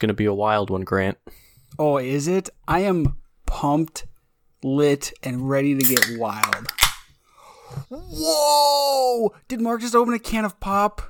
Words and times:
going 0.00 0.08
to 0.08 0.14
be 0.14 0.24
a 0.24 0.34
wild 0.34 0.70
one, 0.70 0.82
Grant. 0.82 1.18
Oh, 1.78 1.98
is 1.98 2.26
it? 2.26 2.50
I 2.66 2.80
am 2.80 3.16
pumped, 3.46 4.06
lit, 4.64 5.12
and 5.22 5.48
ready 5.48 5.76
to 5.76 5.84
get 5.86 6.18
wild. 6.18 6.72
Whoa! 7.88 9.32
Did 9.46 9.60
Mark 9.60 9.80
just 9.80 9.94
open 9.94 10.12
a 10.14 10.18
can 10.18 10.44
of 10.44 10.58
pop? 10.58 11.02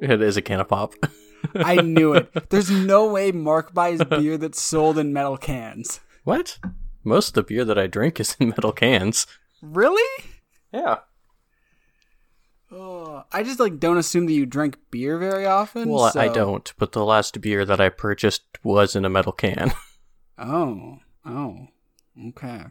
It 0.00 0.20
is 0.20 0.36
a 0.36 0.42
can 0.42 0.58
of 0.58 0.68
pop. 0.68 0.94
I 1.54 1.76
knew 1.76 2.14
it. 2.14 2.50
There's 2.50 2.70
no 2.70 3.06
way 3.12 3.30
Mark 3.30 3.72
buys 3.72 4.02
beer 4.02 4.36
that's 4.36 4.60
sold 4.60 4.98
in 4.98 5.12
metal 5.12 5.36
cans. 5.36 6.00
what? 6.24 6.58
Most 7.04 7.28
of 7.28 7.34
the 7.34 7.42
beer 7.44 7.64
that 7.64 7.78
I 7.78 7.86
drink 7.86 8.18
is 8.18 8.36
in 8.40 8.48
metal 8.50 8.72
cans. 8.72 9.26
Really? 9.60 10.24
Yeah. 10.72 10.98
Oh, 12.70 13.24
I 13.30 13.42
just 13.42 13.60
like 13.60 13.78
don't 13.78 13.98
assume 13.98 14.26
that 14.26 14.32
you 14.32 14.46
drink 14.46 14.78
beer 14.90 15.18
very 15.18 15.44
often. 15.44 15.90
Well, 15.90 16.10
I 16.16 16.28
don't, 16.28 16.72
but 16.78 16.92
the 16.92 17.04
last 17.04 17.40
beer 17.40 17.66
that 17.66 17.80
I 17.80 17.90
purchased 17.90 18.42
was 18.64 18.96
in 18.96 19.04
a 19.04 19.10
metal 19.10 19.32
can. 19.32 19.72
Oh, 20.38 20.96
oh, 21.24 21.68
okay. 22.28 22.64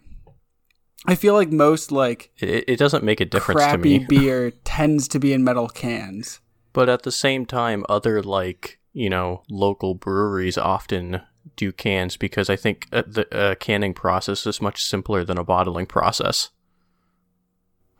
I 1.06 1.16
feel 1.16 1.36
like 1.36 1.52
most 1.52 1.92
like 1.92 2.32
It, 2.38 2.66
it 2.68 2.80
doesn't 2.80 3.04
make 3.04 3.22
a 3.22 3.26
difference 3.26 3.66
to 3.66 3.78
me. 3.78 4.00
beer 4.10 4.52
tends 4.66 5.08
to 5.10 5.20
be 5.20 5.32
in 5.32 5.44
metal 5.44 5.70
cans. 5.70 6.42
But 6.74 6.90
at 6.90 7.04
the 7.04 7.12
same 7.12 7.46
time, 7.46 7.86
other 7.88 8.22
like 8.22 8.80
you 8.94 9.10
know 9.10 9.44
local 9.50 9.94
breweries 9.94 10.58
often 10.58 11.22
do 11.56 11.72
cans 11.72 12.18
because 12.18 12.50
I 12.50 12.56
think 12.56 12.88
uh, 12.92 13.04
the 13.08 13.34
uh, 13.34 13.56
canning 13.56 13.94
process 13.94 14.46
is 14.46 14.62
much 14.62 14.84
simpler 14.84 15.24
than 15.24 15.38
a 15.38 15.44
bottling 15.44 15.86
process, 15.86 16.50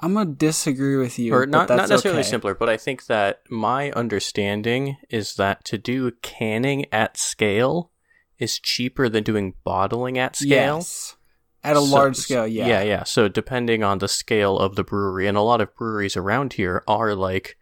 I'm 0.02 0.14
gonna 0.16 0.32
disagree 0.32 0.98
with 0.98 1.20
you, 1.20 1.34
or 1.34 1.42
but 1.42 1.50
not 1.50 1.68
that's 1.68 1.78
not 1.82 1.90
necessarily 1.90 2.22
okay. 2.22 2.30
simpler. 2.30 2.56
But 2.56 2.70
I 2.70 2.78
think 2.78 3.06
that 3.06 3.42
my 3.50 3.92
understanding 3.92 4.98
is 5.10 5.36
that 5.36 5.64
to 5.66 5.78
do 5.78 6.12
canning 6.22 6.86
at 6.92 7.18
scale 7.18 7.92
is 8.40 8.58
cheaper 8.60 9.08
than 9.10 9.24
doing 9.24 9.54
bottling 9.64 10.18
at 10.18 10.36
scale. 10.36 10.78
Yes, 10.78 11.16
at 11.64 11.76
a 11.76 11.80
So- 11.80 11.86
large 11.86 12.16
scale, 12.18 12.48
yeah, 12.48 12.68
Yeah, 12.68 12.82
yeah. 12.82 13.04
So 13.04 13.28
depending 13.28 13.84
on 13.84 14.00
the 14.00 14.08
scale 14.08 14.58
of 14.58 14.76
the 14.76 14.84
brewery, 14.84 15.28
and 15.28 15.38
a 15.38 15.42
lot 15.42 15.62
of 15.62 15.76
breweries 15.76 16.18
around 16.18 16.54
here 16.54 16.84
are 16.88 17.14
like 17.14 17.58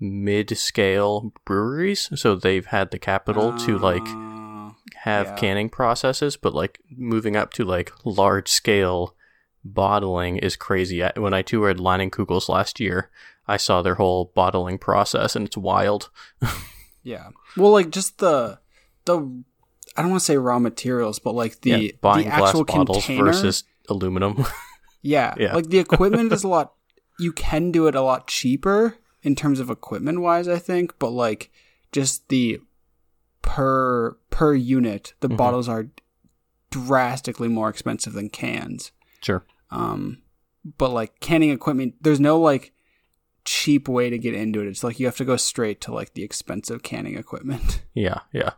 mid-scale 0.00 1.32
breweries, 1.44 2.10
so 2.16 2.34
they've 2.34 2.66
had 2.66 2.90
the 2.90 2.98
capital 2.98 3.56
to 3.58 3.78
like 3.78 4.02
Uh, 4.06 4.70
have 5.04 5.26
yeah. 5.28 5.36
canning 5.36 5.68
processes, 5.68 6.36
but 6.36 6.52
like 6.54 6.80
moving 6.90 7.36
up 7.36 7.52
to 7.52 7.64
like 7.64 7.92
large-scale 8.04 9.14
bottling 9.64 10.36
is 10.36 10.56
crazy. 10.56 11.02
When 11.16 11.34
I 11.34 11.42
toured 11.42 11.78
Leinenkugels 11.78 12.48
last 12.48 12.78
year, 12.80 13.10
I 13.48 13.56
saw 13.56 13.82
their 13.82 13.94
whole 13.96 14.32
bottling 14.34 14.78
process, 14.78 15.34
and 15.36 15.46
it's 15.46 15.56
wild. 15.56 16.10
yeah. 17.02 17.28
Well, 17.56 17.70
like 17.72 17.90
just 17.90 18.18
the 18.18 18.58
the 19.04 19.18
I 19.96 20.02
don't 20.02 20.10
want 20.10 20.20
to 20.20 20.24
say 20.24 20.36
raw 20.36 20.58
materials, 20.58 21.18
but 21.18 21.34
like 21.34 21.60
the 21.60 21.70
yeah, 21.70 21.90
buying 22.00 22.24
the 22.24 22.30
glass 22.36 22.48
actual 22.48 22.64
bottles 22.64 23.04
container. 23.06 23.24
versus 23.24 23.64
aluminum. 23.88 24.44
yeah, 25.02 25.34
Yeah. 25.38 25.54
like 25.54 25.68
the 25.68 25.78
equipment 25.78 26.32
is 26.32 26.42
a 26.44 26.48
lot. 26.48 26.74
You 27.18 27.32
can 27.32 27.70
do 27.70 27.86
it 27.86 27.94
a 27.94 28.00
lot 28.02 28.26
cheaper 28.26 28.96
in 29.22 29.34
terms 29.36 29.60
of 29.60 29.70
equipment 29.70 30.20
wise, 30.20 30.48
I 30.48 30.58
think, 30.58 30.98
but 30.98 31.10
like 31.10 31.50
just 31.92 32.28
the 32.28 32.60
per 33.42 34.16
per 34.30 34.54
unit, 34.54 35.14
the 35.20 35.28
Mhm. 35.28 35.36
bottles 35.36 35.68
are 35.68 35.88
drastically 36.70 37.48
more 37.48 37.68
expensive 37.68 38.12
than 38.14 38.28
cans. 38.30 38.90
sure. 39.20 39.44
Um, 39.74 40.22
but 40.78 40.90
like 40.90 41.20
canning 41.20 41.50
equipment, 41.50 41.94
there's 42.00 42.20
no 42.20 42.38
like 42.38 42.72
cheap 43.44 43.88
way 43.88 44.08
to 44.10 44.18
get 44.18 44.34
into 44.34 44.60
it. 44.60 44.68
It's 44.68 44.82
like 44.84 44.98
you 45.00 45.06
have 45.06 45.16
to 45.16 45.24
go 45.24 45.36
straight 45.36 45.80
to 45.82 45.92
like 45.92 46.14
the 46.14 46.22
expensive 46.22 46.82
canning 46.82 47.16
equipment. 47.16 47.82
Yeah, 47.94 48.20
yeah. 48.32 48.50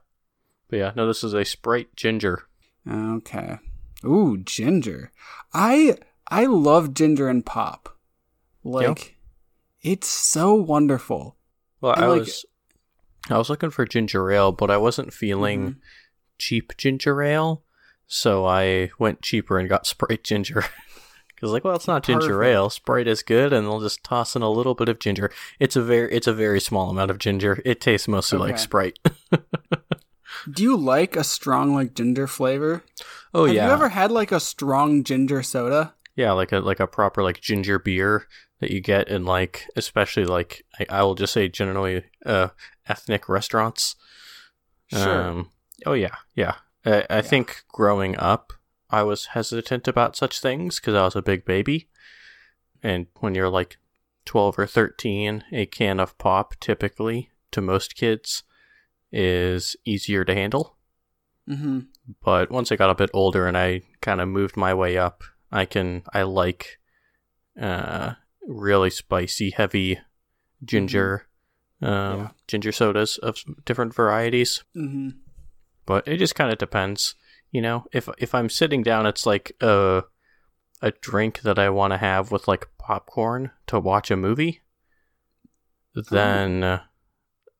But 0.70 0.78
yeah, 0.78 0.92
no, 0.96 1.06
this 1.06 1.22
is 1.22 1.34
a 1.34 1.44
Sprite 1.44 1.94
Ginger. 1.94 2.44
Okay. 2.90 3.58
Ooh, 4.04 4.38
ginger. 4.38 5.10
I 5.52 5.96
I 6.28 6.46
love 6.46 6.94
ginger 6.94 7.28
and 7.28 7.44
pop. 7.44 7.98
Like 8.64 9.16
it's 9.82 10.08
so 10.08 10.54
wonderful. 10.54 11.36
Well, 11.80 11.92
And, 11.92 12.04
I 12.04 12.08
like- 12.08 12.20
was 12.20 12.46
I 13.28 13.36
was 13.38 13.50
looking 13.50 13.70
for 13.70 13.84
ginger 13.84 14.30
ale, 14.30 14.52
but 14.52 14.70
I 14.70 14.76
wasn't 14.78 15.12
feeling 15.12 15.60
Mhm. 15.68 15.76
cheap 16.38 16.76
ginger 16.78 17.20
ale, 17.22 17.62
so 18.06 18.46
I 18.46 18.90
went 18.98 19.20
cheaper 19.22 19.58
and 19.58 19.68
got 19.68 19.86
Sprite 19.92 20.24
ginger. 20.24 20.64
Because 21.36 21.52
like, 21.52 21.62
well, 21.64 21.76
it's 21.76 21.86
not 21.86 22.02
ginger 22.02 22.38
Perfect. 22.38 22.54
ale. 22.54 22.70
Sprite 22.70 23.06
is 23.06 23.22
good, 23.22 23.52
and 23.52 23.66
they'll 23.66 23.80
just 23.80 24.02
toss 24.02 24.34
in 24.34 24.42
a 24.42 24.50
little 24.50 24.74
bit 24.74 24.88
of 24.88 24.98
ginger. 24.98 25.30
It's 25.60 25.76
a 25.76 25.82
very, 25.82 26.10
it's 26.12 26.26
a 26.26 26.32
very 26.32 26.60
small 26.60 26.90
amount 26.90 27.10
of 27.12 27.18
ginger. 27.18 27.60
It 27.64 27.80
tastes 27.80 28.08
mostly 28.08 28.38
like 28.38 28.58
Sprite. 28.58 28.98
Do 30.50 30.62
you 30.62 30.76
like 30.76 31.16
a 31.16 31.24
strong 31.24 31.74
like 31.74 31.94
ginger 31.94 32.26
flavor? 32.26 32.82
oh 33.34 33.44
Have 33.46 33.54
yeah, 33.54 33.62
Have 33.62 33.70
you 33.70 33.74
ever 33.74 33.88
had 33.90 34.10
like 34.12 34.32
a 34.32 34.40
strong 34.40 35.04
ginger 35.04 35.42
soda? 35.42 35.94
yeah, 36.14 36.32
like 36.32 36.52
a 36.52 36.58
like 36.60 36.80
a 36.80 36.86
proper 36.86 37.22
like 37.22 37.40
ginger 37.40 37.78
beer 37.78 38.26
that 38.60 38.70
you 38.70 38.80
get 38.80 39.08
in 39.08 39.24
like, 39.24 39.66
especially 39.76 40.24
like 40.24 40.64
I, 40.80 40.86
I 40.88 41.02
will 41.02 41.14
just 41.14 41.32
say 41.32 41.48
generally 41.48 42.04
uh, 42.24 42.48
ethnic 42.88 43.28
restaurants. 43.28 43.96
Sure. 44.86 45.22
Um, 45.22 45.50
oh 45.84 45.92
yeah, 45.94 46.14
yeah. 46.34 46.54
I, 46.84 47.04
I 47.10 47.22
think 47.22 47.64
growing 47.72 48.16
up, 48.16 48.52
I 48.90 49.02
was 49.02 49.26
hesitant 49.26 49.88
about 49.88 50.16
such 50.16 50.40
things 50.40 50.78
because 50.80 50.94
I 50.94 51.04
was 51.04 51.16
a 51.16 51.22
big 51.22 51.44
baby, 51.44 51.88
and 52.82 53.06
when 53.20 53.34
you're 53.34 53.48
like 53.48 53.76
twelve 54.24 54.58
or 54.58 54.66
thirteen, 54.66 55.44
a 55.52 55.66
can 55.66 55.98
of 56.00 56.16
pop 56.18 56.54
typically 56.60 57.30
to 57.52 57.60
most 57.60 57.96
kids 57.96 58.42
is 59.12 59.76
easier 59.84 60.24
to 60.24 60.34
handle. 60.34 60.76
mm-hmm. 61.48 61.80
But 62.22 62.50
once 62.50 62.70
I 62.70 62.76
got 62.76 62.90
a 62.90 62.94
bit 62.94 63.10
older 63.14 63.46
and 63.46 63.56
I 63.56 63.82
kind 64.00 64.20
of 64.20 64.28
moved 64.28 64.56
my 64.56 64.74
way 64.74 64.96
up, 64.98 65.22
I 65.50 65.64
can 65.64 66.02
I 66.12 66.22
like 66.22 66.78
uh, 67.60 68.12
really 68.46 68.90
spicy, 68.90 69.50
heavy 69.50 69.98
ginger 70.64 71.26
um, 71.82 72.18
Yeah. 72.18 72.28
ginger 72.48 72.72
sodas 72.72 73.18
of 73.18 73.36
different 73.64 73.94
varieties 73.94 74.64
Mm-hmm. 74.74 75.10
but 75.84 76.06
it 76.08 76.16
just 76.16 76.34
kind 76.34 76.50
of 76.50 76.58
depends 76.58 77.14
you 77.56 77.62
know 77.62 77.78
if 77.90 78.06
if 78.18 78.34
i'm 78.34 78.50
sitting 78.50 78.82
down 78.82 79.06
it's 79.06 79.24
like 79.24 79.46
a 79.62 80.02
a 80.82 80.90
drink 81.08 81.40
that 81.40 81.58
i 81.58 81.70
want 81.70 81.90
to 81.92 81.96
have 81.96 82.30
with 82.30 82.46
like 82.46 82.68
popcorn 82.78 83.50
to 83.66 83.80
watch 83.80 84.10
a 84.10 84.16
movie 84.16 84.60
then 86.10 86.62
uh, 86.62 86.82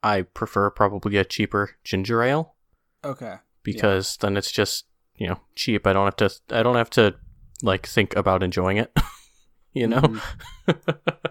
i 0.03 0.21
prefer 0.23 0.69
probably 0.71 1.17
a 1.17 1.25
cheaper 1.25 1.71
ginger 1.83 2.23
ale 2.23 2.55
Okay. 3.05 3.37
because 3.63 4.17
then 4.19 4.37
it's 4.37 4.53
just 4.53 4.85
you 5.17 5.27
know 5.29 5.41
cheap 5.55 5.87
i 5.87 5.93
don't 5.95 6.05
have 6.05 6.17
to 6.17 6.31
i 6.59 6.63
don't 6.63 6.77
have 6.77 6.91
to 6.91 7.15
like 7.63 7.87
think 7.87 8.15
about 8.17 8.43
enjoying 8.43 8.77
it 8.77 8.93
you 9.73 9.87
know 9.87 10.01
Mhm. 10.03 10.21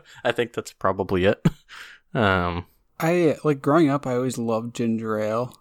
i 0.23 0.31
think 0.31 0.53
that's 0.53 0.73
probably 0.73 1.25
it 1.25 1.45
um 2.13 2.65
I 2.97 3.35
like 3.43 3.61
growing 3.61 3.89
up. 3.89 4.07
I 4.07 4.15
always 4.15 4.37
loved 4.37 4.73
ginger 4.73 5.19
ale, 5.19 5.53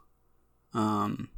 um, 0.73 1.31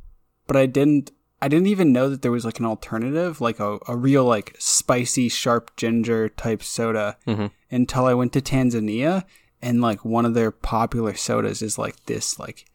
but 0.47 0.55
I 0.55 0.67
didn't. 0.67 1.11
I 1.47 1.49
didn't 1.49 1.69
even 1.69 1.93
know 1.93 2.09
that 2.11 2.23
there 2.23 2.33
was 2.33 2.45
like 2.45 2.59
an 2.59 2.67
alternative, 2.67 3.41
like 3.41 3.61
a, 3.61 3.79
a 3.87 3.97
real 3.97 4.25
like 4.25 4.57
spicy, 4.59 5.29
sharp 5.29 5.77
ginger 5.77 6.29
type 6.29 6.63
soda, 6.63 7.17
Mhm. 7.27 7.51
until 7.71 8.05
I 8.07 8.15
went 8.15 8.33
to 8.33 8.41
Tanzania 8.41 9.23
and 9.63 9.81
like 9.81 10.05
one 10.05 10.27
of 10.27 10.35
their 10.35 10.51
popular 10.51 11.15
sodas 11.15 11.63
is 11.63 11.79
like 11.79 11.97
this, 12.07 12.39
like 12.39 12.67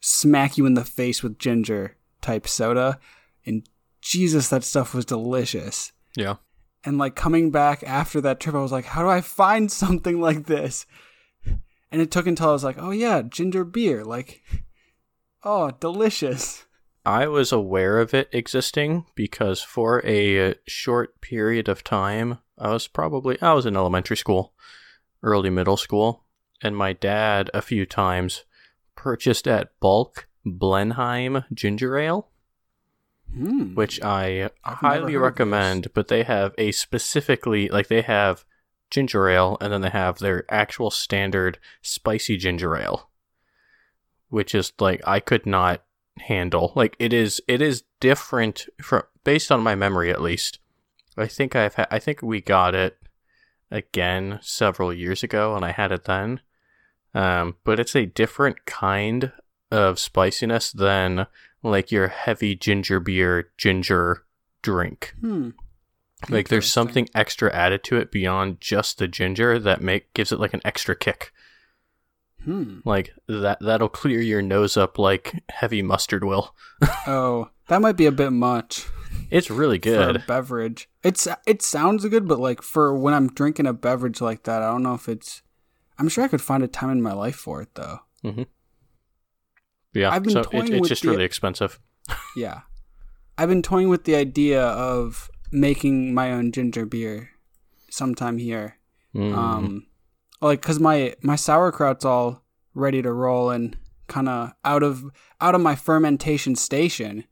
smack 0.00 0.58
you 0.58 0.66
in 0.66 0.74
the 0.74 0.84
face 0.84 1.22
with 1.22 1.38
ginger 1.38 1.96
type 2.20 2.48
soda, 2.48 2.98
and 3.46 3.62
Jesus, 4.00 4.48
that 4.48 4.64
stuff 4.64 4.92
was 4.94 5.04
delicious. 5.04 5.92
yeah 6.16 6.36
And 6.84 6.98
like 6.98 7.14
coming 7.14 7.50
back 7.50 7.82
after 7.86 8.20
that 8.22 8.40
trip, 8.40 8.54
I 8.56 8.62
was 8.62 8.72
like, 8.72 8.86
how 8.86 9.02
do 9.02 9.08
I 9.08 9.20
find 9.20 9.70
something 9.82 10.20
like 10.20 10.46
this? 10.46 10.84
And 11.92 12.00
it 12.02 12.10
took 12.10 12.26
until 12.26 12.48
I 12.50 12.52
was 12.52 12.64
like, 12.64 12.78
oh 12.78 12.92
yeah, 12.92 13.22
ginger 13.22 13.64
beer. 13.64 14.04
Like, 14.04 14.42
oh, 15.44 15.70
delicious. 15.80 16.64
I 17.04 17.26
was 17.28 17.50
aware 17.50 17.98
of 17.98 18.12
it 18.12 18.28
existing 18.32 19.06
because 19.14 19.62
for 19.62 20.04
a 20.04 20.54
short 20.66 21.20
period 21.20 21.68
of 21.68 21.82
time, 21.82 22.38
I 22.58 22.70
was 22.70 22.88
probably 22.88 23.40
I 23.40 23.54
was 23.54 23.66
in 23.66 23.76
elementary 23.76 24.16
school, 24.16 24.52
early 25.22 25.50
middle 25.50 25.78
school, 25.78 26.24
and 26.62 26.76
my 26.76 26.92
dad 26.92 27.50
a 27.54 27.62
few 27.62 27.86
times 27.86 28.44
purchased 28.96 29.48
at 29.48 29.78
bulk 29.80 30.28
Blenheim 30.44 31.44
ginger 31.54 31.96
ale, 31.98 32.28
Hmm. 33.32 33.74
which 33.74 34.02
I 34.02 34.50
I've 34.64 34.78
highly 34.78 35.16
recommend, 35.16 35.94
but 35.94 36.08
they 36.08 36.24
have 36.24 36.54
a 36.58 36.72
specifically 36.72 37.68
like 37.68 37.86
they 37.88 38.02
have 38.02 38.44
ginger 38.90 39.28
ale 39.28 39.56
and 39.60 39.72
then 39.72 39.82
they 39.82 39.90
have 39.90 40.18
their 40.18 40.44
actual 40.52 40.90
standard 40.90 41.58
spicy 41.80 42.36
ginger 42.36 42.76
ale, 42.76 43.08
which 44.28 44.54
is 44.54 44.72
like 44.80 45.00
I 45.06 45.20
could 45.20 45.46
not 45.46 45.84
handle. 46.20 46.72
Like 46.74 46.96
it 46.98 47.12
is 47.12 47.40
it 47.48 47.60
is 47.60 47.84
different 48.00 48.66
from 48.80 49.02
based 49.24 49.50
on 49.50 49.62
my 49.62 49.74
memory 49.74 50.10
at 50.10 50.20
least. 50.20 50.58
I 51.16 51.26
think 51.26 51.54
I've 51.56 51.74
ha- 51.74 51.86
I 51.90 51.98
think 51.98 52.22
we 52.22 52.40
got 52.40 52.74
it 52.74 52.96
again 53.70 54.38
several 54.42 54.92
years 54.92 55.22
ago, 55.22 55.54
and 55.54 55.64
I 55.64 55.72
had 55.72 55.92
it 55.92 56.04
then. 56.04 56.40
Um, 57.14 57.56
but 57.64 57.80
it's 57.80 57.96
a 57.96 58.06
different 58.06 58.64
kind 58.66 59.32
of 59.70 59.98
spiciness 59.98 60.72
than 60.72 61.26
like 61.62 61.92
your 61.92 62.08
heavy 62.08 62.54
ginger 62.54 63.00
beer 63.00 63.50
ginger 63.56 64.24
drink. 64.62 65.14
Hmm. 65.20 65.50
Like 66.28 66.48
there's 66.48 66.70
something 66.70 67.08
extra 67.14 67.52
added 67.54 67.82
to 67.84 67.96
it 67.96 68.12
beyond 68.12 68.60
just 68.60 68.98
the 68.98 69.08
ginger 69.08 69.58
that 69.58 69.80
make 69.80 70.12
gives 70.12 70.32
it 70.32 70.40
like 70.40 70.54
an 70.54 70.60
extra 70.64 70.94
kick. 70.94 71.32
Hmm. 72.44 72.80
Like 72.84 73.12
that 73.28 73.58
that'll 73.60 73.88
clear 73.90 74.20
your 74.20 74.40
nose 74.42 74.76
up 74.76 74.98
like 74.98 75.42
heavy 75.50 75.82
mustard 75.82 76.24
will. 76.24 76.54
Oh, 77.06 77.50
that 77.68 77.80
might 77.82 77.96
be 77.96 78.06
a 78.06 78.12
bit 78.12 78.30
much 78.32 78.86
It's 79.30 79.50
really 79.50 79.78
for 79.78 79.90
a 79.90 80.12
good. 80.14 80.24
beverage. 80.26 80.88
It's 81.02 81.28
it 81.46 81.60
sounds 81.62 82.04
good, 82.08 82.26
but 82.26 82.38
like 82.40 82.62
for 82.62 82.96
when 82.96 83.12
I'm 83.14 83.28
drinking 83.28 83.66
a 83.66 83.72
beverage 83.72 84.20
like 84.20 84.44
that, 84.44 84.62
I 84.62 84.70
don't 84.70 84.82
know 84.82 84.94
if 84.94 85.08
it's. 85.08 85.42
I'm 85.98 86.08
sure 86.08 86.24
I 86.24 86.28
could 86.28 86.40
find 86.40 86.62
a 86.62 86.68
time 86.68 86.90
in 86.90 87.02
my 87.02 87.12
life 87.12 87.36
for 87.36 87.60
it 87.60 87.68
though. 87.74 88.00
Yeah. 89.92 90.10
I've 90.10 90.22
been 90.22 90.32
so 90.32 90.40
it, 90.40 90.48
it's 90.52 90.70
with 90.70 90.88
just 90.88 91.02
the- 91.02 91.10
really 91.10 91.24
expensive. 91.24 91.78
Yeah, 92.36 92.60
I've 93.36 93.48
been 93.48 93.62
toying 93.62 93.88
with 93.88 94.04
the 94.04 94.14
idea 94.14 94.62
of 94.64 95.28
making 95.52 96.14
my 96.14 96.32
own 96.32 96.52
ginger 96.52 96.86
beer 96.86 97.30
sometime 97.90 98.38
here. 98.38 98.78
Mm. 99.14 99.34
Um, 99.36 99.86
like 100.40 100.60
because 100.60 100.80
my 100.80 101.14
my 101.22 101.36
sauerkraut's 101.36 102.04
all 102.04 102.44
ready 102.74 103.02
to 103.02 103.12
roll 103.12 103.50
and 103.50 103.76
kind 104.06 104.28
of 104.28 104.52
out 104.64 104.82
of 104.82 105.04
out 105.40 105.54
of 105.54 105.60
my 105.60 105.74
fermentation 105.74 106.56
station. 106.56 107.24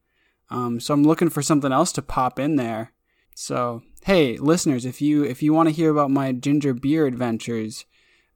Um, 0.51 0.81
so 0.81 0.95
I'm 0.95 1.05
looking 1.05 1.29
for 1.29 1.43
something 1.43 1.73
else 1.73 1.93
to 1.93 2.03
pop 2.03 2.39
in 2.39 2.57
there. 2.57 2.93
So 3.35 3.83
hey, 4.05 4.37
listeners, 4.39 4.85
if 4.85 5.01
you 5.01 5.25
if 5.25 5.43
you 5.43 5.53
want 5.53 5.69
to 5.69 5.75
hear 5.75 5.91
about 5.91 6.11
my 6.11 6.33
ginger 6.33 6.75
beer 6.75 7.07
adventures, 7.07 7.85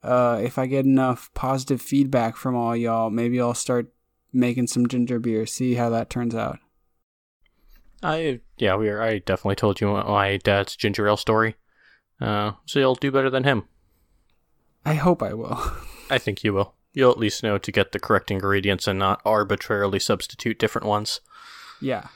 uh, 0.03 0.41
if 0.43 0.59
I 0.59 0.67
get 0.67 0.85
enough 0.85 1.31
positive 1.35 1.81
feedback 1.81 2.37
from 2.37 2.57
all 2.57 2.77
y'all, 2.77 3.11
maybe 3.11 3.41
I'll 3.41 3.55
start 3.55 3.93
making 4.33 4.67
some 4.67 4.89
ginger 4.89 5.19
beer. 5.19 5.47
See 5.47 5.75
how 5.75 5.91
that 5.91 6.11
turns 6.11 6.35
out. 6.35 6.59
I 8.03 8.41
yeah, 8.59 8.77
we 8.77 8.89
are 8.89 9.01
I 9.01 9.19
definitely 9.19 9.57
told 9.57 9.81
you 9.81 9.89
my 9.89 10.37
dad's 10.39 10.77
ginger 10.77 11.07
ale 11.07 11.17
story. 11.17 11.57
Uh, 12.21 12.53
so 12.67 12.79
you'll 12.79 12.95
do 12.95 13.11
better 13.11 13.31
than 13.31 13.45
him. 13.45 13.65
I 14.85 14.95
hope 14.95 15.23
I 15.23 15.35
will. 15.35 15.61
I 16.11 16.19
think 16.19 16.43
you 16.45 16.53
will. 16.53 16.75
You'll 16.93 17.13
at 17.13 17.19
least 17.19 17.43
know 17.43 17.57
to 17.59 17.73
get 17.73 17.93
the 17.93 17.99
correct 18.01 18.31
ingredients 18.31 18.87
and 18.87 18.99
not 18.99 19.23
arbitrarily 19.25 19.99
substitute 19.99 20.59
different 20.59 20.87
ones. 20.87 21.21
yeah. 21.81 22.09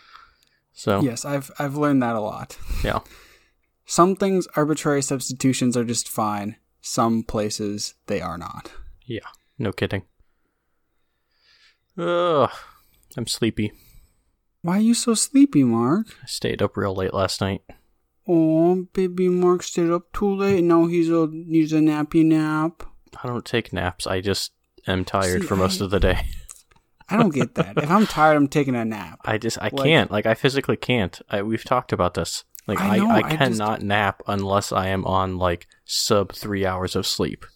So 0.73 1.01
Yes, 1.01 1.25
I've 1.25 1.51
I've 1.59 1.77
learned 1.77 2.03
that 2.03 2.17
a 2.17 2.21
lot. 2.21 2.59
yeah. 2.85 3.01
Some 3.87 4.15
things 4.17 4.47
arbitrary 4.57 5.01
substitutions 5.01 5.75
are 5.77 5.85
just 5.85 6.07
fine. 6.09 6.57
Some 6.83 7.23
places 7.23 7.95
they 8.09 8.21
are 8.21 8.37
not. 8.37 8.71
Yeah, 9.07 9.29
no 9.59 9.73
kidding. 9.73 10.03
Ugh, 11.99 12.51
I'm 13.17 13.27
sleepy. 13.27 13.73
Why 14.63 14.79
are 14.79 14.81
you 14.81 14.95
so 14.95 15.15
sleepy, 15.15 15.65
Mark? 15.65 16.09
I 16.23 16.27
stayed 16.27 16.61
up 16.61 16.77
real 16.77 16.95
late 16.95 17.15
last 17.15 17.41
night. 17.41 17.63
Oh, 18.29 18.87
baby 18.93 19.29
Mark 19.29 19.63
stayed 19.63 19.91
up 19.91 20.13
too 20.13 20.35
late. 20.35 20.65
Now 20.65 20.87
he's 20.87 21.09
a 21.09 21.29
needs 21.31 21.73
a 21.73 21.77
nappy 21.79 22.25
nap. 22.25 22.83
I 23.23 23.29
don't 23.29 23.45
take 23.45 23.73
naps. 23.73 24.07
I 24.07 24.21
just 24.21 24.53
am 24.87 25.05
tired 25.05 25.43
See, 25.43 25.47
for 25.47 25.57
most 25.57 25.81
I- 25.81 25.85
of 25.85 25.91
the 25.91 26.01
day. 26.01 26.27
I 27.09 27.17
don't 27.17 27.33
get 27.33 27.55
that. 27.57 27.79
if 27.79 27.89
I'm 27.91 28.07
tired, 28.07 28.37
I'm 28.37 28.49
taking 28.49 28.75
a 28.75 28.85
nap. 28.85 29.21
I 29.25 29.39
just 29.39 29.59
I 29.59 29.71
Like- 29.73 29.85
can't. 29.85 30.11
Like 30.11 30.27
I 30.27 30.35
physically 30.35 30.77
can't. 30.77 31.21
I, 31.31 31.43
we've 31.43 31.65
talked 31.65 31.93
about 31.93 32.15
this. 32.15 32.43
Like 32.67 32.81
I 32.81 32.97
I, 32.97 32.99
know, 32.99 33.11
I, 33.11 33.17
I 33.19 33.23
just- 33.23 33.37
cannot 33.39 33.83
nap 33.83 34.23
unless 34.27 34.73
I 34.73 34.89
am 34.89 35.05
on 35.05 35.39
like 35.39 35.69
sub 35.85 36.33
three 36.33 36.67
hours 36.67 36.97
of 36.97 37.07
sleep. 37.07 37.47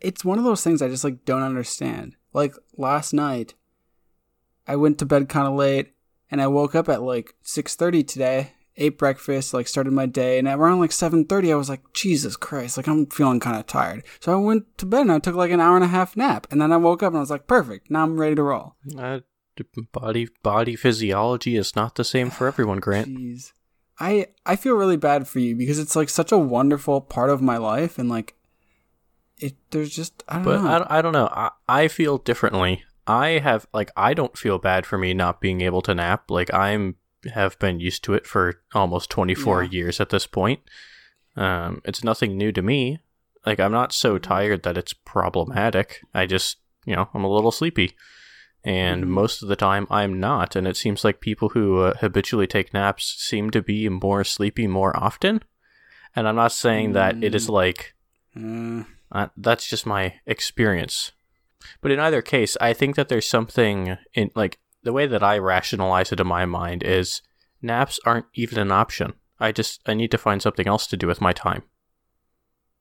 It's 0.00 0.24
one 0.24 0.38
of 0.38 0.44
those 0.44 0.62
things 0.64 0.80
I 0.80 0.88
just 0.88 1.04
like 1.04 1.24
don't 1.26 1.42
understand. 1.42 2.16
Like 2.32 2.54
last 2.78 3.12
night, 3.12 3.54
I 4.66 4.76
went 4.76 4.98
to 4.98 5.06
bed 5.06 5.28
kind 5.28 5.46
of 5.46 5.54
late, 5.54 5.92
and 6.30 6.40
I 6.40 6.46
woke 6.46 6.74
up 6.74 6.88
at 6.88 7.02
like 7.02 7.34
six 7.42 7.74
thirty 7.76 8.02
today. 8.02 8.52
Ate 8.78 8.98
breakfast, 8.98 9.54
like 9.54 9.68
started 9.68 9.92
my 9.92 10.06
day, 10.06 10.38
and 10.38 10.46
around 10.46 10.80
like 10.80 10.92
seven 10.92 11.24
thirty, 11.24 11.52
I 11.52 11.56
was 11.56 11.68
like, 11.68 11.92
Jesus 11.94 12.36
Christ, 12.36 12.76
like 12.76 12.86
I'm 12.86 13.06
feeling 13.06 13.40
kind 13.40 13.56
of 13.58 13.66
tired. 13.66 14.04
So 14.20 14.32
I 14.32 14.36
went 14.36 14.76
to 14.78 14.86
bed 14.86 15.02
and 15.02 15.12
I 15.12 15.18
took 15.18 15.34
like 15.34 15.50
an 15.50 15.60
hour 15.60 15.76
and 15.76 15.84
a 15.84 15.88
half 15.88 16.16
nap, 16.16 16.46
and 16.50 16.60
then 16.60 16.72
I 16.72 16.76
woke 16.76 17.02
up 17.02 17.08
and 17.08 17.18
I 17.18 17.20
was 17.20 17.30
like, 17.30 17.46
perfect, 17.46 17.90
now 17.90 18.02
I'm 18.02 18.20
ready 18.20 18.34
to 18.34 18.42
roll. 18.42 18.76
Uh, 18.98 19.20
body 19.92 20.28
body 20.42 20.76
physiology 20.76 21.56
is 21.56 21.74
not 21.74 21.94
the 21.94 22.04
same 22.04 22.30
for 22.30 22.46
everyone, 22.46 22.78
Grant. 22.78 23.08
Jeez. 23.08 23.52
I 23.98 24.26
I 24.44 24.56
feel 24.56 24.74
really 24.74 24.98
bad 24.98 25.26
for 25.26 25.38
you 25.38 25.56
because 25.56 25.78
it's 25.78 25.96
like 25.96 26.10
such 26.10 26.32
a 26.32 26.38
wonderful 26.38 27.00
part 27.00 27.30
of 27.30 27.40
my 27.40 27.56
life 27.56 27.98
and 27.98 28.10
like 28.10 28.34
it 29.38 29.56
there's 29.70 29.90
just 29.90 30.22
I 30.28 30.34
don't 30.34 30.44
But 30.44 30.62
know. 30.62 30.68
I, 30.68 30.98
I 30.98 31.02
don't 31.02 31.12
know. 31.12 31.28
I, 31.32 31.50
I 31.68 31.88
feel 31.88 32.18
differently. 32.18 32.84
I 33.06 33.38
have 33.38 33.66
like 33.72 33.90
I 33.96 34.12
don't 34.12 34.36
feel 34.36 34.58
bad 34.58 34.84
for 34.84 34.98
me 34.98 35.14
not 35.14 35.40
being 35.40 35.62
able 35.62 35.80
to 35.82 35.94
nap. 35.94 36.30
Like 36.30 36.52
I'm 36.52 36.96
have 37.34 37.58
been 37.58 37.80
used 37.80 38.04
to 38.04 38.14
it 38.14 38.26
for 38.26 38.60
almost 38.74 39.10
24 39.10 39.64
Yeah. 39.64 39.70
years 39.70 40.00
at 40.00 40.10
this 40.10 40.26
point. 40.26 40.60
Um, 41.36 41.82
it's 41.84 42.02
nothing 42.04 42.36
new 42.36 42.52
to 42.52 42.62
me. 42.62 43.00
Like 43.44 43.60
I'm 43.60 43.72
not 43.72 43.92
so 43.92 44.18
tired 44.18 44.62
that 44.64 44.78
it's 44.78 44.92
problematic. 44.92 46.00
I 46.14 46.26
just 46.26 46.58
you 46.84 46.96
know 46.96 47.08
I'm 47.14 47.24
a 47.24 47.30
little 47.32 47.52
sleepy, 47.52 47.92
and 48.64 49.04
Mhm. 49.04 49.08
most 49.08 49.42
of 49.42 49.48
the 49.48 49.56
time 49.56 49.86
I'm 49.90 50.18
not. 50.18 50.56
And 50.56 50.66
it 50.66 50.76
seems 50.76 51.04
like 51.04 51.20
people 51.20 51.50
who 51.50 51.80
uh, 51.80 51.94
habitually 51.98 52.46
take 52.46 52.72
naps 52.74 53.14
seem 53.18 53.50
to 53.50 53.62
be 53.62 53.88
more 53.88 54.24
sleepy 54.24 54.66
more 54.66 54.96
often. 54.96 55.42
And 56.14 56.26
I'm 56.26 56.36
not 56.36 56.52
saying 56.52 56.92
that 56.92 57.22
it 57.22 57.34
is 57.34 57.46
Mm. 57.48 57.52
like 57.52 57.94
Uh, 58.36 58.84
uh, 59.12 59.28
that's 59.36 59.68
just 59.68 59.86
my 59.86 60.14
experience. 60.26 61.12
But 61.80 61.90
in 61.90 61.98
either 62.00 62.22
case, 62.22 62.56
I 62.60 62.72
think 62.72 62.96
that 62.96 63.08
there's 63.08 63.26
something 63.28 63.96
in 64.14 64.30
like 64.34 64.58
the 64.86 64.92
way 64.92 65.06
that 65.06 65.22
I 65.22 65.36
rationalize 65.38 66.12
it 66.12 66.20
in 66.20 66.26
my 66.26 66.46
mind 66.46 66.82
is 66.82 67.20
naps 67.60 67.98
aren't 68.06 68.26
even 68.34 68.58
an 68.58 68.72
option. 68.72 69.14
I 69.38 69.52
just 69.52 69.80
I 69.86 69.94
need 69.94 70.10
to 70.12 70.18
find 70.26 70.40
something 70.40 70.66
else 70.66 70.86
to 70.88 70.96
do 70.96 71.06
with 71.06 71.20
my 71.20 71.32
time. 71.32 71.62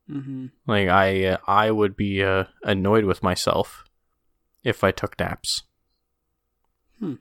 mhm. 0.09 0.51
Like 0.67 0.87
I 0.87 1.25
uh, 1.25 1.37
I 1.47 1.71
would 1.71 1.95
be 1.97 2.23
uh, 2.23 2.45
annoyed 2.63 3.05
with 3.05 3.23
myself 3.23 3.83
if 4.63 4.83
I 4.83 4.91
took 4.91 5.19
naps. 5.19 5.63
Hmm. 6.99 7.15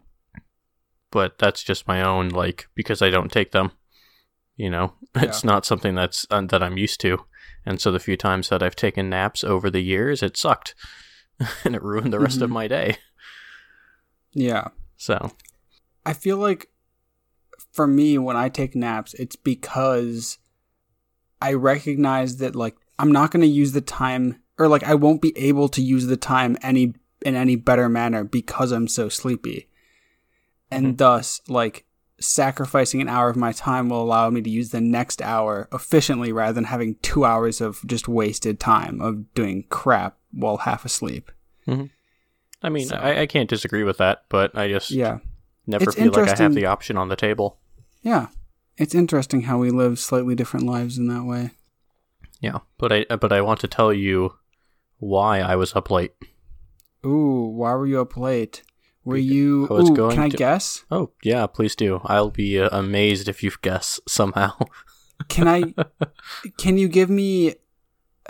But 1.11 1.39
that's 1.39 1.63
just 1.63 1.89
my 1.89 2.03
own 2.03 2.29
like 2.29 2.69
because 2.75 3.01
I 3.03 3.11
don't 3.11 3.33
take 3.33 3.53
them. 3.53 3.73
You 4.57 4.71
know, 4.71 4.95
it's 5.17 5.43
not 5.45 5.67
something 5.67 5.95
that's 5.95 6.27
uh, 6.31 6.43
that 6.43 6.63
I'm 6.63 6.79
used 6.79 7.01
to, 7.01 7.25
and 7.67 7.81
so 7.81 7.91
the 7.91 7.99
few 7.99 8.17
times 8.17 8.49
that 8.51 8.63
I've 8.63 8.77
taken 8.77 9.09
naps 9.11 9.43
over 9.43 9.71
the 9.71 9.81
years, 9.81 10.23
it 10.23 10.37
sucked, 10.37 10.75
and 11.65 11.75
it 11.75 11.83
ruined 11.83 12.13
the 12.13 12.21
rest 12.21 12.41
of 12.43 12.51
Mhm. 12.51 12.55
my 12.55 12.69
day. 12.69 12.99
Yeah. 14.35 14.69
So 14.97 15.33
I 16.05 16.13
feel 16.13 16.37
like 16.37 16.69
for 17.73 17.87
me 17.87 18.19
when 18.19 18.37
I 18.37 18.49
take 18.49 18.75
naps 18.77 19.15
it's 19.15 19.37
because 19.37 20.39
I 21.41 21.55
recognize 21.55 22.37
that 22.39 22.55
like 22.55 22.77
I'm 22.99 23.13
not 23.13 23.31
going 23.31 23.41
to 23.43 23.47
use 23.47 23.73
the 23.73 23.81
time 23.81 24.41
or 24.59 24.69
like 24.69 24.85
I 24.85 24.95
won't 24.95 25.23
be 25.23 25.37
able 25.37 25.69
to 25.71 25.83
use 25.83 26.07
the 26.07 26.17
time 26.17 26.57
any 26.63 26.95
in 27.25 27.35
any 27.35 27.57
better 27.57 27.89
manner 27.89 28.23
because 28.25 28.71
I'm 28.71 28.87
so 28.89 29.09
sleepy. 29.09 29.69
And 30.71 30.95
Mhm. 30.95 30.97
thus 30.99 31.41
like 31.49 31.87
sacrificing 32.21 33.01
an 33.01 33.09
hour 33.09 33.29
of 33.29 33.37
my 33.37 33.53
time 33.53 33.89
will 33.89 34.01
allow 34.03 34.31
me 34.31 34.41
to 34.41 34.49
use 34.51 34.71
the 34.71 34.81
next 34.81 35.21
hour 35.21 35.69
efficiently 35.73 36.33
rather 36.33 36.53
than 36.53 36.65
having 36.65 36.95
2 37.03 37.25
hours 37.25 37.61
of 37.61 37.81
just 37.87 38.09
wasted 38.09 38.61
time 38.61 39.01
of 39.01 39.33
doing 39.35 39.65
crap 39.69 40.17
while 40.31 40.59
half 40.59 40.85
asleep. 40.85 41.31
I 42.65 42.69
mean, 42.71 42.89
So- 42.89 42.97
I, 42.97 43.21
I 43.23 43.27
can't 43.27 43.49
disagree 43.49 43.85
with 43.85 43.99
that, 43.99 44.25
but 44.29 44.57
I 44.57 44.69
just 44.69 44.91
Yeah. 44.91 45.19
never 45.67 45.85
It's 45.85 45.95
feel 45.95 46.11
like 46.13 46.29
I 46.41 46.43
have 46.43 46.55
the 46.55 46.67
option 46.67 46.97
on 46.97 47.09
the 47.09 47.17
table. 47.17 47.59
Yeah. 48.03 48.29
It's 48.77 48.95
interesting 48.95 49.43
how 49.43 49.59
we 49.59 49.71
live 49.71 49.99
slightly 50.01 50.35
different 50.35 50.67
lives 50.67 50.99
in 50.99 51.07
that 51.09 51.25
way. 51.25 51.51
Yeah, 52.41 52.59
but 52.79 52.93
I 52.93 53.05
but 53.17 53.33
I 53.33 53.41
want 53.41 53.61
to 53.61 53.69
tell 53.69 53.93
you 53.93 54.35
why 54.99 55.39
I 55.41 55.55
was 55.57 55.77
up 55.77 55.91
late. 55.91 56.13
Ooh, 57.07 57.53
why 57.55 57.75
were 57.75 57.87
you 57.87 58.01
up 58.01 58.17
late? 58.17 58.63
Were 59.05 59.17
you? 59.17 59.69
I 59.71 59.75
was 59.75 59.91
ooh, 59.91 59.95
going 59.95 60.15
can 60.17 60.25
I 60.25 60.29
to- 60.31 60.37
guess? 60.37 60.85
Oh 60.91 61.11
yeah, 61.23 61.47
please 61.47 61.77
do. 61.77 62.01
I'll 62.05 62.31
be 62.31 62.59
uh, 62.59 62.69
amazed 62.77 63.29
if 63.29 63.43
you 63.43 63.53
guess 63.63 64.01
somehow. 64.09 64.53
Can 65.29 65.47
I? 65.47 65.75
can 66.59 66.77
you 66.77 66.89
give 66.89 67.09
me? 67.09 67.55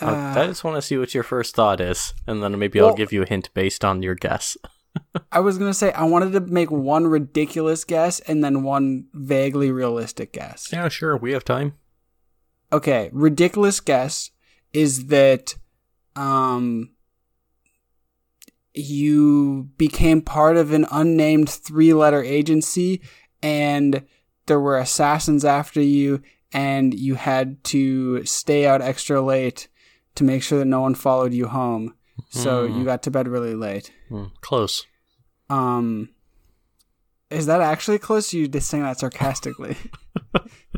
Uh, 0.00 0.34
I 0.36 0.46
just 0.46 0.64
want 0.64 0.76
to 0.76 0.82
see 0.82 0.98
what 0.98 1.14
your 1.14 1.22
first 1.22 1.54
thought 1.54 1.80
is, 1.80 2.14
and 2.26 2.42
then 2.42 2.58
maybe 2.58 2.80
I'll 2.80 2.94
give 2.94 3.12
you 3.12 3.22
a 3.22 3.28
hint 3.28 3.50
based 3.54 3.84
on 3.84 4.02
your 4.02 4.14
guess. 4.14 4.56
I 5.32 5.40
was 5.40 5.58
gonna 5.58 5.74
say 5.74 5.92
I 5.92 6.04
wanted 6.04 6.32
to 6.32 6.40
make 6.40 6.70
one 6.70 7.06
ridiculous 7.06 7.84
guess 7.84 8.20
and 8.20 8.42
then 8.42 8.62
one 8.62 9.06
vaguely 9.12 9.70
realistic 9.70 10.32
guess. 10.32 10.68
Yeah, 10.72 10.88
sure. 10.88 11.16
We 11.16 11.32
have 11.32 11.44
time. 11.44 11.74
Okay, 12.72 13.10
ridiculous 13.12 13.80
guess 13.80 14.30
is 14.72 15.06
that 15.06 15.54
um 16.16 16.90
you 18.74 19.70
became 19.76 20.20
part 20.20 20.56
of 20.56 20.72
an 20.72 20.86
unnamed 20.90 21.48
three-letter 21.48 22.22
agency 22.22 23.00
and 23.40 24.04
there 24.46 24.58
were 24.58 24.78
assassins 24.78 25.44
after 25.44 25.80
you 25.80 26.20
and 26.52 26.92
you 26.92 27.14
had 27.14 27.62
to 27.62 28.24
stay 28.24 28.66
out 28.66 28.82
extra 28.82 29.20
late 29.20 29.68
to 30.16 30.24
make 30.24 30.42
sure 30.42 30.58
that 30.58 30.64
no 30.66 30.80
one 30.80 30.94
followed 30.94 31.32
you 31.32 31.46
home. 31.48 31.94
So 32.30 32.66
Hmm. 32.66 32.78
you 32.78 32.84
got 32.84 33.02
to 33.04 33.10
bed 33.10 33.26
really 33.28 33.54
late. 33.54 33.92
Hmm, 34.08 34.26
close. 34.40 34.86
Um, 35.50 36.10
is 37.30 37.46
that 37.46 37.60
actually 37.60 37.98
close? 37.98 38.32
You 38.32 38.46
just 38.48 38.68
saying 38.70 38.84
that 38.84 38.98
sarcastically? 39.00 39.76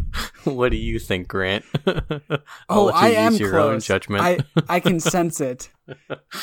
what 0.45 0.71
do 0.71 0.77
you 0.79 0.99
think, 0.99 1.29
Grant? 1.29 1.65
Oh, 2.69 2.89
I 2.91 3.11
am 3.11 3.35
your 3.35 3.51
close. 3.51 3.73
own 3.75 3.81
judgment. 3.81 4.23
I 4.25 4.39
I 4.69 4.81
can 4.81 4.99
sense 5.01 5.41
it. 5.41 5.71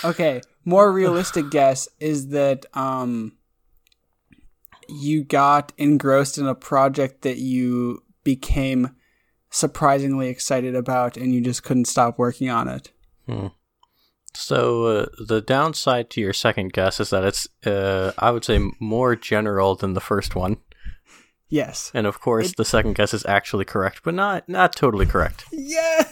Okay, 0.04 0.42
more 0.66 0.92
realistic 0.92 1.50
guess 1.50 1.88
is 2.00 2.30
that 2.30 2.66
um, 2.76 3.34
you 4.88 5.24
got 5.24 5.74
engrossed 5.78 6.38
in 6.38 6.48
a 6.48 6.56
project 6.56 7.22
that 7.24 7.38
you 7.38 8.04
became 8.24 8.92
surprisingly 9.54 10.28
excited 10.30 10.76
about, 10.76 11.16
and 11.16 11.34
you 11.34 11.40
just 11.40 11.64
couldn't 11.64 11.86
stop 11.86 12.18
working 12.18 12.50
on 12.50 12.68
it. 12.68 12.92
Hmm. 13.28 13.48
So 14.34 14.86
uh, 14.86 15.06
the 15.28 15.42
downside 15.42 16.10
to 16.12 16.22
your 16.22 16.34
second 16.34 16.74
guess 16.74 17.00
is 17.00 17.12
that 17.12 17.24
it's, 17.24 17.48
uh, 17.68 18.12
I 18.18 18.32
would 18.32 18.44
say, 18.44 18.60
more 18.80 19.16
general 19.16 19.76
than 19.76 19.94
the 19.94 20.02
first 20.02 20.36
one, 20.36 20.58
Yes. 21.50 21.92
and 21.94 22.08
of 22.08 22.20
course, 22.20 22.50
It- 22.50 22.58
the 22.58 22.66
second 22.66 22.96
guess 22.96 23.14
is 23.14 23.26
actually 23.28 23.66
correct, 23.66 24.02
but 24.04 24.16
not 24.16 24.50
not 24.50 24.76
totally 24.76 25.06
correct. 25.06 25.46
Yeah. 25.52 26.08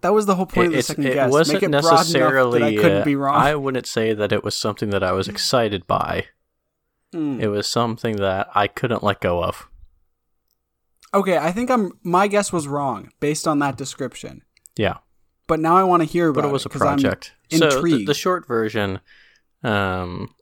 That 0.00 0.14
was 0.14 0.24
the 0.26 0.36
whole 0.36 0.46
point 0.46 0.68
of 0.68 0.72
the 0.72 0.78
It- 0.78 0.84
second 0.86 1.04
it 1.06 1.14
guess. 1.14 1.30
wasn't 1.30 1.56
Make 1.56 1.64
it 1.64 1.70
necessarily. 1.70 2.62
I 2.62 2.76
couldn't 2.76 3.02
uh, 3.02 3.04
be 3.04 3.16
wrong. 3.16 3.34
I 3.34 3.54
wouldn't 3.56 3.86
say 3.86 4.14
that 4.14 4.32
it 4.32 4.42
was 4.42 4.54
something 4.56 4.88
that 4.90 5.02
I 5.02 5.12
was 5.12 5.28
excited 5.28 5.86
by. 5.86 6.26
Mm. 7.14 7.40
It 7.42 7.48
was 7.48 7.66
something 7.66 8.16
that 8.16 8.48
I 8.54 8.68
couldn't 8.68 9.02
let 9.02 9.20
go 9.20 9.42
of. 9.44 9.68
Okay, 11.14 11.38
I 11.38 11.52
think 11.52 11.70
I'm. 11.70 11.92
My 12.02 12.28
guess 12.28 12.52
was 12.52 12.68
wrong 12.68 13.10
based 13.20 13.48
on 13.48 13.58
that 13.60 13.76
description. 13.76 14.42
Yeah. 14.76 14.98
But 15.46 15.60
now 15.60 15.76
I 15.76 15.82
want 15.82 16.02
to 16.02 16.08
hear 16.08 16.28
about 16.28 16.42
but 16.42 16.48
it 16.48 16.52
was 16.52 16.66
a 16.66 16.68
'cause 16.68 16.82
I'm 16.82 16.98
project. 16.98 17.32
So 17.50 17.80
the, 17.82 18.04
the 18.04 18.14
short 18.14 18.46
version, 18.46 19.00
um, 19.62 20.34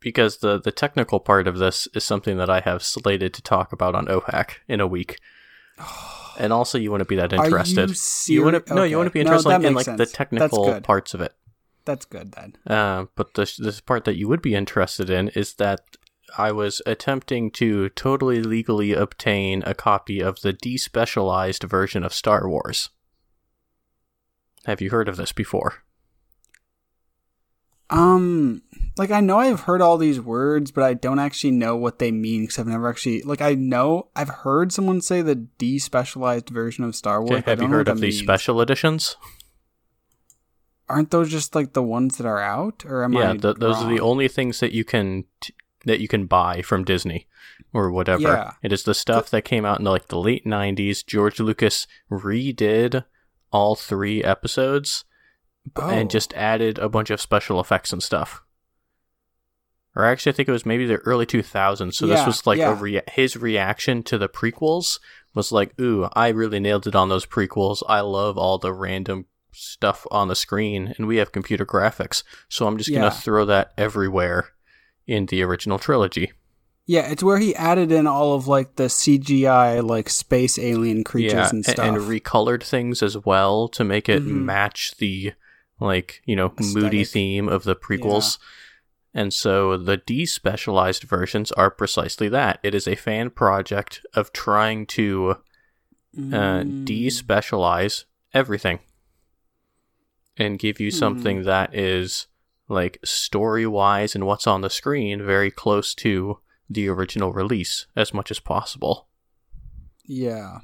because 0.00 0.38
the 0.38 0.58
the 0.58 0.72
technical 0.72 1.20
part 1.20 1.46
of 1.46 1.58
this 1.58 1.86
is 1.94 2.04
something 2.04 2.38
that 2.38 2.48
I 2.48 2.60
have 2.60 2.82
slated 2.82 3.34
to 3.34 3.42
talk 3.42 3.72
about 3.72 3.94
on 3.94 4.06
OHAC 4.06 4.52
in 4.66 4.80
a 4.80 4.86
week, 4.86 5.18
and 6.38 6.52
also 6.52 6.78
you 6.78 6.90
want 6.90 7.02
to 7.02 7.04
be 7.04 7.16
that 7.16 7.34
Are 7.34 7.44
interested. 7.44 7.94
you 8.28 8.42
want 8.42 8.66
to 8.66 8.74
no, 8.74 8.84
you 8.84 8.96
want 8.96 9.08
to 9.08 9.12
be 9.12 9.20
interested 9.20 9.62
in 9.62 9.74
like 9.74 9.96
the 9.96 10.06
technical 10.06 10.80
parts 10.80 11.12
of 11.12 11.20
it. 11.20 11.34
That's 11.84 12.06
good 12.06 12.32
then. 12.32 12.54
Uh, 12.66 13.06
but 13.14 13.34
the 13.34 13.52
this 13.58 13.80
part 13.82 14.04
that 14.04 14.16
you 14.16 14.28
would 14.28 14.40
be 14.42 14.54
interested 14.54 15.10
in 15.10 15.28
is 15.30 15.54
that 15.54 15.80
I 16.36 16.52
was 16.52 16.82
attempting 16.86 17.50
to 17.52 17.88
totally 17.90 18.42
legally 18.42 18.92
obtain 18.92 19.62
a 19.66 19.74
copy 19.74 20.20
of 20.20 20.40
the 20.40 20.52
despecialized 20.52 21.68
version 21.68 22.04
of 22.04 22.12
Star 22.12 22.48
Wars. 22.48 22.90
Have 24.66 24.80
you 24.80 24.90
heard 24.90 25.08
of 25.08 25.16
this 25.16 25.32
before? 25.32 25.84
Um, 27.90 28.62
like 28.98 29.10
I 29.10 29.20
know 29.20 29.38
I've 29.38 29.60
heard 29.60 29.80
all 29.80 29.96
these 29.96 30.20
words, 30.20 30.70
but 30.70 30.84
I 30.84 30.94
don't 30.94 31.18
actually 31.18 31.52
know 31.52 31.74
what 31.76 31.98
they 31.98 32.12
mean 32.12 32.42
because 32.42 32.58
I've 32.58 32.66
never 32.66 32.88
actually 32.88 33.22
like 33.22 33.40
I 33.40 33.54
know 33.54 34.08
I've 34.14 34.28
heard 34.28 34.72
someone 34.72 35.00
say 35.00 35.22
the 35.22 35.46
despecialized 35.58 36.50
version 36.50 36.84
of 36.84 36.94
Star 36.94 37.22
Wars. 37.22 37.40
Okay, 37.40 37.50
have 37.50 37.62
you 37.62 37.68
heard 37.68 37.88
of 37.88 38.00
the 38.00 38.12
special 38.12 38.60
editions? 38.60 39.16
Aren't 40.88 41.10
those 41.10 41.30
just 41.30 41.54
like 41.54 41.72
the 41.72 41.82
ones 41.82 42.16
that 42.18 42.26
are 42.26 42.40
out, 42.40 42.84
or 42.86 43.04
am 43.04 43.12
yeah, 43.12 43.30
I? 43.30 43.32
Yeah, 43.32 43.54
those 43.58 43.82
are 43.82 43.88
the 43.88 44.00
only 44.00 44.28
things 44.28 44.60
that 44.60 44.72
you 44.72 44.84
can 44.84 45.24
t- 45.40 45.54
that 45.84 46.00
you 46.00 46.08
can 46.08 46.26
buy 46.26 46.62
from 46.62 46.84
Disney 46.84 47.26
or 47.72 47.90
whatever. 47.90 48.22
Yeah. 48.22 48.52
It 48.62 48.72
is 48.72 48.82
the 48.82 48.94
stuff 48.94 49.30
that 49.30 49.42
came 49.42 49.64
out 49.64 49.78
in 49.78 49.84
like 49.84 50.08
the 50.08 50.18
late 50.18 50.44
'90s. 50.44 51.04
George 51.06 51.38
Lucas 51.40 51.86
redid 52.10 53.04
all 53.52 53.74
three 53.74 54.22
episodes 54.22 55.04
Oh. 55.76 55.88
and 55.90 56.10
just 56.10 56.32
added 56.34 56.78
a 56.78 56.88
bunch 56.88 57.10
of 57.10 57.20
special 57.20 57.60
effects 57.60 57.92
and 57.92 58.02
stuff. 58.02 58.42
Or 59.94 60.04
actually, 60.04 60.32
I 60.32 60.36
think 60.36 60.48
it 60.48 60.52
was 60.52 60.64
maybe 60.66 60.86
the 60.86 60.96
early 60.98 61.26
2000s. 61.26 61.94
So 61.94 62.06
this 62.06 62.24
was 62.24 62.46
like 62.46 62.58
a 62.58 62.62
yeah. 62.62 62.80
rea- 62.80 63.02
his 63.10 63.36
reaction 63.36 64.02
to 64.04 64.16
the 64.18 64.28
prequels 64.28 64.98
was 65.34 65.50
like, 65.52 65.78
"Ooh, 65.80 66.08
I 66.14 66.28
really 66.28 66.60
nailed 66.60 66.86
it 66.86 66.94
on 66.94 67.08
those 67.08 67.26
prequels. 67.26 67.82
I 67.88 68.00
love 68.00 68.38
all 68.38 68.58
the 68.58 68.72
random 68.72 69.26
stuff 69.52 70.06
on 70.10 70.28
the 70.28 70.36
screen, 70.36 70.94
and 70.96 71.06
we 71.06 71.16
have 71.16 71.32
computer 71.32 71.66
graphics, 71.66 72.22
so 72.48 72.66
I'm 72.66 72.78
just 72.78 72.88
Yeah. 72.90 73.00
gonna 73.00 73.10
throw 73.10 73.44
that 73.46 73.72
everywhere 73.76 74.50
in 75.08 75.26
the 75.26 75.42
original 75.42 75.78
trilogy." 75.80 76.30
Yeah, 76.86 77.10
it's 77.10 77.22
where 77.22 77.38
he 77.38 77.54
added 77.54 77.90
in 77.92 78.06
all 78.06 78.34
of 78.34 78.46
like 78.48 78.76
the 78.76 78.88
CGI 78.88 79.80
like 79.84 80.08
space 80.08 80.58
alien 80.58 81.04
creatures 81.04 81.32
yeah, 81.32 81.50
and 81.50 81.64
stuff. 81.64 81.84
and 81.84 81.96
recolored 81.98 82.62
things 82.62 83.02
as 83.02 83.16
well 83.26 83.68
to 83.68 83.84
make 83.84 84.08
it 84.08 84.22
Mhm. 84.22 84.44
match 84.44 84.94
the 84.98 85.32
like 85.80 86.22
you 86.24 86.34
know 86.36 86.54
moody 86.74 87.04
theme 87.04 87.48
of 87.48 87.64
the 87.64 87.76
prequels. 87.76 88.38
And 89.14 89.32
so 89.34 89.76
the 89.76 89.98
despecialized 89.98 91.04
versions 91.04 91.50
are 91.52 91.70
precisely 91.70 92.28
that. 92.28 92.60
It 92.62 92.74
is 92.74 92.86
a 92.86 92.94
fan 92.94 93.30
project 93.30 94.04
of 94.14 94.32
trying 94.32 94.86
to 94.86 95.36
uh, 96.16 96.64
Mm. 96.64 96.84
despecialize 96.86 98.04
everything 98.32 98.78
and 100.36 100.58
give 100.58 100.80
you 100.80 100.90
something 100.90 101.42
that 101.44 101.74
is 101.74 102.26
like 102.68 102.98
story 103.04 103.66
wise 103.66 104.14
and 104.14 104.26
what's 104.26 104.46
on 104.46 104.60
the 104.60 104.70
screen 104.70 105.24
very 105.24 105.50
close 105.50 105.94
to 105.94 106.38
the 106.68 106.88
original 106.88 107.32
release 107.32 107.86
as 107.96 108.12
much 108.12 108.30
as 108.30 108.40
possible. 108.40 109.08
Yeah. 110.04 110.58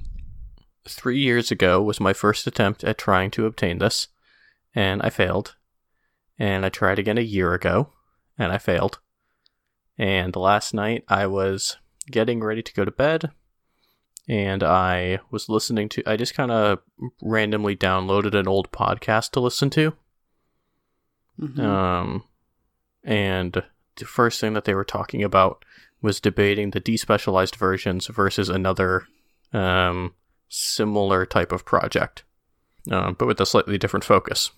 three 0.87 1.19
years 1.19 1.51
ago 1.51 1.83
was 1.83 1.99
my 1.99 2.13
first 2.13 2.47
attempt 2.47 2.85
at 2.85 2.99
trying 2.99 3.31
to 3.33 3.47
obtain 3.47 3.79
this, 3.79 4.09
and 4.75 5.01
I 5.03 5.11
failed. 5.11 5.57
And 6.39 6.67
I 6.67 6.69
tried 6.69 6.99
again 6.99 7.17
a 7.17 7.23
year 7.23 7.55
ago, 7.55 7.93
and 8.39 8.53
I 8.53 8.59
failed. 8.59 8.99
And 9.97 10.35
last 10.37 10.75
night 10.75 11.05
I 11.09 11.27
was 11.27 11.79
getting 12.11 12.41
ready 12.43 12.63
to 12.63 12.75
go 12.75 12.85
to 12.85 12.91
bed, 12.91 13.31
and 14.29 14.63
I 14.63 15.21
was 15.31 15.49
listening 15.49 15.89
to, 15.91 16.03
I 16.07 16.17
just 16.17 16.35
kind 16.35 16.51
of 16.51 16.81
randomly 17.23 17.77
downloaded 17.77 18.35
an 18.35 18.49
old 18.49 18.71
podcast 18.73 19.31
to 19.33 19.41
listen 19.41 19.71
to. 19.71 19.95
Mhm. 21.41 21.59
Um, 21.59 22.25
and 23.03 23.63
the 23.97 24.05
first 24.05 24.41
thing 24.41 24.55
that 24.55 24.65
they 24.65 24.75
were 24.75 24.85
talking 24.85 25.23
about 25.23 25.65
was 26.01 26.21
debating 26.21 26.71
the 26.71 26.81
despecialized 26.81 27.57
versions 27.57 28.07
versus 28.09 28.49
another 28.49 29.07
um, 29.53 30.15
similar 30.49 31.25
type 31.25 31.53
of 31.53 31.65
project, 31.65 32.25
um, 32.91 33.15
but 33.19 33.27
with 33.27 33.41
a 33.41 33.47
slightly 33.47 33.79
different 33.79 34.05
focus. 34.05 34.51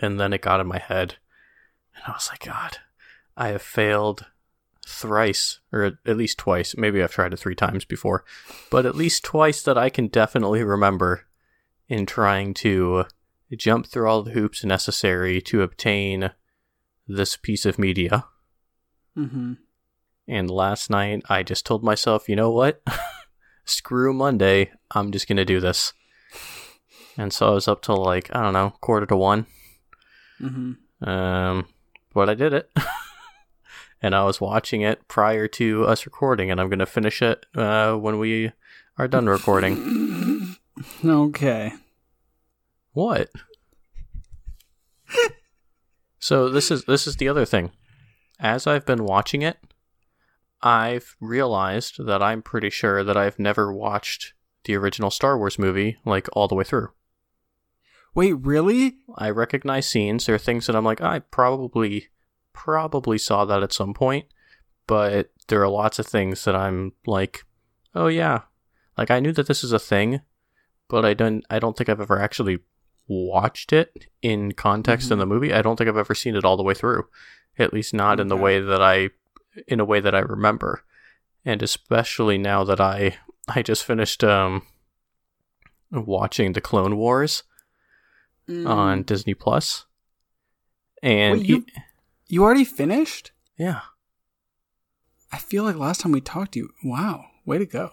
And 0.00 0.18
then 0.18 0.32
it 0.32 0.42
got 0.42 0.60
in 0.60 0.66
my 0.66 0.78
head, 0.78 1.16
and 1.94 2.04
I 2.06 2.12
was 2.12 2.28
like, 2.30 2.44
God, 2.44 2.78
I 3.36 3.48
have 3.48 3.62
failed 3.62 4.26
thrice, 4.86 5.60
or 5.72 5.98
at 6.06 6.16
least 6.16 6.38
twice. 6.38 6.76
Maybe 6.76 7.02
I've 7.02 7.12
tried 7.12 7.32
it 7.32 7.38
three 7.38 7.54
times 7.54 7.84
before, 7.84 8.24
but 8.70 8.86
at 8.86 8.94
least 8.94 9.24
twice 9.24 9.62
that 9.62 9.76
I 9.76 9.90
can 9.90 10.06
definitely 10.06 10.62
remember 10.62 11.26
in 11.88 12.06
trying 12.06 12.54
to 12.54 13.06
jump 13.54 13.86
through 13.86 14.08
all 14.08 14.22
the 14.22 14.32
hoops 14.32 14.64
necessary 14.64 15.40
to 15.42 15.62
obtain 15.62 16.30
this 17.06 17.36
piece 17.36 17.64
of 17.64 17.78
media. 17.78 18.24
Mhm. 19.16 19.58
And 20.26 20.50
last 20.50 20.90
night, 20.90 21.22
I 21.28 21.42
just 21.44 21.64
told 21.64 21.84
myself, 21.84 22.28
you 22.28 22.34
know 22.34 22.50
what? 22.50 22.82
Screw 23.64 24.12
Monday. 24.12 24.72
I'm 24.90 25.12
just 25.12 25.28
going 25.28 25.36
to 25.36 25.44
do 25.44 25.60
this. 25.60 25.92
And 27.16 27.32
so 27.32 27.48
I 27.48 27.54
was 27.54 27.68
up 27.68 27.82
till 27.82 27.96
like, 27.96 28.34
I 28.34 28.42
don't 28.42 28.52
know, 28.52 28.74
quarter 28.80 29.06
to 29.06 29.16
one. 29.16 29.46
Mhm. 30.40 30.76
Um, 31.06 31.66
but 32.12 32.28
I 32.28 32.34
did 32.34 32.52
it. 32.52 32.70
and 34.02 34.14
I 34.14 34.24
was 34.24 34.40
watching 34.40 34.80
it 34.82 35.06
prior 35.08 35.46
to 35.48 35.84
us 35.86 36.04
recording, 36.04 36.50
and 36.50 36.60
I'm 36.60 36.68
going 36.68 36.80
to 36.80 36.86
finish 36.86 37.22
it 37.22 37.46
uh, 37.54 37.94
when 37.94 38.18
we 38.18 38.52
are 38.98 39.08
done 39.08 39.26
recording. 39.26 40.56
Okay. 41.02 41.72
What? 42.96 43.28
so 46.18 46.48
this 46.48 46.70
is 46.70 46.86
this 46.86 47.06
is 47.06 47.16
the 47.16 47.28
other 47.28 47.44
thing. 47.44 47.72
As 48.40 48.66
I've 48.66 48.86
been 48.86 49.04
watching 49.04 49.42
it, 49.42 49.58
I've 50.62 51.14
realized 51.20 52.06
that 52.06 52.22
I'm 52.22 52.40
pretty 52.40 52.70
sure 52.70 53.04
that 53.04 53.14
I've 53.14 53.38
never 53.38 53.70
watched 53.70 54.32
the 54.64 54.76
original 54.78 55.10
Star 55.10 55.36
Wars 55.36 55.58
movie 55.58 55.98
like 56.06 56.26
all 56.32 56.48
the 56.48 56.54
way 56.54 56.64
through. 56.64 56.88
Wait, 58.14 58.32
really? 58.32 58.96
I 59.18 59.28
recognize 59.28 59.86
scenes. 59.86 60.24
There 60.24 60.34
are 60.34 60.38
things 60.38 60.66
that 60.66 60.74
I'm 60.74 60.86
like, 60.86 61.02
I 61.02 61.18
probably 61.18 62.08
probably 62.54 63.18
saw 63.18 63.44
that 63.44 63.62
at 63.62 63.74
some 63.74 63.92
point, 63.92 64.24
but 64.86 65.32
there 65.48 65.60
are 65.60 65.68
lots 65.68 65.98
of 65.98 66.06
things 66.06 66.44
that 66.46 66.56
I'm 66.56 66.92
like, 67.06 67.44
oh 67.94 68.06
yeah. 68.06 68.44
Like 68.96 69.10
I 69.10 69.20
knew 69.20 69.32
that 69.32 69.48
this 69.48 69.62
is 69.62 69.72
a 69.72 69.78
thing, 69.78 70.22
but 70.88 71.04
I 71.04 71.12
don't 71.12 71.44
I 71.50 71.58
don't 71.58 71.76
think 71.76 71.90
I've 71.90 72.00
ever 72.00 72.18
actually 72.18 72.60
watched 73.08 73.72
it 73.72 74.06
in 74.22 74.52
context 74.52 75.10
in 75.10 75.16
Mhm. 75.16 75.20
the 75.20 75.26
movie. 75.26 75.52
I 75.52 75.62
don't 75.62 75.76
think 75.76 75.88
I've 75.88 75.96
ever 75.96 76.14
seen 76.14 76.34
it 76.36 76.44
all 76.44 76.56
the 76.56 76.62
way 76.62 76.74
through. 76.74 77.06
At 77.58 77.72
least 77.72 77.94
not 77.94 78.20
in 78.20 78.28
the 78.28 78.36
way 78.36 78.60
that 78.60 78.82
I 78.82 79.10
in 79.66 79.80
a 79.80 79.84
way 79.84 80.00
that 80.00 80.14
I 80.14 80.18
remember. 80.18 80.84
And 81.44 81.62
especially 81.62 82.36
now 82.38 82.64
that 82.64 82.80
I 82.80 83.18
I 83.48 83.62
just 83.62 83.84
finished 83.84 84.22
um 84.24 84.66
watching 85.90 86.52
the 86.52 86.60
Clone 86.60 86.96
Wars 86.96 87.42
Mm. 88.48 88.68
on 88.68 89.02
Disney 89.02 89.34
And 91.02 91.38
Wait, 91.40 91.46
you- 91.48 91.66
You 92.28 92.42
already 92.44 92.64
finished? 92.64 93.32
yeah, 93.56 93.82
I 95.32 95.38
feel 95.38 95.62
like 95.64 95.76
last 95.76 96.00
time 96.00 96.12
we 96.12 96.20
talked 96.20 96.56
you. 96.56 96.72
Wow, 96.84 97.24
way 97.44 97.58
to 97.58 97.66
go. 97.66 97.90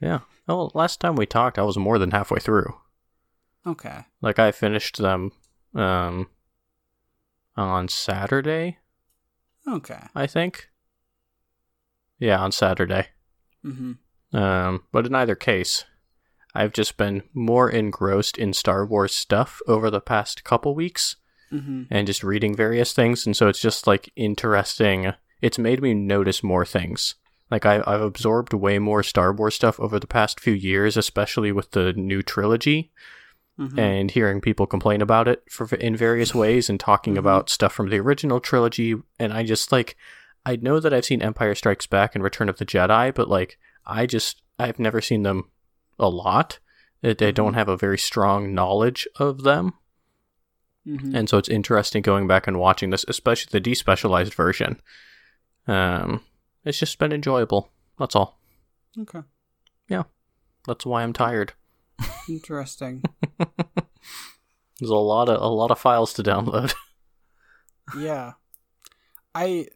yeah. 0.00 0.20
Well, 0.46 0.70
last 0.74 1.00
time 1.00 1.14
we 1.16 1.24
talked, 1.26 1.58
I 1.58 1.62
was 1.62 1.76
more 1.78 1.98
than 1.98 2.10
halfway 2.10 2.40
through. 2.40 2.76
Okay. 3.66 4.04
Like 4.20 4.38
I 4.38 4.52
finished 4.52 4.98
them 4.98 5.32
um 5.74 6.28
on 7.56 7.88
Saturday, 7.88 8.78
Okay. 9.68 10.00
I 10.14 10.26
think. 10.26 10.68
Yeah, 12.18 12.38
on 12.40 12.52
Saturday. 12.52 13.08
Mm-hmm. 13.64 14.36
Um, 14.36 14.84
but 14.92 15.06
in 15.06 15.14
either 15.14 15.34
case, 15.34 15.84
I've 16.54 16.72
just 16.72 16.96
been 16.96 17.22
more 17.34 17.68
engrossed 17.70 18.38
in 18.38 18.52
Star 18.52 18.86
Wars 18.86 19.14
stuff 19.14 19.60
over 19.66 19.90
the 19.90 20.00
past 20.00 20.44
couple 20.44 20.74
weeks 20.74 21.16
Mm-hmm. 21.52 21.82
and 21.90 22.06
just 22.06 22.24
reading 22.24 22.56
various 22.56 22.94
things, 22.94 23.26
and 23.26 23.36
so 23.36 23.46
it's 23.46 23.60
just 23.60 23.86
like 23.86 24.10
interesting. 24.16 25.12
It's 25.42 25.58
made 25.58 25.82
me 25.82 25.92
notice 25.92 26.42
more 26.42 26.64
things. 26.64 27.16
Like 27.50 27.66
I, 27.66 27.82
I've 27.86 28.00
absorbed 28.00 28.54
way 28.54 28.78
more 28.78 29.02
Star 29.02 29.34
Wars 29.34 29.54
stuff 29.56 29.78
over 29.78 30.00
the 30.00 30.06
past 30.06 30.40
few 30.40 30.54
years, 30.54 30.96
especially 30.96 31.52
with 31.52 31.72
the 31.72 31.92
new 31.92 32.22
trilogy, 32.22 32.90
Mm-hmm. 33.58 33.78
and 33.78 34.10
hearing 34.10 34.40
people 34.40 34.66
complain 34.66 35.02
about 35.02 35.28
it 35.28 35.42
for 35.50 35.66
in 35.76 35.94
various 35.94 36.34
ways 36.34 36.70
and 36.70 36.80
talking 36.80 37.14
Mhm. 37.14 37.18
about 37.18 37.50
stuff 37.50 37.72
from 37.74 37.90
the 37.90 37.98
original 38.00 38.40
trilogy. 38.40 38.94
And 39.18 39.30
I 39.32 39.42
just 39.42 39.70
like, 39.70 39.94
I 40.46 40.56
know 40.56 40.80
that 40.80 40.94
I've 40.94 41.04
seen 41.04 41.20
Empire 41.20 41.54
Strikes 41.54 41.86
Back 41.86 42.14
and 42.14 42.24
Return 42.24 42.48
of 42.48 42.56
the 42.56 42.64
Jedi, 42.64 43.14
but 43.14 43.28
like, 43.28 43.58
I 43.84 44.06
just 44.06 44.40
I've 44.58 44.78
never 44.78 45.02
seen 45.02 45.22
them 45.22 45.50
a 45.98 46.08
lot. 46.08 46.60
I 47.04 47.12
don't 47.12 47.52
Mhm. 47.52 47.54
have 47.54 47.68
a 47.68 47.76
very 47.76 47.98
strong 47.98 48.54
knowledge 48.54 49.06
of 49.16 49.42
them. 49.42 49.74
Mm-hmm. 50.86 51.14
And 51.14 51.28
so 51.28 51.36
it's 51.36 51.48
interesting 51.50 52.00
going 52.02 52.26
back 52.26 52.46
and 52.46 52.58
watching 52.58 52.88
this, 52.90 53.04
especially 53.06 53.50
the 53.52 53.70
despecialized 53.70 54.32
version. 54.34 54.80
Um, 55.68 56.22
it's 56.64 56.78
just 56.78 56.98
been 56.98 57.12
enjoyable. 57.12 57.70
That's 57.98 58.16
all. 58.16 58.40
Okay. 58.98 59.20
Yeah. 59.88 60.04
That's 60.66 60.86
why 60.86 61.02
I'm 61.02 61.12
tired. 61.12 61.52
Interesting. 62.28 63.02
There's 64.80 64.90
a 64.90 64.94
lot 64.94 65.28
of 65.28 65.40
a 65.40 65.46
lot 65.46 65.70
of 65.70 65.78
files 65.78 66.12
to 66.14 66.22
download. 66.22 66.74
yeah. 67.98 68.32
I. 69.34 69.68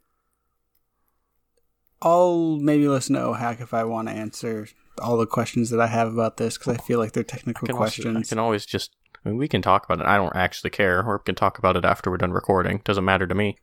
I'll 2.03 2.59
maybe 2.59 2.89
listen 2.89 3.17
to 3.17 3.23
OHAC 3.23 3.61
if 3.61 3.73
I 3.73 3.85
want 3.85 4.09
to 4.09 4.15
answer 4.15 4.69
all 5.01 5.17
the 5.17 5.27
questions 5.27 5.71
that 5.71 5.81
I 5.81 5.87
have 5.87 6.13
about 6.13 6.37
this 6.37 6.59
because 6.59 6.75
I 6.75 6.83
feel 6.83 6.99
like 6.99 7.13
they're 7.13 7.23
I 7.23 7.33
technical 7.33 7.67
can, 7.67 7.77
also, 7.77 8.15
I 8.15 8.23
can 8.23 8.39
always 8.39 8.67
just. 8.67 8.95
I 9.25 9.31
mean, 9.31 9.39
we 9.39 9.49
can 9.49 9.63
talk 9.63 9.85
about 9.85 10.01
it. 10.01 10.07
I 10.07 10.17
don't 10.17 10.37
actually 10.37 10.71
care, 10.71 11.03
or 11.03 11.19
we 11.19 11.25
can 11.25 11.35
talk 11.35 11.59
about 11.59 11.77
it 11.77 11.85
after 11.85 12.11
we're 12.11 12.19
done 12.19 12.33
recording. 12.33 12.83
Doesn't 12.85 13.05
matter 13.05 13.27
to 13.27 13.35
me. 13.35 13.57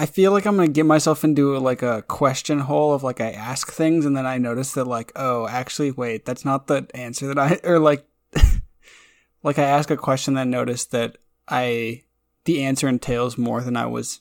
I 0.00 0.06
feel 0.06 0.32
like 0.32 0.46
I'm 0.46 0.56
gonna 0.56 0.68
get 0.68 0.86
myself 0.86 1.24
into 1.24 1.58
like 1.58 1.82
a 1.82 2.00
question 2.02 2.60
hole 2.60 2.94
of 2.94 3.02
like 3.02 3.20
I 3.20 3.32
ask 3.32 3.70
things 3.70 4.06
and 4.06 4.16
then 4.16 4.24
I 4.24 4.38
notice 4.38 4.72
that 4.72 4.86
like 4.86 5.12
oh 5.14 5.46
actually 5.46 5.90
wait 5.90 6.24
that's 6.24 6.42
not 6.42 6.68
the 6.68 6.86
answer 6.94 7.26
that 7.26 7.38
I 7.38 7.60
or 7.68 7.78
like 7.78 8.06
like 9.42 9.58
I 9.58 9.64
ask 9.64 9.90
a 9.90 9.96
question 9.96 10.34
then 10.34 10.50
notice 10.50 10.84
that 10.86 11.18
I 11.48 12.04
the 12.44 12.62
answer 12.62 12.88
entails 12.88 13.36
more 13.38 13.60
than 13.60 13.76
I 13.76 13.86
was 13.86 14.20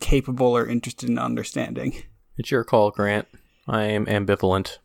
capable 0.00 0.56
or 0.56 0.66
interested 0.66 1.08
in 1.08 1.18
understanding. 1.18 2.02
It's 2.38 2.50
your 2.50 2.64
call, 2.64 2.90
Grant. 2.90 3.28
I 3.68 3.84
am 3.84 4.06
ambivalent. 4.06 4.78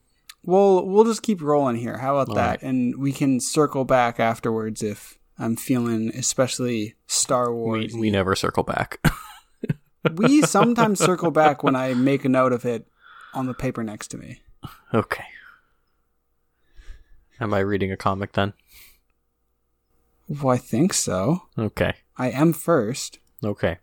Well, 0.43 0.85
we'll 0.85 1.05
just 1.05 1.23
keep 1.23 1.41
rolling 1.41 1.77
here. 1.77 1.97
How 1.99 2.17
about 2.17 2.29
All 2.29 2.35
that? 2.35 2.49
right. 2.49 2.61
And 2.61 2.97
we 2.97 3.11
can 3.13 3.39
circle 3.39 3.85
back 3.85 4.19
afterwards 4.19 4.83
if 4.83 5.17
I'm 5.39 5.55
feeling 5.55 6.11
especially 6.15 6.95
Star 7.07 7.51
We 7.53 7.57
Wars. 7.61 7.93
we 7.95 8.11
never 8.11 8.35
circle 8.35 8.63
back. 8.63 8.99
we 10.15 10.41
sometimes 10.41 10.99
circle 11.03 11.31
back 11.31 11.63
when 11.63 11.75
I 11.75 11.93
make 11.93 12.25
a 12.25 12.29
note 12.29 12.51
of 12.53 12.65
it 12.65 12.87
on 13.33 13.47
the 13.47 13.53
paper 13.53 13.83
next 13.83 14.09
to 14.09 14.17
me. 14.17 14.41
okay. 14.93 15.23
Am 17.39 17.53
I 17.53 17.59
reading 17.59 17.91
a 17.91 17.97
comic 17.97 18.33
then? 18.33 18.53
Well, 20.27 20.49
I 20.53 20.57
think 20.57 20.93
so. 20.93 21.43
Okay. 21.57 21.93
I 22.17 22.31
am 22.31 22.53
first. 22.53 23.19
Okay. 23.43 23.77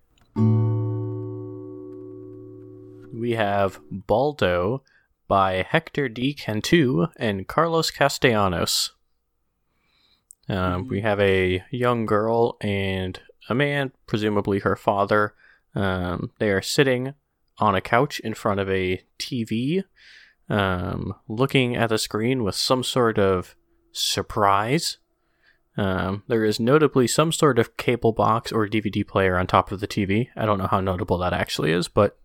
We 3.15 3.33
have 3.33 3.79
Baldo 3.91 4.83
by 5.29 5.65
Hector 5.69 6.09
D. 6.09 6.35
Cantu 6.35 7.07
and 7.17 7.47
Carlos 7.47 7.91
Castellanos. 7.91 8.91
Um, 10.49 10.85
Mhm. 10.87 10.89
We 10.89 11.01
have 11.03 11.21
a 11.21 11.63
young 11.71 12.07
girl 12.07 12.57
and 12.61 13.21
a 13.49 13.55
man, 13.55 13.93
presumably 14.07 14.61
her 14.61 14.77
father. 14.77 15.35
Um, 15.75 16.33
they 16.39 16.51
are 16.51 16.63
sitting 16.63 17.15
on 17.59 17.75
a 17.75 17.81
couch 17.81 18.19
in 18.21 18.35
front 18.35 18.61
of 18.61 18.69
a 18.69 19.03
TV, 19.19 19.85
um, 20.49 21.15
looking 21.29 21.77
at 21.77 21.89
the 21.89 21.99
screen 21.99 22.43
with 22.43 22.55
some 22.55 22.83
sort 22.83 23.19
of 23.19 23.57
surprise. 23.93 24.99
Um, 25.77 26.23
there 26.29 26.45
is 26.45 26.61
notably 26.61 27.07
some 27.07 27.33
sort 27.33 27.59
of 27.59 27.77
cable 27.77 28.13
box 28.13 28.53
or 28.53 28.67
DVD 28.67 29.07
player 29.07 29.39
on 29.39 29.47
top 29.47 29.73
of 29.73 29.81
the 29.81 29.89
TV. 29.89 30.29
I 30.37 30.45
don't 30.45 30.59
know 30.59 30.67
how 30.67 30.81
notable 30.81 31.19
that 31.19 31.33
actually 31.33 31.73
is, 31.73 31.89
but. 31.89 32.19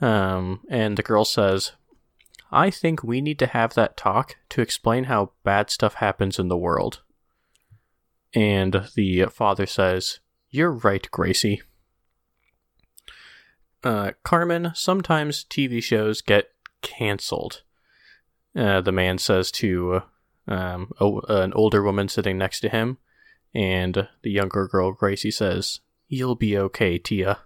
Um, 0.00 0.60
and 0.68 0.98
the 0.98 1.02
girl 1.02 1.24
says, 1.24 1.72
I 2.52 2.70
think 2.70 3.02
we 3.02 3.20
need 3.20 3.38
to 3.40 3.46
have 3.46 3.74
that 3.74 3.96
talk 3.96 4.36
to 4.50 4.60
explain 4.60 5.04
how 5.04 5.32
bad 5.42 5.70
stuff 5.70 5.94
happens 5.94 6.38
in 6.38 6.48
the 6.48 6.56
world. 6.56 7.02
And 8.34 8.88
the 8.94 9.26
father 9.26 9.66
says, 9.66 10.20
You're 10.50 10.70
right, 10.70 11.08
Gracie. 11.10 11.62
Uh, 13.82 14.12
Carmen, 14.22 14.72
sometimes 14.74 15.44
TV 15.44 15.82
shows 15.82 16.20
get 16.20 16.50
canceled. 16.86 17.62
Uh, 18.54 18.80
the 18.80 18.92
man 18.92 19.18
says 19.18 19.50
to 19.52 20.02
um, 20.48 20.92
o- 21.00 21.20
an 21.28 21.52
older 21.54 21.82
woman 21.82 22.08
sitting 22.08 22.38
next 22.38 22.60
to 22.60 22.68
him, 22.68 22.98
and 23.54 24.08
the 24.22 24.30
younger 24.30 24.66
girl, 24.68 24.92
Gracie, 24.92 25.30
says, 25.30 25.80
You'll 26.08 26.36
be 26.36 26.56
okay, 26.56 26.98
Tia. 26.98 27.38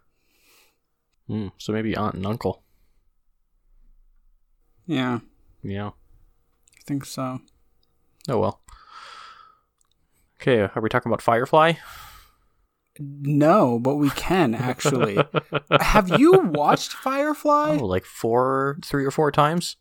Hmm, 1.26 1.48
so 1.59 1.72
maybe 1.72 1.96
aunt 1.96 2.14
and 2.14 2.26
uncle. 2.26 2.62
Yeah, 4.87 5.20
Yeah. 5.62 5.88
I 5.90 6.83
think 6.87 7.05
so. 7.05 7.40
Oh 8.29 8.38
well. 8.38 8.61
Okay, 10.40 10.61
are 10.74 10.81
we 10.83 10.88
talking 10.88 11.11
about 11.11 11.22
Firefly? 11.22 11.74
No, 12.98 13.79
but 13.79 13.96
we 13.96 14.11
can 14.11 14.55
actually. 14.55 15.18
have 15.81 16.18
you 16.20 16.33
watched 16.40 16.92
Firefly? 16.92 17.79
Oh, 17.81 17.87
like 17.87 18.05
four, 18.05 18.79
three 18.85 19.05
or 19.05 19.11
four 19.11 19.31
times. 19.31 19.76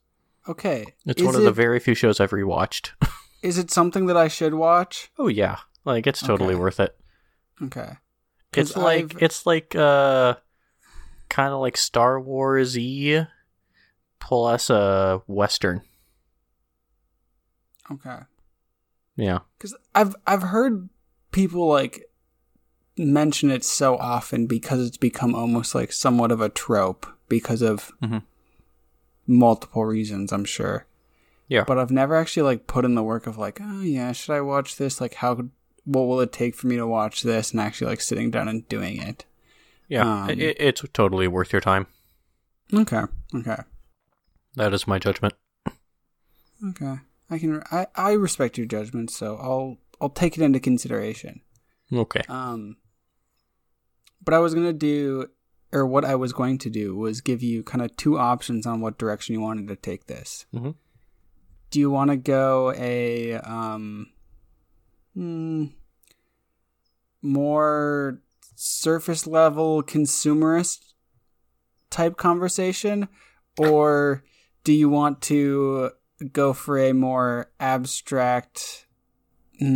Okay. 0.47 0.85
It's 1.05 1.21
is 1.21 1.25
one 1.25 1.35
of 1.35 1.41
it, 1.41 1.45
the 1.45 1.51
very 1.51 1.79
few 1.79 1.95
shows 1.95 2.19
I've 2.19 2.31
rewatched. 2.31 2.91
Is 3.41 3.57
it 3.57 3.71
something 3.71 4.05
that 4.07 4.17
I 4.17 4.27
should 4.27 4.53
watch? 4.53 5.11
oh 5.17 5.27
yeah, 5.27 5.57
like 5.85 6.05
it's 6.07 6.19
totally 6.21 6.53
Okay. 6.53 6.61
worth 6.61 6.79
it. 6.79 6.97
Okay. 7.61 7.93
It's 8.53 8.75
like 8.75 9.13
I've- 9.15 9.25
it's 9.25 9.45
like 9.45 9.75
uh, 9.75 10.35
kind 11.29 11.53
of 11.53 11.59
like 11.61 11.77
Star 11.77 12.19
Wars 12.19 12.75
y 12.77 13.27
plus 14.19 14.69
a 14.69 15.21
western. 15.27 15.81
Okay. 17.91 18.19
Yeah, 19.15 19.39
Because 19.57 19.75
I've 19.95 20.15
I've 20.27 20.43
heard 20.43 20.89
people 21.31 21.67
like 21.67 22.08
mention 22.99 23.49
it 23.49 23.63
so 23.63 23.97
often 23.97 24.45
because 24.45 24.85
it's 24.85 24.97
become 24.97 25.33
almost 25.33 25.73
like 25.73 25.91
somewhat 25.91 26.31
of 26.31 26.41
a 26.41 26.49
trope 26.49 27.07
because 27.29 27.61
of 27.61 27.91
Mhm. 28.01 28.23
multiple 29.27 29.85
reasons. 29.85 30.31
I'm 30.31 30.45
sure. 30.45 30.85
Yeah. 31.47 31.63
But 31.63 31.79
I've 31.79 31.91
never 31.91 32.15
actually 32.15 32.43
like 32.43 32.67
put 32.67 32.85
in 32.85 32.95
the 32.95 33.03
work 33.03 33.25
of 33.27 33.37
like, 33.37 33.59
oh 33.61 33.81
yeah, 33.81 34.11
should 34.11 34.33
I 34.33 34.41
watch 34.41 34.75
this? 34.77 34.99
Like, 35.01 35.15
how? 35.15 35.35
could- 35.35 35.51
What 35.85 36.03
will 36.07 36.19
it 36.19 36.31
take 36.31 36.55
for 36.55 36.67
me 36.67 36.75
to 36.75 36.85
watch 36.85 37.23
this? 37.23 37.51
And 37.51 37.59
actually 37.59 37.89
like 37.89 38.01
sitting 38.01 38.29
down 38.29 38.47
and 38.47 38.67
doing 38.69 39.01
it. 39.01 39.25
yeah, 39.87 40.23
Um, 40.25 40.29
it, 40.29 40.57
it's 40.59 40.83
totally 40.93 41.27
worth 41.27 41.51
your 41.51 41.61
time. 41.61 41.87
Okay. 42.71 43.03
Okay. 43.33 43.57
That 44.55 44.73
is 44.73 44.85
my 44.87 44.99
judgment. 44.99 45.33
Okay. 46.63 46.97
I 47.31 47.39
can. 47.39 47.63
I 47.71 47.87
I 47.95 48.11
respect 48.11 48.57
your 48.57 48.67
judgment, 48.67 49.09
so 49.09 49.37
I'll 49.37 49.77
I'll 50.01 50.09
take 50.09 50.37
it 50.37 50.43
into 50.43 50.59
consideration. 50.59 51.41
Okay. 51.91 52.21
Um, 52.27 52.77
but 54.23 54.33
I 54.33 54.39
was 54.39 54.53
gonna 54.53 54.73
do, 54.73 55.27
or 55.71 55.85
what 55.85 56.05
I 56.05 56.15
was 56.15 56.33
going 56.33 56.57
to 56.59 56.69
do 56.69 56.95
was 56.95 57.21
give 57.21 57.41
you 57.43 57.63
kind 57.63 57.83
of 57.83 57.95
two 57.95 58.17
options 58.17 58.65
on 58.65 58.81
what 58.81 58.97
direction 58.97 59.33
you 59.33 59.41
wanted 59.41 59.67
to 59.67 59.75
take 59.75 60.07
this. 60.07 60.45
Mhm. 60.53 60.75
Do 61.71 61.79
you 61.79 61.91
want 61.91 62.09
to 62.09 62.17
go 62.17 62.73
a 62.75 63.35
um, 63.35 64.07
hmm, 65.13 65.65
more 67.21 68.21
surface 68.55 69.27
level 69.27 69.83
consumerist 69.83 70.93
type 71.89 72.17
conversation, 72.17 73.07
or 73.57 74.23
do 74.63 74.73
you 74.73 74.89
want 74.89 75.21
to 75.23 75.91
go 76.33 76.53
for 76.53 76.77
a 76.77 76.91
more 76.93 77.51
abstract. 77.59 78.85
mm, 79.61 79.67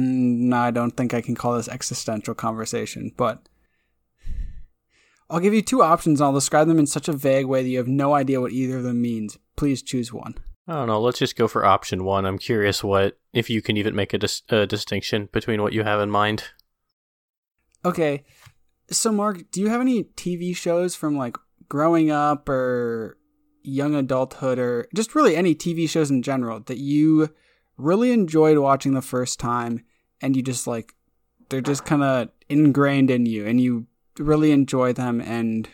No, 0.50 0.58
I 0.58 0.72
don't 0.72 0.92
think 0.96 1.14
I 1.14 1.22
can 1.22 1.36
call 1.36 1.56
this 1.56 1.70
existential 1.70 2.34
conversation, 2.34 3.12
but 3.16 3.48
I'll 5.30 5.40
give 5.40 5.54
you 5.54 5.62
two 5.62 5.82
options. 5.82 6.20
And 6.20 6.28
I'll 6.28 6.34
describe 6.34 6.68
them 6.68 6.80
in 6.80 6.88
such 6.88 7.08
a 7.08 7.14
vague 7.14 7.46
way 7.46 7.64
that 7.64 7.70
you 7.70 7.78
have 7.78 7.88
no 7.88 8.14
idea 8.14 8.42
what 8.42 8.52
either 8.52 8.78
of 8.78 8.84
them 8.84 9.02
means. 9.02 9.38
Please 9.56 9.82
choose 9.82 10.14
one. 10.14 10.36
I 10.68 10.74
don't 10.76 10.88
know. 10.88 11.02
Let's 11.02 11.20
just 11.20 11.36
go 11.36 11.48
for 11.48 11.66
option 11.66 12.06
one. 12.06 12.26
I'm 12.26 12.38
curious 12.38 12.84
what 12.84 13.18
if 13.34 13.50
you 13.50 13.62
can 13.62 13.76
even 13.78 13.96
make 13.96 14.14
a, 14.14 14.18
dis- 14.18 14.44
a 14.50 14.66
distinction 14.66 15.30
between 15.32 15.62
what 15.62 15.74
you 15.74 15.84
have 15.84 16.00
in 16.00 16.10
mind. 16.10 16.46
Okay, 17.86 18.24
so 18.90 19.12
Mark, 19.12 19.52
do 19.52 19.60
you 19.60 19.68
have 19.68 19.82
any 19.82 20.04
TV 20.04 20.56
shows 20.56 20.96
from 20.96 21.18
like 21.18 21.38
growing 21.68 22.12
up 22.12 22.48
or 22.48 23.18
young 23.64 23.96
adulthood 23.96 24.60
or 24.60 24.88
just 24.94 25.16
really 25.16 25.36
any 25.36 25.56
TV 25.56 25.90
shows 25.90 26.12
in 26.12 26.22
general 26.22 26.60
that 26.62 26.78
you 26.78 27.34
really 27.78 28.12
enjoyed 28.12 28.58
watching 28.58 28.94
the 28.94 29.02
first 29.02 29.40
time 29.40 29.84
and 30.22 30.36
you 30.36 30.42
just 30.42 30.68
like 30.68 30.94
they're 31.50 31.62
just 31.62 31.86
kind 31.86 32.04
of 32.04 32.30
ingrained 32.50 33.10
in 33.10 33.26
you 33.26 33.46
and 33.46 33.60
you 33.60 33.88
really 34.18 34.52
enjoy 34.52 34.94
them 34.94 35.22
and 35.22 35.70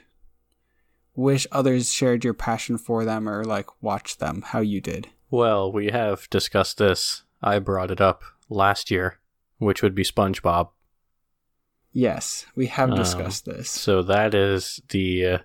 wish 1.16 1.46
others 1.52 1.92
shared 1.92 2.24
your 2.24 2.34
passion 2.34 2.78
for 2.78 3.04
them 3.06 3.28
or 3.28 3.44
like 3.44 3.68
watched 3.82 4.20
them 4.20 4.42
how 4.48 4.60
you 4.60 4.80
did? 4.82 5.10
Well, 5.30 5.72
we 5.72 5.88
have 5.88 6.30
discussed 6.30 6.78
this. 6.78 7.24
I 7.42 7.60
brought 7.60 7.92
it 7.92 8.02
up 8.02 8.24
last 8.50 8.90
year, 8.90 9.20
which 9.58 9.82
would 9.82 9.96
be 9.96 10.04
SpongeBob. 10.04 10.70
Yes, 11.92 12.46
we 12.56 12.68
have 12.68 12.92
Um, 12.92 12.96
discussed 12.98 13.46
this. 13.46 13.70
So 13.70 14.02
that 14.04 14.34
is 14.34 14.82
the 14.90 15.26
uh, 15.26 15.38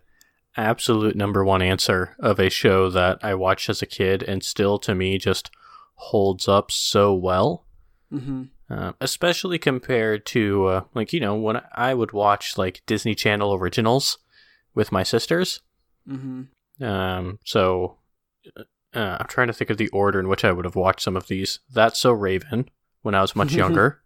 absolute 0.57 1.17
number 1.17 1.45
one 1.45 1.63
answer 1.63 2.17
of 2.19 2.39
a 2.39 2.51
show 2.51 2.91
that 2.91 3.19
I 3.23 3.35
watched 3.35 3.69
as 3.69 3.83
a 3.83 3.87
kid 3.87 4.23
and 4.23 4.43
still 4.43 4.79
to 4.81 4.95
me 4.95 5.19
just 5.19 5.51
holds 5.95 6.47
up 6.49 6.71
so 6.71 7.15
well. 7.15 7.67
Mm-hmm. 8.13 8.45
Uh, 8.71 8.93
especially 9.01 9.59
compared 9.59 10.25
to 10.25 10.67
uh, 10.67 10.85
like 10.95 11.13
you 11.13 11.21
know 11.21 11.35
when 11.35 11.61
I 11.75 11.93
would 11.93 12.13
watch 12.13 12.57
like 12.57 12.83
Disney 12.87 13.15
Channel 13.15 13.53
originals 13.55 14.19
with 14.75 14.91
my 14.91 15.03
sisters. 15.03 15.61
Mm-hmm. 16.09 16.83
Um, 16.83 17.39
so 17.45 17.99
uh, 18.57 19.17
I'm 19.21 19.27
trying 19.27 19.49
to 19.49 19.53
think 19.53 19.69
of 19.71 19.77
the 19.77 19.89
order 19.89 20.19
in 20.19 20.29
which 20.29 20.45
I 20.45 20.53
would 20.53 20.65
have 20.65 20.77
watched 20.77 21.03
some 21.03 21.17
of 21.17 21.29
these. 21.29 21.61
That's 21.73 22.01
So 22.01 22.13
Raven 22.13 22.69
when 23.03 23.15
I 23.15 23.21
was 23.21 23.37
much 23.37 23.53
younger. 23.55 24.01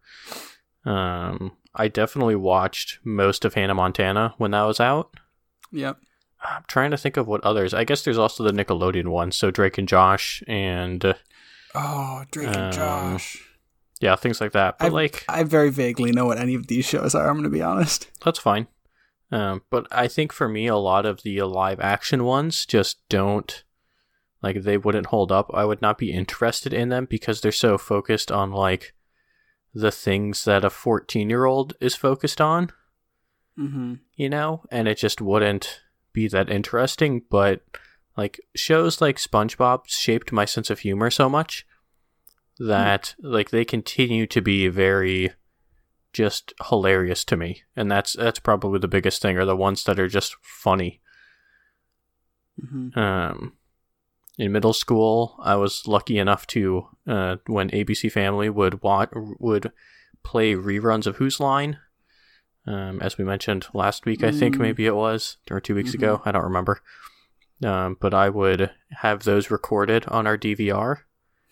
Um, 0.84 1.52
I 1.74 1.88
definitely 1.88 2.34
watched 2.36 2.98
most 3.04 3.44
of 3.44 3.54
Hannah 3.54 3.74
Montana 3.74 4.34
when 4.38 4.50
that 4.50 4.62
was 4.62 4.80
out. 4.80 5.14
Yep. 5.70 5.98
I'm 6.42 6.64
trying 6.66 6.90
to 6.92 6.96
think 6.96 7.16
of 7.16 7.26
what 7.26 7.44
others. 7.44 7.74
I 7.74 7.84
guess 7.84 8.02
there's 8.02 8.18
also 8.18 8.42
the 8.44 8.52
Nickelodeon 8.52 9.08
one, 9.08 9.32
so 9.32 9.50
Drake 9.50 9.76
and 9.78 9.88
Josh, 9.88 10.42
and 10.46 11.04
uh, 11.04 11.14
Oh, 11.74 12.24
Drake 12.30 12.48
Um, 12.48 12.54
and 12.54 12.72
Josh. 12.72 13.44
Yeah, 14.00 14.16
things 14.16 14.40
like 14.40 14.52
that. 14.52 14.78
But 14.78 14.86
I've- 14.86 14.94
like, 14.94 15.24
I 15.28 15.42
very 15.42 15.70
vaguely 15.70 16.12
know 16.12 16.26
what 16.26 16.38
any 16.38 16.54
of 16.54 16.66
these 16.68 16.84
shows 16.84 17.14
are. 17.14 17.26
I'm 17.28 17.34
going 17.34 17.44
to 17.44 17.50
be 17.50 17.62
honest. 17.62 18.08
that's 18.24 18.38
fine. 18.38 18.66
Um, 19.30 19.62
but 19.70 19.86
I 19.90 20.08
think 20.08 20.32
for 20.32 20.48
me, 20.48 20.66
a 20.68 20.76
lot 20.76 21.04
of 21.04 21.22
the 21.22 21.42
live 21.42 21.80
action 21.80 22.24
ones 22.24 22.64
just 22.64 23.06
don't 23.08 23.62
like 24.42 24.62
they 24.62 24.78
wouldn't 24.78 25.06
hold 25.06 25.30
up. 25.32 25.50
I 25.52 25.64
would 25.66 25.82
not 25.82 25.98
be 25.98 26.12
interested 26.12 26.72
in 26.72 26.88
them 26.88 27.04
because 27.04 27.40
they're 27.40 27.52
so 27.52 27.76
focused 27.76 28.32
on 28.32 28.52
like 28.52 28.94
the 29.74 29.90
things 29.90 30.44
that 30.46 30.64
a 30.64 30.70
14 30.70 31.28
year 31.28 31.44
old 31.44 31.74
is 31.80 31.94
focused 31.94 32.40
on, 32.40 32.70
Mm-hmm. 33.58 33.94
you 34.14 34.28
know, 34.30 34.62
and 34.70 34.86
it 34.86 34.96
just 34.98 35.20
wouldn't 35.20 35.80
be 36.12 36.28
that 36.28 36.48
interesting. 36.48 37.22
But 37.28 37.60
like 38.16 38.40
shows 38.56 39.00
like 39.00 39.16
SpongeBob 39.16 39.82
shaped 39.88 40.32
my 40.32 40.44
sense 40.44 40.70
of 40.70 40.78
humor 40.80 41.10
so 41.10 41.28
much 41.28 41.66
that 42.58 43.14
like 43.20 43.50
they 43.50 43.64
continue 43.64 44.26
to 44.26 44.40
be 44.40 44.68
very 44.68 45.32
just 46.12 46.52
hilarious 46.68 47.24
to 47.24 47.36
me. 47.36 47.62
And 47.76 47.90
that's 47.90 48.14
that's 48.14 48.38
probably 48.40 48.78
the 48.78 48.88
biggest 48.88 49.22
thing 49.22 49.36
are 49.38 49.44
the 49.44 49.56
ones 49.56 49.84
that 49.84 49.98
are 50.00 50.08
just 50.08 50.36
funny. 50.42 51.00
Mm-hmm. 52.60 52.98
um 52.98 53.52
in 54.36 54.50
middle 54.50 54.72
school 54.72 55.36
i 55.40 55.54
was 55.54 55.86
lucky 55.86 56.18
enough 56.18 56.44
to 56.48 56.88
uh 57.06 57.36
when 57.46 57.70
abc 57.70 58.10
family 58.10 58.50
would 58.50 58.82
watch 58.82 59.10
would 59.38 59.70
play 60.24 60.54
reruns 60.54 61.06
of 61.06 61.18
whose 61.18 61.38
line? 61.38 61.78
Um 62.66 62.98
as 63.00 63.16
we 63.16 63.24
mentioned 63.24 63.66
last 63.74 64.06
week 64.06 64.24
i 64.24 64.32
think 64.32 64.56
Mm. 64.56 64.60
maybe 64.60 64.86
it 64.86 64.96
was 64.96 65.36
or 65.52 65.60
two 65.60 65.76
weeks 65.76 65.94
ago 65.94 66.20
i 66.24 66.32
don't 66.32 66.42
remember. 66.42 66.80
Um 67.62 67.96
but 68.00 68.12
i 68.12 68.28
would 68.28 68.72
have 68.90 69.22
those 69.22 69.52
recorded 69.52 70.04
on 70.06 70.26
our 70.26 70.36
dvr 70.36 71.02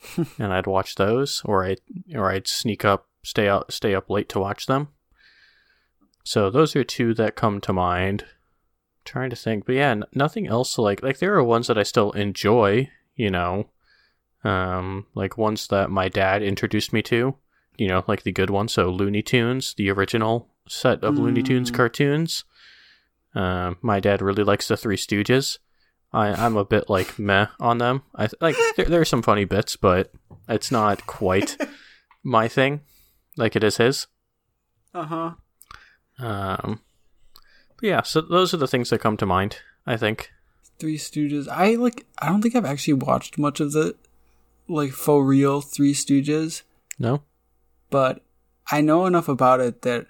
and 0.38 0.52
i'd 0.52 0.66
watch 0.66 0.94
those 0.96 1.42
or 1.44 1.64
i 1.64 1.76
or 2.14 2.30
i'd 2.30 2.46
sneak 2.48 2.84
up 2.84 3.06
stay 3.22 3.48
out 3.48 3.72
stay 3.72 3.94
up 3.94 4.08
late 4.10 4.28
to 4.28 4.38
watch 4.40 4.66
them. 4.66 4.88
So 6.24 6.50
those 6.50 6.74
are 6.74 6.82
two 6.84 7.14
that 7.14 7.36
come 7.36 7.60
to 7.62 7.72
mind. 7.72 8.24
Trying 9.04 9.30
to 9.30 9.36
think 9.36 9.66
but 9.66 9.76
yeah 9.76 9.90
n- 9.90 10.04
nothing 10.14 10.46
else 10.48 10.76
like 10.78 11.02
like 11.02 11.18
there 11.20 11.34
are 11.36 11.44
ones 11.44 11.68
that 11.68 11.78
i 11.78 11.84
still 11.84 12.10
enjoy 12.12 12.90
you 13.14 13.30
know 13.30 13.70
um 14.42 15.06
like 15.14 15.38
ones 15.38 15.68
that 15.68 15.90
my 15.90 16.08
dad 16.08 16.42
introduced 16.42 16.92
me 16.92 17.02
to 17.02 17.36
you 17.78 17.86
know 17.88 18.02
like 18.08 18.22
the 18.24 18.32
good 18.32 18.50
ones. 18.50 18.72
So 18.72 18.90
looney 18.90 19.22
tunes 19.22 19.74
the 19.74 19.90
original 19.90 20.48
set 20.68 21.04
of 21.04 21.16
looney 21.18 21.42
tunes 21.42 21.70
Mm. 21.70 21.74
cartoons. 21.74 22.44
Um 23.34 23.76
my 23.80 24.00
dad 24.00 24.20
really 24.22 24.42
likes 24.44 24.66
the 24.68 24.76
three 24.76 24.96
stooges 24.96 25.58
i 26.16 26.26
i'm 26.44 26.56
a 26.56 26.64
bit 26.64 26.88
like 26.96 27.18
meh 27.18 27.46
on 27.60 27.78
them 27.78 28.02
i 28.14 28.28
like 28.40 28.56
there, 28.76 28.86
there 28.86 29.00
are 29.00 29.04
some 29.12 29.22
funny 29.22 29.44
bits 29.44 29.76
but 29.76 30.12
it's 30.48 30.70
not 30.72 31.06
quite 31.06 31.56
my 32.22 32.46
thing 32.48 32.80
like 33.36 33.54
it 33.56 33.64
is 33.64 33.76
his 33.76 34.06
Uh-huh. 34.94 35.30
um, 36.18 36.80
but 37.76 37.86
yeah, 37.86 38.02
so 38.02 38.20
those 38.22 38.54
are 38.54 38.56
the 38.62 38.66
things 38.72 38.88
that 38.90 39.00
come 39.02 39.16
to 39.18 39.26
mind. 39.26 39.58
I 39.86 39.96
think. 39.98 40.30
Three 40.78 40.96
Stooges. 40.96 41.46
I 41.48 41.74
like. 41.74 42.06
I 42.18 42.28
don't 42.28 42.40
think 42.42 42.56
I've 42.56 42.64
actually 42.72 42.94
watched 42.94 43.36
much 43.38 43.60
of 43.60 43.72
the 43.72 43.94
like 44.68 44.92
faux 44.92 45.26
real 45.28 45.60
Three 45.60 45.92
Stooges, 45.92 46.62
No. 46.98 47.22
but 47.90 48.22
I 48.72 48.80
know 48.80 49.04
enough 49.06 49.28
about 49.28 49.60
it 49.60 49.82
that 49.82 50.06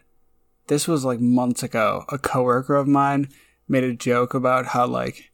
this 0.69 0.87
was 0.89 1.05
like 1.05 1.21
months 1.21 1.63
ago. 1.65 2.05
A 2.09 2.19
coworker 2.19 2.77
of 2.77 2.87
mine 2.87 3.29
made 3.69 3.85
a 3.85 3.93
joke 3.93 4.33
about 4.35 4.67
how 4.67 4.87
like 4.87 5.33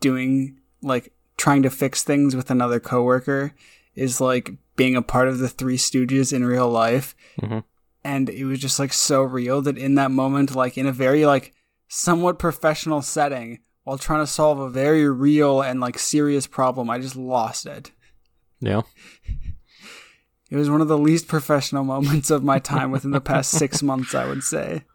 doing 0.00 0.58
like 0.82 1.12
trying 1.36 1.62
to 1.62 1.70
fix 1.70 2.02
things 2.02 2.34
with 2.34 2.50
another 2.50 2.80
coworker 2.80 3.54
is 3.94 4.20
like 4.20 4.50
being 4.76 4.96
a 4.96 5.02
part 5.02 5.28
of 5.28 5.38
the 5.38 5.48
Three 5.48 5.76
Stooges 5.76 6.32
in 6.32 6.44
real 6.44 6.68
life. 6.68 7.14
Mhm. 7.40 7.64
And 8.04 8.28
it 8.30 8.44
was 8.44 8.58
just 8.60 8.78
like 8.78 8.92
so 8.92 9.22
real 9.22 9.60
that 9.62 9.76
in 9.78 9.94
that 9.96 10.10
moment, 10.10 10.54
like 10.54 10.78
in 10.78 10.86
a 10.86 10.92
very 10.92 11.26
like 11.26 11.52
somewhat 11.88 12.38
professional 12.38 13.02
setting, 13.02 13.60
while 13.84 13.98
trying 13.98 14.22
to 14.22 14.26
solve 14.26 14.58
a 14.58 14.68
very 14.68 15.08
real 15.08 15.62
and 15.62 15.80
like 15.80 15.98
serious 15.98 16.46
problem, 16.46 16.90
I 16.90 16.98
just 16.98 17.16
lost 17.16 17.66
it. 17.66 17.90
Yeah. 18.60 18.82
It 20.48 20.56
was 20.56 20.70
one 20.70 20.80
of 20.80 20.86
the 20.86 20.96
least 20.96 21.26
professional 21.26 21.82
moments 21.82 22.30
of 22.30 22.44
my 22.44 22.60
time 22.60 22.92
within 22.92 23.10
the 23.10 23.20
past 23.20 23.50
six 23.50 23.82
months, 23.82 24.14
I 24.14 24.26
would 24.26 24.44
say. 24.44 24.84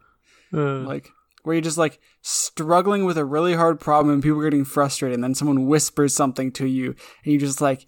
Like, 0.53 1.09
where 1.43 1.55
you're 1.55 1.61
just 1.61 1.77
like 1.77 1.99
struggling 2.21 3.05
with 3.05 3.17
a 3.17 3.25
really 3.25 3.53
hard 3.55 3.79
problem 3.79 4.13
and 4.13 4.23
people 4.23 4.39
are 4.39 4.43
getting 4.43 4.65
frustrated, 4.65 5.15
and 5.15 5.23
then 5.23 5.35
someone 5.35 5.67
whispers 5.67 6.15
something 6.15 6.51
to 6.53 6.65
you, 6.65 6.95
and 7.23 7.33
you 7.33 7.39
just 7.39 7.61
like 7.61 7.87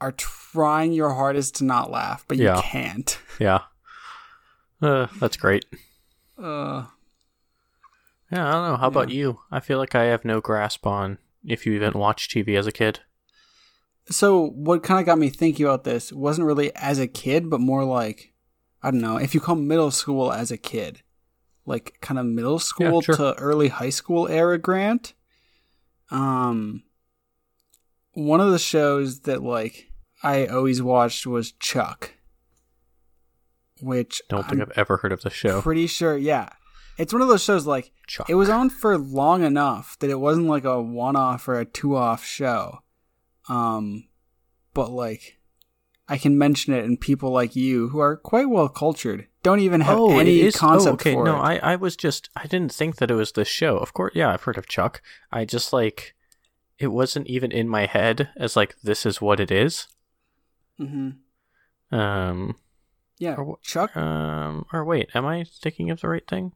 are 0.00 0.12
trying 0.12 0.92
your 0.92 1.14
hardest 1.14 1.56
to 1.56 1.64
not 1.64 1.90
laugh, 1.90 2.24
but 2.26 2.38
you 2.38 2.62
can't. 2.62 3.18
yeah. 3.38 3.60
Uh, 4.80 5.06
that's 5.18 5.36
great. 5.36 5.66
Uh, 6.38 6.86
Yeah, 8.32 8.48
I 8.48 8.52
don't 8.52 8.68
know. 8.68 8.76
How 8.76 8.88
about 8.88 9.10
you? 9.10 9.40
I 9.50 9.60
feel 9.60 9.78
like 9.78 9.94
I 9.94 10.04
have 10.04 10.24
no 10.24 10.40
grasp 10.40 10.86
on 10.86 11.18
if 11.44 11.66
you 11.66 11.72
even 11.74 11.92
watched 11.94 12.30
TV 12.30 12.56
as 12.58 12.66
a 12.66 12.72
kid. 12.72 13.00
so, 14.08 14.46
what 14.50 14.82
kind 14.82 15.00
of 15.00 15.06
got 15.06 15.18
me 15.18 15.28
thinking 15.28 15.66
about 15.66 15.84
this 15.84 16.12
wasn't 16.12 16.46
really 16.46 16.74
as 16.76 16.98
a 16.98 17.06
kid, 17.06 17.50
but 17.50 17.60
more 17.60 17.84
like, 17.84 18.32
I 18.82 18.90
don't 18.90 19.00
know, 19.00 19.18
if 19.18 19.34
you 19.34 19.40
call 19.40 19.56
middle 19.56 19.90
school 19.90 20.32
as 20.32 20.50
a 20.50 20.56
kid, 20.56 21.02
like 21.66 21.98
kind 22.00 22.18
of 22.18 22.26
middle 22.26 22.58
school 22.58 23.00
sure. 23.00 23.14
to 23.16 23.34
early 23.34 23.68
high 23.68 23.90
school 23.90 24.28
era 24.28 24.58
Grant. 24.58 25.14
Um, 26.10 26.82
one 28.12 28.40
of 28.40 28.50
the 28.50 28.58
shows 28.58 29.20
that 29.20 29.42
like 29.42 29.90
I 30.22 30.46
always 30.46 30.82
watched 30.82 31.26
was 31.26 31.52
Chuck, 31.52 32.14
which 33.80 34.20
I 34.30 34.36
Don't 34.36 34.48
think 34.48 34.62
I'm 34.62 34.68
I've 34.70 34.78
ever 34.78 34.98
heard 34.98 35.12
of 35.12 35.22
the 35.22 35.30
show. 35.30 35.62
pretty 35.62 35.86
sure, 35.86 36.16
yeah, 36.16 36.50
it's 36.98 37.12
one 37.12 37.22
of 37.22 37.28
those 37.28 37.42
shows 37.42 37.66
like 37.66 37.92
Chuck. 38.06 38.28
it 38.28 38.34
was 38.34 38.48
on 38.48 38.70
for 38.70 38.98
long 38.98 39.42
enough 39.42 39.96
that 40.00 40.10
it 40.10 40.20
wasn't 40.20 40.48
like 40.48 40.64
a 40.64 40.82
one-off 40.82 41.48
or 41.48 41.58
a 41.58 41.64
two-off 41.64 42.24
show. 42.24 42.80
Um, 43.48 44.08
but 44.74 44.90
like 44.90 45.38
I 46.08 46.18
can 46.18 46.36
mention 46.36 46.74
it, 46.74 46.84
and 46.84 47.00
people 47.00 47.30
like 47.30 47.54
you 47.56 47.88
who 47.90 48.00
are 48.00 48.16
quite 48.16 48.48
well 48.50 48.68
cultured 48.68 49.28
don't 49.42 49.60
even 49.60 49.80
have 49.80 49.98
oh, 49.98 50.18
any 50.18 50.40
is. 50.40 50.56
concept 50.56 51.06
oh, 51.06 51.10
okay. 51.10 51.14
no, 51.14 51.36
it. 51.36 51.60
I, 51.62 51.72
I 51.72 51.76
was 51.76 51.96
just 51.96 52.28
I 52.36 52.46
didn't 52.46 52.72
think 52.72 52.96
that 52.96 53.10
it 53.10 53.14
was 53.14 53.32
this 53.32 53.48
show. 53.48 53.76
Of 53.78 53.92
course, 53.92 54.12
yeah, 54.14 54.32
I've 54.32 54.42
heard 54.42 54.58
of 54.58 54.68
Chuck. 54.68 55.02
I 55.32 55.44
just 55.44 55.72
like 55.72 56.14
it 56.78 56.88
wasn't 56.88 57.26
even 57.26 57.52
in 57.52 57.68
my 57.68 57.86
head 57.86 58.30
as 58.36 58.56
like 58.56 58.76
this 58.82 59.04
is 59.04 59.20
what 59.20 59.40
it 59.40 59.50
is. 59.50 59.86
Mm-hmm. 60.80 61.94
Um, 61.94 62.56
Yeah, 63.18 63.34
Or 63.34 63.58
Chuck. 63.62 63.96
um, 63.96 64.64
or 64.72 64.84
wait, 64.84 65.10
am 65.14 65.26
I 65.26 65.44
thinking 65.44 65.90
of 65.90 66.00
the 66.00 66.08
right 66.08 66.26
thing? 66.26 66.52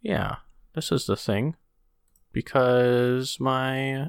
Yeah, 0.00 0.36
this 0.74 0.90
is 0.90 1.06
the 1.06 1.16
thing 1.16 1.54
because 2.32 3.38
my 3.38 4.08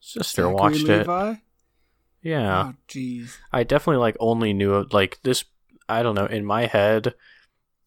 sister 0.00 0.42
Zachary 0.42 0.54
watched 0.54 0.88
it. 0.88 1.06
Yeah. 2.24 2.72
Oh, 2.72 2.74
jeez. 2.88 3.36
I 3.52 3.62
definitely 3.64 4.00
like 4.00 4.16
only 4.18 4.52
knew 4.52 4.86
like 4.92 5.20
this. 5.22 5.44
I 5.88 6.02
don't 6.02 6.14
know. 6.14 6.26
In 6.26 6.44
my 6.44 6.66
head, 6.66 7.14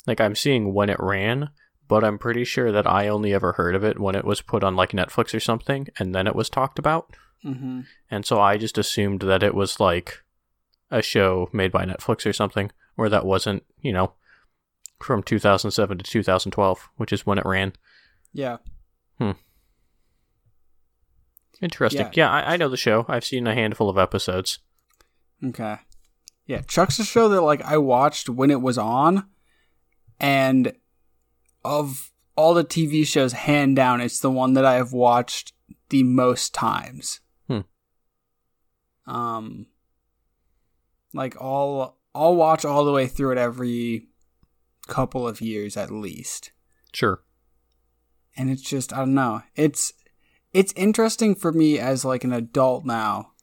like 0.06 0.22
I'm 0.22 0.36
seeing 0.36 0.74
when 0.74 0.90
it 0.90 1.00
ran, 1.00 1.50
but 1.88 2.04
I'm 2.04 2.18
pretty 2.18 2.44
sure 2.44 2.72
that 2.72 2.88
I 2.88 3.08
only 3.08 3.34
ever 3.34 3.54
heard 3.54 3.76
of 3.76 3.84
it 3.84 4.00
when 4.00 4.16
it 4.16 4.26
was 4.26 4.42
put 4.42 4.64
on 4.64 4.76
like 4.76 4.92
Netflix 4.92 5.34
or 5.34 5.40
something, 5.40 5.88
and 5.98 6.14
then 6.14 6.28
it 6.28 6.36
was 6.36 6.50
talked 6.50 6.80
about. 6.80 7.16
Mm-hmm. 7.46 7.82
And 8.10 8.26
so 8.26 8.40
I 8.40 8.58
just 8.58 8.78
assumed 8.78 9.22
that 9.22 9.44
it 9.44 9.56
was 9.56 9.80
like 9.80 10.24
a 10.92 11.02
show 11.02 11.50
made 11.52 11.72
by 11.72 11.86
Netflix 11.86 12.26
or 12.26 12.34
something, 12.34 12.72
or 12.98 13.10
that 13.10 13.26
wasn't, 13.26 13.64
you 13.82 13.94
know, 13.94 14.14
from 15.00 15.24
2007 15.24 15.98
to 15.98 16.04
2012, 16.04 16.90
which 16.98 17.14
is 17.14 17.26
when 17.26 17.38
it 17.38 17.46
ran. 17.46 17.74
Yeah. 18.34 18.58
Hmm. 19.20 19.32
Interesting. 21.62 22.08
Yeah. 22.08 22.12
Yeah, 22.14 22.32
I, 22.32 22.54
I 22.54 22.58
know 22.58 22.70
the 22.70 22.78
show. 22.78 23.06
I've 23.08 23.26
seen 23.26 23.48
a 23.48 23.56
handful 23.56 23.90
of 23.90 23.98
episodes. 23.98 24.60
Okay. 25.44 25.78
Yeah, 26.48 26.62
Chuck's 26.62 26.98
a 26.98 27.04
show 27.06 27.28
that 27.30 27.42
like 27.42 27.62
I 27.64 27.78
watched 27.78 28.30
when 28.30 28.50
it 28.50 28.62
was 28.62 28.78
on, 28.78 29.26
and 30.20 30.74
of 31.64 32.12
all 32.38 32.54
the 32.54 32.64
TV 32.64 33.06
shows, 33.06 33.34
hand 33.34 33.76
down, 33.76 34.00
it's 34.00 34.20
the 34.20 34.32
one 34.32 34.54
that 34.54 34.64
I 34.66 34.76
have 34.76 34.94
watched 34.94 35.54
the 35.90 36.04
most 36.04 36.54
times. 36.54 37.20
Hmm. 37.48 37.60
Um, 39.06 39.68
like 41.14 41.40
all, 41.42 41.98
I'll 42.16 42.36
watch 42.36 42.64
all 42.64 42.86
the 42.86 42.92
way 42.94 43.08
through 43.08 43.34
it 43.34 43.38
every 43.38 44.08
couple 44.88 45.28
of 45.28 45.42
years 45.42 45.76
at 45.76 45.92
least, 45.92 46.52
Sure. 46.94 47.22
and 48.38 48.50
it's 48.50 48.62
just 48.62 48.94
I 48.94 49.00
don't 49.00 49.14
know. 49.14 49.42
It's 49.56 49.92
it's 50.54 50.72
interesting 50.78 51.36
for 51.36 51.52
me 51.52 51.78
as 51.78 52.06
like 52.06 52.24
an 52.24 52.32
adult 52.32 52.86
now 52.86 53.34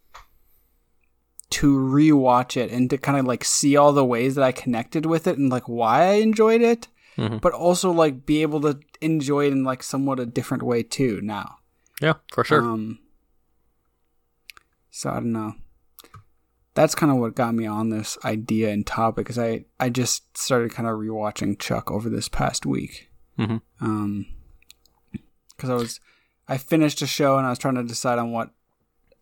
to 1.61 1.77
rewatch 1.79 2.57
it 2.57 2.71
and 2.71 2.89
to 2.91 2.99
kind 2.99 3.19
of 3.19 3.27
like 3.27 3.45
see 3.45 3.77
all 3.77 3.93
the 3.93 4.05
ways 4.05 4.35
that 4.35 4.45
I 4.45 4.53
connected 4.53 5.07
with 5.07 5.27
it 5.27 5.39
and 5.39 5.51
like 5.51 5.69
why 5.69 6.03
I 6.03 6.13
enjoyed 6.15 6.63
it, 6.63 6.89
Mhm. 7.17 7.41
but 7.41 7.53
also 7.53 7.91
like 7.93 8.27
be 8.27 8.43
able 8.43 8.61
to 8.63 8.79
enjoy 9.01 9.47
it 9.47 9.53
in 9.53 9.63
like 9.65 9.83
somewhat 9.83 10.19
a 10.21 10.27
different 10.27 10.63
way 10.63 10.83
too 10.83 11.21
now. 11.23 11.59
Yeah, 12.01 12.15
for 12.33 12.43
sure. 12.45 12.61
Um, 12.63 12.99
so 14.91 15.11
I 15.11 15.15
don't 15.15 15.33
know. 15.33 15.55
That's 16.75 16.95
kind 16.97 17.13
of 17.13 17.19
what 17.19 17.37
got 17.37 17.55
me 17.55 17.67
on 17.67 17.91
this 17.91 18.19
idea 18.25 18.71
and 18.73 18.85
topic 18.85 19.27
because 19.27 19.39
I 19.39 19.65
I 19.79 19.91
just 19.91 20.37
started 20.37 20.73
kind 20.73 20.89
of 20.89 20.97
rewatching 20.99 21.59
Chuck 21.61 21.91
over 21.91 22.09
this 22.11 22.29
past 22.29 22.67
week. 22.67 23.09
Mhm. 23.39 23.61
Um, 23.81 24.27
because 25.51 25.71
I 25.71 25.75
was 25.75 26.01
I 26.49 26.59
finished 26.59 27.01
a 27.01 27.07
show 27.07 27.39
and 27.39 27.47
I 27.47 27.51
was 27.51 27.59
trying 27.61 27.77
to 27.77 27.85
decide 27.85 28.19
on 28.19 28.33
what 28.33 28.51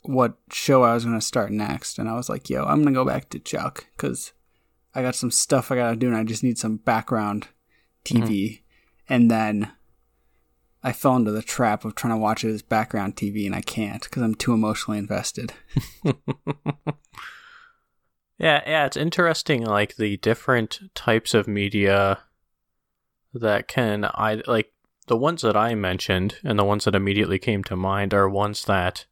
what 0.03 0.35
show 0.51 0.83
I 0.83 0.95
was 0.95 1.05
going 1.05 1.19
to 1.19 1.25
start 1.25 1.51
next, 1.51 1.99
and 1.99 2.09
I 2.09 2.15
was 2.15 2.29
like, 2.29 2.51
"Yo, 2.51 2.65
I'm 2.65 2.83
gonna 2.83 2.93
go 2.95 3.05
back 3.05 3.29
to 3.31 3.39
Chuck 3.39 3.87
because 3.97 4.33
I 4.95 5.03
got 5.03 5.15
some 5.15 5.31
stuff 5.31 5.71
I 5.71 5.77
gotta 5.77 5.97
do, 5.97 6.09
and 6.09 6.17
I 6.17 6.25
just 6.25 6.43
need 6.43 6.59
some 6.59 6.77
background 6.77 7.49
TV." 8.05 8.23
Mm-hmm. 8.25 8.63
And 9.09 9.31
then 9.31 9.73
I 10.83 10.93
fell 10.93 11.17
into 11.17 11.31
the 11.31 11.43
trap 11.43 11.85
of 11.85 11.95
trying 11.95 12.15
to 12.15 12.21
watch 12.21 12.45
it 12.45 12.51
as 12.51 12.63
background 12.63 13.17
TV, 13.17 13.47
and 13.47 13.55
I 13.55 13.61
can't 13.61 14.03
because 14.03 14.23
I'm 14.23 14.35
too 14.35 14.53
emotionally 14.53 14.99
invested. 14.99 15.53
Yeah, 18.43 18.61
yeah, 18.67 18.87
it's 18.87 18.97
interesting 18.97 19.65
like 19.65 19.95
the 19.95 20.17
different 20.17 20.81
types 20.97 21.33
of 21.33 21.47
media 21.47 22.19
that 23.33 23.69
can 23.69 24.05
I 24.05 24.43
like 24.49 24.73
the 25.07 25.17
ones 25.17 25.43
that 25.43 25.57
I 25.57 25.77
mentioned 25.77 26.39
and 26.43 26.59
the 26.59 26.65
ones 26.65 26.85
that 26.85 26.97
immediately 26.97 27.39
came 27.39 27.63
to 27.63 27.77
mind 27.77 28.13
are 28.13 28.29
ones 28.29 28.65
that 28.65 29.07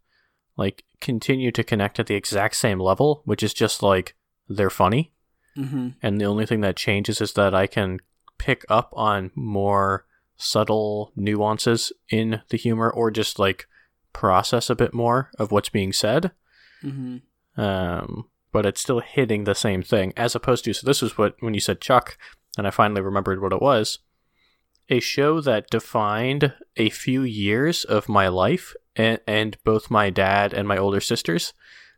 like 0.61 0.85
continue 1.01 1.51
to 1.51 1.65
connect 1.65 1.99
at 1.99 2.07
the 2.07 2.15
exact 2.15 2.55
same 2.57 2.79
level, 2.79 3.23
which 3.25 3.43
is 3.43 3.55
just 3.55 3.83
like 3.83 4.15
they're 4.49 4.71
funny 4.71 5.13
Mm-hmm. 5.57 5.89
and 6.01 6.21
the 6.21 6.27
only 6.27 6.47
thing 6.47 6.61
that 6.61 6.77
changes 6.77 7.21
is 7.21 7.33
that 7.33 7.55
I 7.57 7.67
can 7.67 7.99
pick 8.39 8.65
up 8.69 8.89
on 8.93 9.33
more 9.35 10.07
subtle 10.37 11.13
nuances 11.17 11.93
in 12.09 12.41
the 12.51 12.57
humor 12.57 12.89
or 12.89 13.11
just 13.11 13.39
like 13.41 13.67
process 14.13 14.71
a 14.71 14.77
bit 14.77 14.95
more 14.95 15.31
of 15.41 15.51
what's 15.51 15.69
being 15.69 15.93
said 15.93 16.31
Mm-hmm. 16.85 17.61
um, 17.61 18.27
but 18.53 18.65
it's 18.65 18.81
still 18.81 19.01
hitting 19.01 19.45
the 19.45 19.55
same 19.55 19.83
thing 19.83 20.13
as 20.17 20.35
opposed 20.37 20.65
to 20.65 20.73
so 20.73 20.87
this 20.87 21.03
was 21.03 21.19
what 21.19 21.35
when 21.41 21.53
you 21.55 21.61
said 21.61 21.81
chuck 21.81 22.17
and 22.57 22.67
i 22.67 22.71
finally 22.71 23.01
remembered 23.03 23.43
what 23.43 23.53
it 23.53 23.61
was 23.61 23.99
a 24.91 25.01
show 25.01 25.41
that 25.41 25.71
defined 25.71 26.53
a 26.77 26.91
few 26.91 27.23
years 27.23 27.85
of 27.85 28.09
my 28.09 28.29
life 28.29 28.75
and, 28.97 29.21
and 29.27 29.57
both 29.65 29.91
my 29.91 30.11
dad 30.11 30.53
and 30.53 30.67
my 30.67 30.77
older 30.77 31.01
sisters 31.01 31.53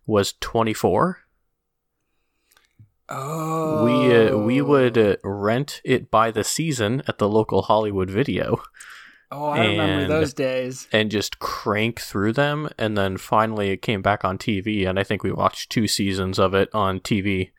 was 0.07 0.35
24 0.41 1.19
Oh, 3.09 3.83
we 3.83 4.15
uh, 4.15 4.37
we 4.37 4.63
would 4.63 4.97
uh, 4.97 5.17
rent 5.25 5.81
it 5.85 6.11
by 6.11 6.31
the 6.31 6.45
season 6.45 7.03
at 7.07 7.19
the 7.19 7.29
local 7.29 7.63
hollywood 7.63 8.09
video. 8.09 8.63
Oh, 9.31 9.49
I 9.49 9.67
remember 9.67 10.09
those 10.09 10.33
days. 10.35 10.89
and 10.93 11.11
just 11.11 11.39
crank 11.39 12.01
through 12.01 12.35
them 12.35 12.69
and 12.79 12.97
then 12.97 13.17
finally 13.17 13.71
it 13.71 13.83
came 13.83 14.03
back 14.03 14.25
on 14.25 14.37
tv 14.39 14.87
and 14.87 14.99
i 14.99 15.05
think 15.05 15.23
we 15.23 15.33
watched 15.33 15.71
two 15.71 15.89
seasons 15.89 16.39
of 16.39 16.55
it 16.55 16.69
on 16.75 17.01
tv 17.01 17.51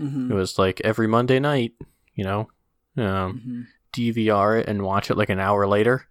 Mm-hmm. 0.00 0.30
It 0.30 0.34
was 0.34 0.58
like 0.58 0.80
every 0.84 1.08
Monday 1.08 1.40
night, 1.40 1.72
you 2.14 2.22
know, 2.24 2.48
um, 2.96 3.40
hmm 3.44 3.62
DVR 3.92 4.60
it 4.60 4.68
and 4.68 4.82
watch 4.82 5.10
it 5.10 5.16
like 5.16 5.28
an 5.30 5.40
hour 5.40 5.66
later. 5.66 6.06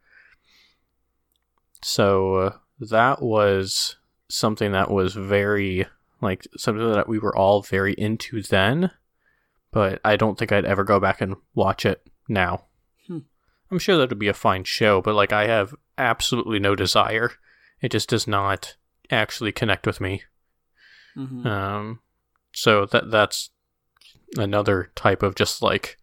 So 1.82 2.36
uh, 2.36 2.58
that 2.80 3.22
was 3.22 3.98
something 4.30 4.72
that 4.72 4.92
was 4.92 5.14
very 5.14 5.86
like 6.22 6.48
something 6.58 6.92
that 6.92 7.08
we 7.08 7.20
were 7.20 7.36
all 7.36 7.62
very 7.62 7.94
into 7.94 8.42
then, 8.42 8.92
but 9.72 10.02
I 10.04 10.16
don't 10.16 10.38
think 10.38 10.52
I'd 10.52 10.66
ever 10.66 10.84
go 10.84 11.00
back 11.00 11.22
and 11.22 11.36
watch 11.54 11.86
it 11.86 12.02
now. 12.28 12.66
Hmm. 13.08 13.20
I'm 13.70 13.80
sure 13.80 13.98
that 13.98 14.10
would 14.10 14.20
be 14.20 14.28
a 14.28 14.34
fine 14.34 14.64
show, 14.64 15.02
but 15.02 15.16
like 15.16 15.32
I 15.32 15.48
have 15.48 15.76
absolutely 15.98 16.60
no 16.60 16.76
desire. 16.76 17.32
It 17.82 17.92
just 17.92 18.10
does 18.10 18.28
not 18.28 18.76
actually 19.12 19.52
connect 19.52 19.86
with 19.86 20.02
me. 20.02 20.24
hmm 21.14 21.46
Um, 21.46 22.00
so 22.54 22.86
that 22.88 23.12
that's 23.12 23.52
another 24.36 24.92
type 24.96 25.22
of 25.22 25.36
just 25.36 25.62
like 25.62 25.98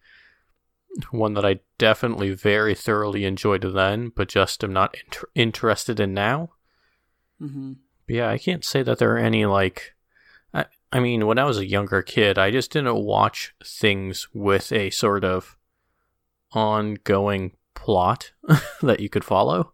one 1.11 1.33
that 1.33 1.45
I 1.45 1.59
definitely 1.77 2.33
very 2.33 2.75
thoroughly 2.75 3.25
enjoyed 3.25 3.61
then, 3.61 4.11
but 4.15 4.29
just 4.29 4.63
am 4.63 4.73
not 4.73 4.95
inter- 5.05 5.29
interested 5.35 5.99
in 5.99 6.13
now. 6.13 6.51
hmm 7.39 7.73
But 8.07 8.15
yeah, 8.15 8.29
I 8.29 8.37
can't 8.37 8.63
say 8.63 8.83
that 8.83 8.99
there 8.99 9.13
are 9.13 9.17
any 9.17 9.45
like. 9.45 9.93
I 10.53 10.65
I 10.91 10.99
mean, 10.99 11.25
when 11.25 11.37
I 11.39 11.43
was 11.43 11.57
a 11.57 11.65
younger 11.67 12.01
kid, 12.01 12.37
I 12.37 12.51
just 12.51 12.71
didn't 12.71 13.03
watch 13.03 13.53
things 13.63 14.27
with 14.33 14.71
a 14.71 14.89
sort 14.89 15.23
of 15.25 15.57
ongoing 16.53 17.51
plot 17.73 18.31
that 18.81 18.99
you 18.99 19.09
could 19.09 19.23
follow. 19.23 19.73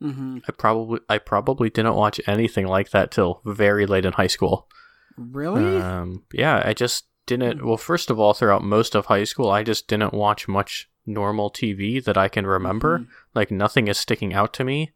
hmm 0.00 0.38
I 0.48 0.52
probably 0.52 1.00
I 1.08 1.18
probably 1.18 1.70
didn't 1.70 1.94
watch 1.94 2.20
anything 2.26 2.66
like 2.66 2.90
that 2.90 3.10
till 3.10 3.40
very 3.44 3.86
late 3.86 4.04
in 4.04 4.12
high 4.12 4.26
school. 4.26 4.68
Really? 5.16 5.62
Um, 5.62 6.24
yeah, 6.32 6.60
I 6.64 6.72
just 6.74 7.06
didn't. 7.26 7.64
Well, 7.64 7.76
first 7.76 8.10
of 8.10 8.18
all, 8.18 8.34
throughout 8.34 8.62
most 8.64 8.94
of 8.94 9.06
high 9.06 9.24
school, 9.24 9.50
I 9.50 9.62
just 9.62 9.88
didn't 9.88 10.12
watch 10.14 10.48
much 10.48 10.88
normal 11.06 11.50
TV 11.50 12.02
that 12.04 12.16
I 12.16 12.28
can 12.28 12.46
remember. 12.46 13.00
Mhm. 13.00 13.06
Like, 13.34 13.50
nothing 13.50 13.88
is 13.88 13.98
sticking 13.98 14.32
out 14.34 14.52
to 14.54 14.64
me 14.64 14.92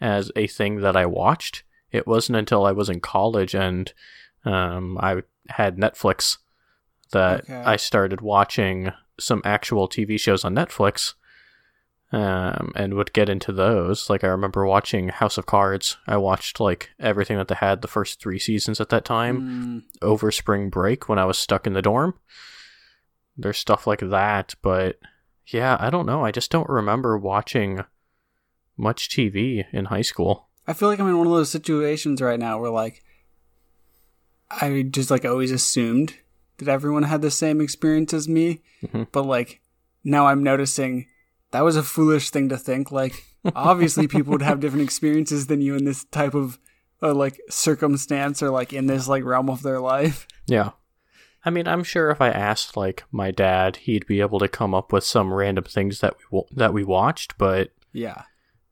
as 0.00 0.30
a 0.36 0.46
thing 0.46 0.80
that 0.80 0.96
I 0.96 1.06
watched. 1.06 1.62
It 1.90 2.06
wasn't 2.06 2.38
until 2.38 2.64
I 2.64 2.72
was 2.72 2.88
in 2.88 3.00
college 3.00 3.54
and 3.54 3.92
um, 4.44 4.98
I 4.98 5.22
had 5.50 5.76
Netflix 5.76 6.38
that 7.12 7.42
Okay. 7.44 7.54
I 7.54 7.76
started 7.76 8.20
watching 8.20 8.92
some 9.20 9.42
actual 9.44 9.88
TV 9.88 10.18
shows 10.18 10.44
on 10.44 10.54
Netflix 10.54 11.14
um, 12.12 12.72
and 12.76 12.94
would 12.94 13.12
get 13.12 13.28
into 13.28 13.52
those. 13.52 14.08
Like 14.10 14.22
I 14.22 14.28
remember 14.28 14.64
watching 14.66 15.08
House 15.08 15.38
of 15.38 15.46
Cards. 15.46 15.96
I 16.06 16.16
watched 16.18 16.60
like 16.60 16.90
everything 17.00 17.38
that 17.38 17.48
they 17.48 17.54
had 17.54 17.80
the 17.82 17.88
first 17.88 18.20
three 18.20 18.38
seasons 18.38 18.80
at 18.80 18.90
that 18.90 19.04
time 19.04 19.40
Mm, 19.40 19.82
over 20.02 20.30
spring 20.30 20.68
break 20.70 21.08
when 21.08 21.18
I 21.18 21.24
was 21.24 21.38
stuck 21.38 21.66
in 21.66 21.72
the 21.72 21.82
dorm. 21.82 22.14
There's 23.36 23.58
stuff 23.58 23.86
like 23.86 24.00
that, 24.00 24.54
but 24.62 24.98
yeah, 25.46 25.76
I 25.80 25.88
don't 25.90 26.06
know. 26.06 26.24
I 26.24 26.30
just 26.30 26.50
don't 26.50 26.68
remember 26.68 27.16
watching 27.18 27.82
much 28.76 29.08
TV 29.08 29.64
in 29.72 29.86
high 29.86 30.02
school. 30.02 30.48
I 30.66 30.74
feel 30.74 30.88
like 30.88 31.00
I'm 31.00 31.08
in 31.08 31.16
one 31.18 31.26
of 31.26 31.32
those 31.32 31.50
situations 31.50 32.20
right 32.20 32.38
now 32.38 32.60
where 32.60 32.70
like 32.70 33.02
I 34.50 34.82
just 34.82 35.10
like 35.10 35.24
always 35.24 35.50
assumed 35.50 36.14
that 36.58 36.68
everyone 36.68 37.04
had 37.04 37.22
the 37.22 37.30
same 37.30 37.60
experience 37.60 38.12
as 38.12 38.28
me, 38.28 38.62
Mhm. 38.84 39.08
but 39.12 39.22
like 39.24 39.60
now 40.04 40.26
I'm 40.26 40.42
noticing 40.42 41.06
that 41.52 41.62
was 41.62 41.76
a 41.76 41.82
foolish 41.82 42.30
thing 42.30 42.48
to 42.50 42.58
think. 42.58 42.90
Like, 42.92 43.24
obviously, 43.54 44.08
people 44.08 44.32
would 44.32 44.42
have 44.42 44.60
different 44.60 44.82
experiences 44.84 45.46
than 45.46 45.60
you 45.60 45.76
in 45.76 45.84
this 45.84 46.04
type 46.04 46.34
of 46.34 46.58
uh, 47.02 47.14
like 47.14 47.40
circumstance 47.48 48.42
or 48.42 48.50
like 48.50 48.72
in 48.72 48.86
this 48.86 49.08
like 49.08 49.24
realm 49.24 49.48
of 49.48 49.62
their 49.62 49.80
life. 49.80 50.26
Yeah. 50.46 50.70
I 51.44 51.50
mean, 51.50 51.66
I'm 51.66 51.82
sure 51.82 52.10
if 52.10 52.20
I 52.20 52.28
asked 52.30 52.76
like 52.76 53.02
my 53.10 53.30
dad, 53.32 53.76
he'd 53.76 54.06
be 54.06 54.20
able 54.20 54.38
to 54.38 54.48
come 54.48 54.74
up 54.74 54.92
with 54.92 55.02
some 55.04 55.32
random 55.32 55.64
things 55.64 56.00
that 56.00 56.14
we 56.30 56.42
that 56.52 56.72
we 56.72 56.84
watched, 56.84 57.36
but 57.38 57.70
Yeah. 57.92 58.22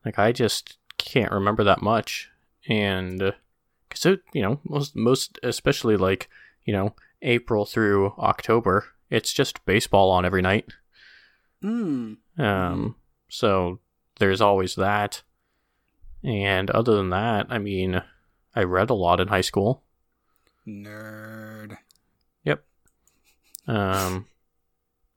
like 0.04 0.18
I 0.18 0.30
just 0.32 0.78
can't 0.98 1.32
remember 1.32 1.64
that 1.64 1.82
much. 1.82 2.30
And 2.68 3.34
cuz 3.88 4.06
it, 4.06 4.20
you 4.32 4.42
know, 4.42 4.60
most 4.62 4.94
most 4.94 5.38
especially 5.42 5.96
like, 5.96 6.28
you 6.64 6.72
know, 6.72 6.94
April 7.22 7.66
through 7.66 8.14
October, 8.18 8.86
it's 9.10 9.32
just 9.32 9.64
baseball 9.64 10.10
on 10.10 10.24
every 10.24 10.42
night. 10.42 10.66
Mm. 11.64 12.18
Um 12.40 12.96
so 13.28 13.78
there's 14.18 14.40
always 14.40 14.74
that. 14.76 15.22
And 16.22 16.70
other 16.70 16.96
than 16.96 17.10
that, 17.10 17.46
I 17.48 17.58
mean, 17.58 18.02
I 18.54 18.62
read 18.64 18.90
a 18.90 18.94
lot 18.94 19.20
in 19.20 19.28
high 19.28 19.40
school. 19.40 19.82
Nerd. 20.66 21.78
Yep. 22.44 22.64
Um, 23.66 24.26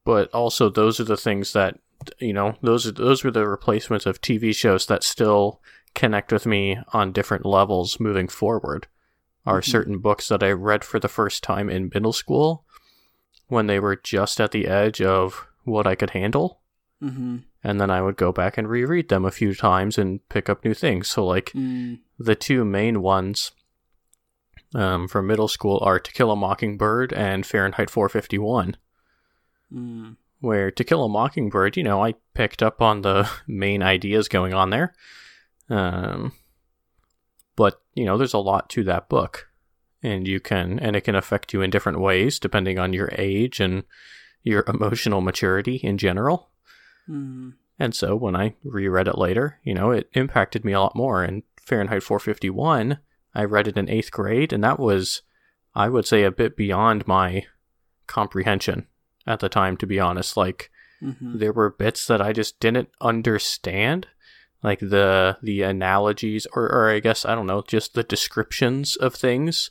but 0.04 0.32
also 0.32 0.68
those 0.70 1.00
are 1.00 1.04
the 1.04 1.16
things 1.16 1.52
that 1.52 1.78
you 2.18 2.32
know 2.32 2.56
those 2.62 2.86
are 2.86 2.92
those 2.92 3.24
were 3.24 3.30
the 3.30 3.46
replacements 3.48 4.06
of 4.06 4.20
TV 4.20 4.54
shows 4.54 4.86
that 4.86 5.02
still 5.02 5.60
connect 5.94 6.32
with 6.32 6.44
me 6.46 6.78
on 6.92 7.12
different 7.12 7.46
levels 7.46 8.00
moving 8.00 8.28
forward. 8.28 8.86
Are 9.46 9.60
Mhm. 9.60 9.70
certain 9.70 9.98
books 9.98 10.28
that 10.28 10.42
I 10.42 10.52
read 10.52 10.84
for 10.84 10.98
the 10.98 11.08
first 11.08 11.42
time 11.42 11.68
in 11.68 11.90
middle 11.92 12.12
school 12.14 12.64
when 13.48 13.66
they 13.66 13.78
were 13.78 13.96
just 13.96 14.40
at 14.40 14.52
the 14.52 14.66
edge 14.66 15.02
of 15.02 15.46
what 15.64 15.86
I 15.86 15.94
could 15.94 16.10
handle, 16.10 16.60
Mm-hmm. 17.04 17.36
and 17.62 17.80
then 17.80 17.90
I 17.90 18.00
would 18.00 18.16
go 18.16 18.32
back 18.32 18.56
and 18.56 18.68
reread 18.68 19.08
them 19.10 19.24
a 19.26 19.30
few 19.30 19.54
times 19.54 19.98
and 19.98 20.26
pick 20.30 20.48
up 20.48 20.64
new 20.64 20.72
things. 20.74 21.08
So 21.08 21.24
like 21.26 21.50
Mm. 21.54 21.98
the 22.18 22.34
two 22.34 22.64
main 22.64 23.02
ones 23.02 23.52
um, 24.74 25.06
from 25.08 25.26
middle 25.26 25.48
school 25.48 25.78
are 25.82 25.98
To 26.00 26.12
Kill 26.12 26.30
a 26.30 26.36
Mockingbird 26.36 27.12
and 27.12 27.44
Fahrenheit 27.46 27.90
451. 27.90 28.76
Mm. 29.72 30.16
Where 30.40 30.70
To 30.70 30.84
Kill 30.84 31.04
a 31.04 31.08
Mockingbird, 31.08 31.76
you 31.76 31.82
know, 31.84 32.02
I 32.04 32.14
picked 32.34 32.62
up 32.62 32.80
on 32.82 33.02
the 33.02 33.28
main 33.46 33.82
ideas 33.82 34.28
going 34.28 34.52
on 34.54 34.70
there. 34.70 34.94
Um, 35.70 36.32
but, 37.56 37.80
you 37.94 38.04
know, 38.04 38.18
there's 38.18 38.34
a 38.34 38.38
lot 38.38 38.68
to 38.70 38.84
that 38.84 39.08
book. 39.08 39.48
And 40.02 40.26
you 40.28 40.38
can, 40.40 40.78
and 40.80 40.96
it 40.96 41.02
can 41.02 41.14
affect 41.14 41.52
you 41.54 41.62
in 41.62 41.70
different 41.70 41.98
ways 42.00 42.38
depending 42.38 42.78
on 42.78 42.92
your 42.92 43.08
age 43.16 43.60
and 43.60 43.84
your 44.42 44.64
emotional 44.68 45.20
maturity 45.20 45.76
in 45.76 45.96
general. 45.98 46.50
Mm. 47.08 47.54
And 47.78 47.94
so 47.94 48.14
when 48.16 48.36
I 48.36 48.54
reread 48.62 49.08
it 49.08 49.18
later, 49.18 49.58
you 49.64 49.74
know, 49.74 49.90
it 49.90 50.08
impacted 50.12 50.64
me 50.64 50.72
a 50.72 50.80
lot 50.80 50.94
more. 50.94 51.22
And 51.24 51.42
Fahrenheit 51.60 52.02
451, 52.02 52.98
I 53.34 53.44
read 53.44 53.66
it 53.68 53.76
in 53.76 53.88
eighth 53.90 54.12
grade, 54.12 54.52
and 54.52 54.62
that 54.62 54.78
was, 54.78 55.22
I 55.74 55.88
would 55.88 56.06
say, 56.06 56.22
a 56.22 56.30
bit 56.30 56.56
beyond 56.56 57.06
my 57.08 57.46
comprehension 58.06 58.86
at 59.26 59.40
the 59.40 59.48
time, 59.48 59.76
to 59.78 59.86
be 59.86 59.98
honest. 59.98 60.36
Like, 60.36 60.70
Mm-hmm. 61.02 61.38
there 61.38 61.52
were 61.52 61.70
bits 61.70 62.06
that 62.06 62.22
I 62.22 62.32
just 62.32 62.60
didn't 62.60 62.88
understand. 63.00 64.06
Like 64.62 64.78
the 64.78 65.36
the 65.42 65.60
analogies, 65.62 66.46
or, 66.54 66.62
or 66.72 66.88
I 66.88 67.00
guess 67.00 67.26
I 67.26 67.34
don't 67.34 67.46
know, 67.46 67.62
just 67.66 67.92
the 67.92 68.02
descriptions 68.02 68.96
of 68.96 69.14
things. 69.14 69.70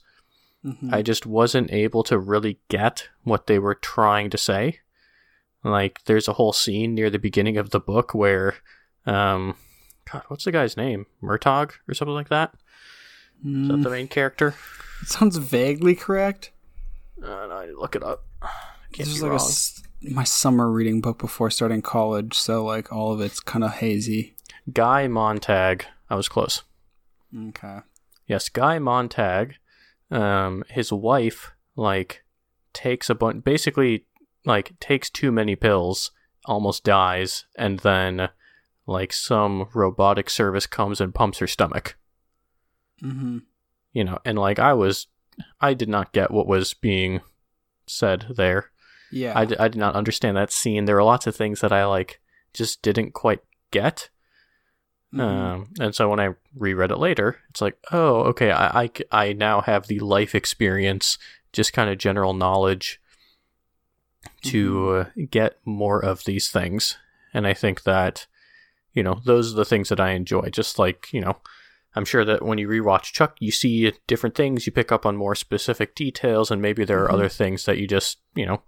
Mm-hmm. 0.64 0.94
I 0.94 1.02
just 1.02 1.26
wasn't 1.26 1.72
able 1.74 2.04
to 2.04 2.20
really 2.20 2.60
get 2.70 3.10
what 3.24 3.48
they 3.48 3.58
were 3.58 3.74
trying 3.74 4.30
to 4.30 4.38
say. 4.38 4.82
Like, 5.64 6.02
there's 6.06 6.28
a 6.28 6.34
whole 6.34 6.54
scene 6.54 6.94
near 6.96 7.10
the 7.10 7.20
beginning 7.20 7.58
of 7.58 7.70
the 7.70 7.80
book 7.80 8.14
where, 8.14 8.56
um, 9.06 9.56
God, 10.12 10.24
what's 10.28 10.44
the 10.46 10.52
guy's 10.52 10.76
name? 10.78 11.06
Murtog 11.22 11.72
or 11.88 11.94
something 11.94 12.14
like 12.14 12.30
that? 12.30 12.54
Is 13.46 13.68
that 13.68 13.76
Mm. 13.76 13.84
the 13.84 13.90
main 13.90 14.08
character? 14.08 14.56
Sounds 15.06 15.38
vaguely 15.38 15.96
correct. 15.96 16.52
Uh, 17.22 17.28
no, 17.48 17.52
I 17.52 17.66
look 17.78 17.96
it 17.96 18.04
up. 18.04 18.26
Can't 18.92 19.08
This 19.10 19.16
is 19.18 19.24
like 19.24 19.32
a 19.40 20.14
my 20.14 20.24
summer 20.26 20.70
reading 20.70 21.00
book 21.02 21.18
before 21.18 21.50
starting 21.50 21.82
college, 21.82 22.36
so 22.38 22.64
like 22.66 22.92
all 22.92 23.14
of 23.14 23.22
it's 23.22 23.40
kind 23.40 23.64
of 23.64 23.72
hazy. 23.76 24.36
Guy 24.72 25.08
Montag. 25.08 25.86
I 26.10 26.16
was 26.16 26.28
close. 26.30 26.64
Okay. 27.50 27.80
Yes, 28.28 28.50
Guy 28.50 28.80
Montag. 28.80 29.56
Um, 30.12 30.64
his 30.70 30.92
wife 30.94 31.52
like 31.76 32.24
takes 32.74 33.10
a 33.10 33.16
bunch, 33.16 33.44
basically 33.44 34.06
like 34.46 34.78
takes 34.80 35.10
too 35.10 35.32
many 35.32 35.56
pills, 35.56 36.12
almost 36.46 36.84
dies, 36.84 37.46
and 37.58 37.80
then 37.80 38.30
like 38.86 39.14
some 39.14 39.70
robotic 39.74 40.30
service 40.30 40.68
comes 40.68 41.00
and 41.00 41.16
pumps 41.16 41.40
her 41.40 41.48
stomach. 41.48 41.98
Mm-hmm. 43.02 43.40
You 43.94 44.04
know, 44.04 44.20
and 44.26 44.38
like 44.38 44.60
I 44.60 44.74
was, 44.74 45.08
I 45.62 45.74
did 45.74 45.90
not 45.90 46.14
get 46.14 46.32
what 46.32 46.48
was 46.48 46.74
being 46.74 47.22
said 47.88 48.28
there. 48.36 48.72
Yeah. 49.12 49.38
I, 49.38 49.46
d- 49.46 49.58
I 49.60 49.68
did 49.68 49.78
not 49.78 49.96
understand 49.96 50.36
that 50.38 50.52
scene. 50.52 50.86
There 50.86 50.96
were 50.96 51.04
lots 51.04 51.28
of 51.28 51.36
things 51.36 51.62
that 51.62 51.72
I 51.72 51.86
like 51.86 52.20
just 52.54 52.82
didn't 52.82 53.14
quite 53.14 53.42
get. 53.72 54.10
Mhm. 55.14 55.22
Um, 55.22 55.68
and 55.80 55.94
so 55.94 56.10
when 56.10 56.20
I 56.20 56.30
reread 56.56 56.92
it 56.92 56.98
later, 56.98 57.38
it's 57.50 57.62
like, 57.62 57.78
oh, 57.92 58.22
okay, 58.22 58.52
I 58.52 58.90
I 59.12 59.34
now 59.34 59.62
have 59.62 59.86
the 59.88 60.00
life 60.00 60.34
experience, 60.34 61.20
just 61.52 61.74
kind 61.74 61.90
of 61.90 62.00
general 62.00 62.34
knowledge 62.34 63.00
to 64.44 64.90
uh, 64.90 65.06
get 65.30 65.60
more 65.66 66.04
of 66.04 66.26
these 66.26 66.50
things. 66.52 66.98
And 67.34 67.48
I 67.48 67.54
think 67.54 67.84
that, 67.84 68.28
you 68.94 69.04
know, 69.04 69.22
those 69.26 69.54
are 69.54 69.56
the 69.56 69.66
things 69.66 69.90
that 69.90 70.00
I 70.00 70.12
enjoy. 70.12 70.50
Just 70.50 70.78
like, 70.78 71.12
you 71.12 71.22
know, 71.22 71.38
I'm 71.96 72.06
sure 72.06 72.26
that 72.26 72.44
when 72.44 72.58
you 72.58 72.68
rewatch 72.68 73.12
Chuck, 73.14 73.36
you 73.40 73.52
see 73.52 73.92
different 74.08 74.36
things, 74.36 74.66
you 74.66 74.72
pick 74.72 74.92
up 74.92 75.06
on 75.06 75.16
more 75.18 75.36
specific 75.36 75.96
details, 75.96 76.52
and 76.52 76.62
maybe 76.62 76.84
there 76.86 77.04
are 77.04 77.10
Mhm. 77.10 77.14
other 77.14 77.30
things 77.30 77.66
that 77.66 77.78
you 77.78 77.88
just, 77.88 78.20
you 78.36 78.46
know, 78.46 78.64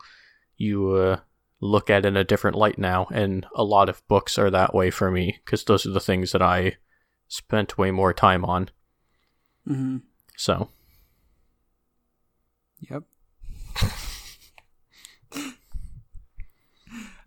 you 0.57 0.91
uh, 0.91 1.19
look 1.59 1.89
at 1.89 2.05
in 2.05 2.15
a 2.15 2.23
different 2.23 2.55
light 2.55 2.77
now. 2.77 3.07
And 3.11 3.45
a 3.55 3.63
lot 3.63 3.89
of 3.89 4.07
books 4.07 4.37
are 4.37 4.49
that 4.51 4.73
way 4.73 4.91
for 4.91 5.09
me 5.11 5.39
because 5.43 5.63
those 5.63 5.85
are 5.85 5.91
the 5.91 5.99
things 5.99 6.31
that 6.31 6.41
I 6.41 6.77
spent 7.27 7.77
way 7.77 7.91
more 7.91 8.13
time 8.13 8.45
on. 8.45 8.69
Mhm. 9.67 10.01
So, 10.37 10.69
Yep. 12.89 13.03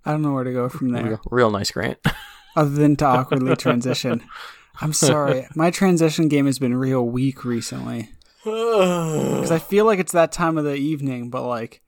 I 0.09 0.13
don't 0.13 0.23
know 0.23 0.33
where 0.33 0.45
to 0.45 0.53
go 0.53 0.69
from 0.71 0.91
there, 0.91 1.05
real, 1.05 1.21
real 1.31 1.51
nice, 1.51 1.71
Grant. 1.71 1.99
other 2.57 2.71
than 2.71 2.97
to 2.97 3.05
awkwardly 3.07 3.55
transition. 3.57 4.23
I'm 4.81 4.93
sorry, 4.95 5.47
my 5.55 5.71
transition 5.71 6.29
game 6.29 6.47
has 6.47 6.59
been 6.59 6.75
real 6.75 7.05
weak 7.07 7.45
recently 7.45 8.11
because 8.45 9.51
I 9.51 9.59
feel 9.59 9.85
like 9.85 9.99
it's 9.99 10.13
that 10.13 10.33
time 10.33 10.57
of 10.57 10.65
the 10.65 10.75
evening, 10.77 11.29
but 11.31 11.43
like 11.47 11.83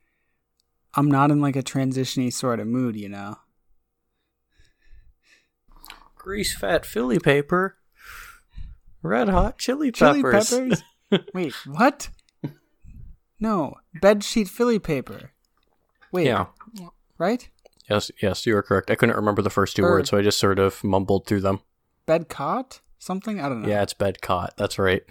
I'm 0.93 1.09
not 1.09 1.31
in 1.31 1.41
like 1.41 1.55
a 1.55 1.63
transitiony 1.63 2.31
sort 2.31 2.59
of 2.59 2.67
mood, 2.67 2.95
you 2.95 3.09
know. 3.09 3.37
Grease 6.15 6.55
fat 6.55 6.85
Philly 6.85 7.17
paper, 7.19 7.77
red 9.01 9.29
hot 9.29 9.57
chili 9.57 9.91
Chili 9.91 10.21
peppers. 10.21 10.49
peppers. 10.51 10.83
Wait, 11.33 11.53
what? 11.65 12.09
No, 13.39 13.73
bed 14.01 14.23
sheet 14.23 14.47
Philly 14.47 14.77
paper. 14.77 15.31
Wait, 16.11 16.27
Yeah. 16.27 16.45
right? 17.17 17.49
Yes, 17.91 18.09
yes, 18.21 18.45
you 18.45 18.53
were 18.53 18.63
correct. 18.63 18.89
I 18.89 18.95
couldn't 18.95 19.17
remember 19.17 19.41
the 19.41 19.49
first 19.49 19.75
two 19.75 19.83
Or- 19.83 19.91
words, 19.91 20.09
so 20.09 20.17
I 20.17 20.21
just 20.21 20.39
sort 20.39 20.59
of 20.59 20.81
mumbled 20.81 21.25
through 21.27 21.41
them. 21.41 21.59
Bed 22.05 22.29
cot? 22.29 22.79
Something? 22.99 23.41
I 23.41 23.49
don't 23.49 23.63
know. 23.63 23.67
Yeah, 23.67 23.81
it's 23.83 23.93
bed 23.93 24.21
cot. 24.21 24.53
That's 24.55 24.79
right. 24.79 25.03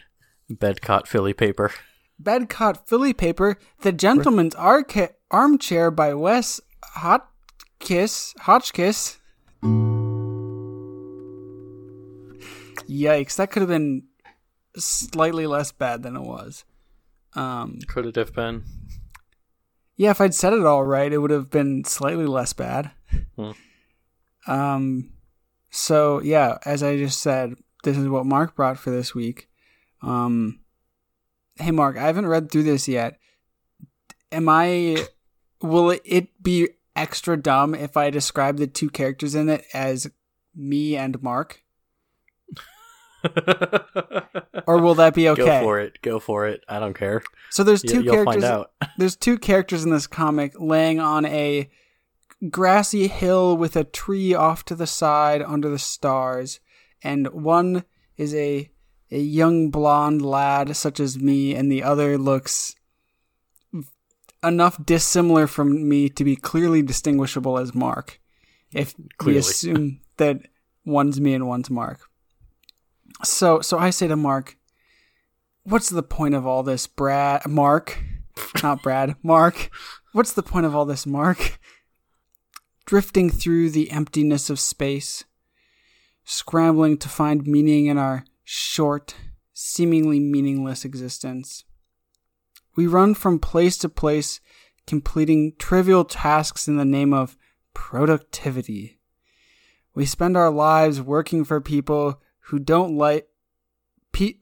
Bed 0.49 0.81
cot 0.81 1.07
Philly 1.07 1.35
paper. 1.35 1.73
Bed 2.19 2.49
cot 2.49 2.88
Philly 2.88 3.12
paper. 3.12 3.59
The 3.83 3.93
Gentleman's 3.93 4.55
Arca- 4.55 5.11
Armchair 5.31 5.90
by 5.90 6.14
Wes 6.14 6.61
Hotkiss. 6.97 8.35
Hotchkiss. 8.40 9.19
Yikes! 12.88 13.37
That 13.37 13.51
could 13.51 13.61
have 13.62 13.69
been 13.69 14.05
slightly 14.77 15.46
less 15.46 15.71
bad 15.71 16.02
than 16.02 16.17
it 16.17 16.23
was. 16.23 16.65
Um, 17.35 17.79
Could 17.87 18.07
it 18.07 18.17
have 18.17 18.33
been? 18.33 18.65
Yeah, 20.01 20.13
if 20.13 20.21
I'd 20.23 20.35
said 20.35 20.55
it 20.55 20.65
all 20.65 20.83
right, 20.83 21.13
it 21.13 21.19
would 21.19 21.31
have 21.31 21.51
been 21.51 21.85
slightly 21.85 22.25
less 22.25 22.55
bad. 22.55 22.90
Hmm. 23.37 23.51
Um, 24.46 25.13
so 25.69 26.23
yeah, 26.23 26.57
as 26.65 26.83
I 26.83 26.96
just 26.96 27.21
said, 27.21 27.57
this 27.85 27.98
is 27.98 28.09
what 28.09 28.25
Mark 28.25 28.57
brought 28.57 28.79
for 28.79 28.88
this 28.88 29.15
week. 29.15 29.51
Um, 30.01 30.61
hey 31.57 31.71
Mark, 31.71 31.98
I 31.98 32.07
haven't 32.07 32.29
read 32.29 32.51
through 32.51 32.63
this 32.63 32.88
yet. 32.88 33.19
Am 34.33 34.48
I? 34.48 35.05
Will 35.61 35.90
it 35.90 36.42
be 36.42 36.71
extra 36.96 37.37
dumb 37.37 37.75
if 37.75 37.98
I 37.98 38.09
describe 38.09 38.57
the 38.57 38.67
two 38.67 38.88
characters 38.88 39.35
in 39.35 39.51
it 39.51 39.67
as 39.75 40.11
me 40.55 40.96
and 40.96 41.23
Mark, 41.23 41.63
or 44.66 44.79
will 44.79 44.94
that 44.96 45.14
be 45.14 45.29
okay? 45.29 45.44
Go 45.44 45.60
for 45.62 45.81
it. 45.81 46.00
Go 46.02 46.21
for 46.21 46.46
it. 46.46 46.62
I 46.68 46.79
don't 46.79 46.94
care. 46.94 47.23
So 47.50 47.64
there's 47.64 47.83
two 47.83 48.02
you'll 48.02 48.14
characters 48.14 48.64
there's 48.98 49.16
two 49.16 49.38
characters 49.38 49.85
in 49.85 49.90
this 49.90 50.06
comic 50.06 50.54
laying 50.58 51.00
on 51.00 51.27
a 51.27 51.71
grassy 52.48 53.08
hill 53.08 53.56
with 53.56 53.77
a 53.77 53.85
tree 53.85 54.35
off 54.35 54.64
to 54.66 54.75
the 54.75 54.87
side 54.87 55.42
under 55.42 55.68
the 55.68 55.79
stars, 55.79 56.60
and 57.02 57.29
one 57.29 57.85
is 58.16 58.35
a 58.35 58.71
a 59.10 59.18
young 59.18 59.71
blonde 59.71 60.23
lad 60.23 60.77
such 60.77 61.00
as 61.00 61.18
me, 61.18 61.54
and 61.54 61.71
the 61.71 61.83
other 61.83 62.16
looks 62.16 62.77
enough 64.42 64.83
dissimilar 64.85 65.46
from 65.46 65.88
me 65.88 66.08
to 66.08 66.25
be 66.25 66.37
clearly 66.37 66.83
distinguishable 66.83 67.58
as 67.58 67.75
Mark. 67.75 68.21
If 68.73 68.94
Clearly. 69.18 69.35
we 69.35 69.38
assume 69.38 70.00
that 70.16 70.42
one's 70.85 71.21
me 71.21 71.35
and 71.35 71.48
one's 71.48 71.71
Mark. 71.71 72.10
So 73.23 73.60
so 73.60 73.79
I 73.79 73.90
say 73.90 74.08
to 74.08 74.16
Mark, 74.16 74.56
What's 75.62 75.90
the 75.90 76.02
point 76.02 76.35
of 76.35 76.46
all 76.46 76.62
this, 76.62 76.87
Brad 76.87 77.46
Mark? 77.46 78.02
Not 78.62 78.83
Brad, 78.83 79.14
Mark. 79.23 79.71
What's 80.12 80.33
the 80.33 80.42
point 80.42 80.66
of 80.66 80.75
all 80.75 80.85
this, 80.85 81.06
Mark? 81.06 81.58
Drifting 82.87 83.31
through 83.31 83.71
the 83.71 83.90
emptiness 83.90 84.50
of 84.50 84.58
space, 84.58 85.25
scrambling 86.25 86.98
to 86.98 87.08
find 87.08 87.46
meaning 87.46 87.87
in 87.87 87.98
our 87.98 88.25
short, 88.42 89.14
seemingly 89.52 90.18
meaningless 90.18 90.85
existence. 90.85 91.64
We 92.75 92.87
run 92.87 93.14
from 93.14 93.38
place 93.38 93.77
to 93.79 93.88
place, 93.88 94.40
completing 94.87 95.52
trivial 95.58 96.04
tasks 96.04 96.66
in 96.66 96.79
the 96.79 96.85
name 96.85 97.12
of 97.12 97.37
productivity. 97.75 98.98
We 99.94 100.06
spend 100.06 100.37
our 100.37 100.50
lives 100.50 101.00
working 101.00 101.44
for 101.44 101.60
people 101.60 102.21
who 102.51 102.59
don't 102.59 102.96
like. 102.96 103.29
Pe- 104.13 104.40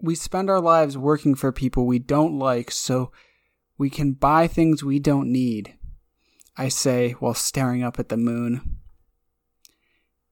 we 0.00 0.14
spend 0.14 0.50
our 0.50 0.60
lives 0.60 0.98
working 0.98 1.34
for 1.34 1.52
people 1.52 1.86
we 1.86 1.98
don't 1.98 2.38
like 2.38 2.70
so 2.70 3.10
we 3.78 3.88
can 3.88 4.12
buy 4.12 4.46
things 4.46 4.84
we 4.84 4.98
don't 4.98 5.32
need. 5.32 5.76
I 6.56 6.68
say 6.68 7.12
while 7.12 7.34
staring 7.34 7.82
up 7.82 7.98
at 7.98 8.08
the 8.08 8.16
moon. 8.16 8.78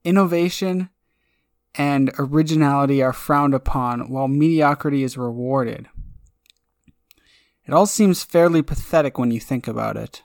Innovation 0.05 0.91
and 1.75 2.13
originality 2.19 3.03
are 3.03 3.13
frowned 3.13 3.55
upon 3.55 4.11
while 4.11 4.29
mediocrity 4.29 5.03
is 5.03 5.17
rewarded. 5.17 5.89
It 7.65 7.73
all 7.73 7.87
seems 7.87 8.25
fairly 8.25 8.63
pathetic 8.63 9.19
when 9.19 9.31
you 9.31 9.41
think 9.41 9.69
about 9.69 9.97
it. 9.97 10.23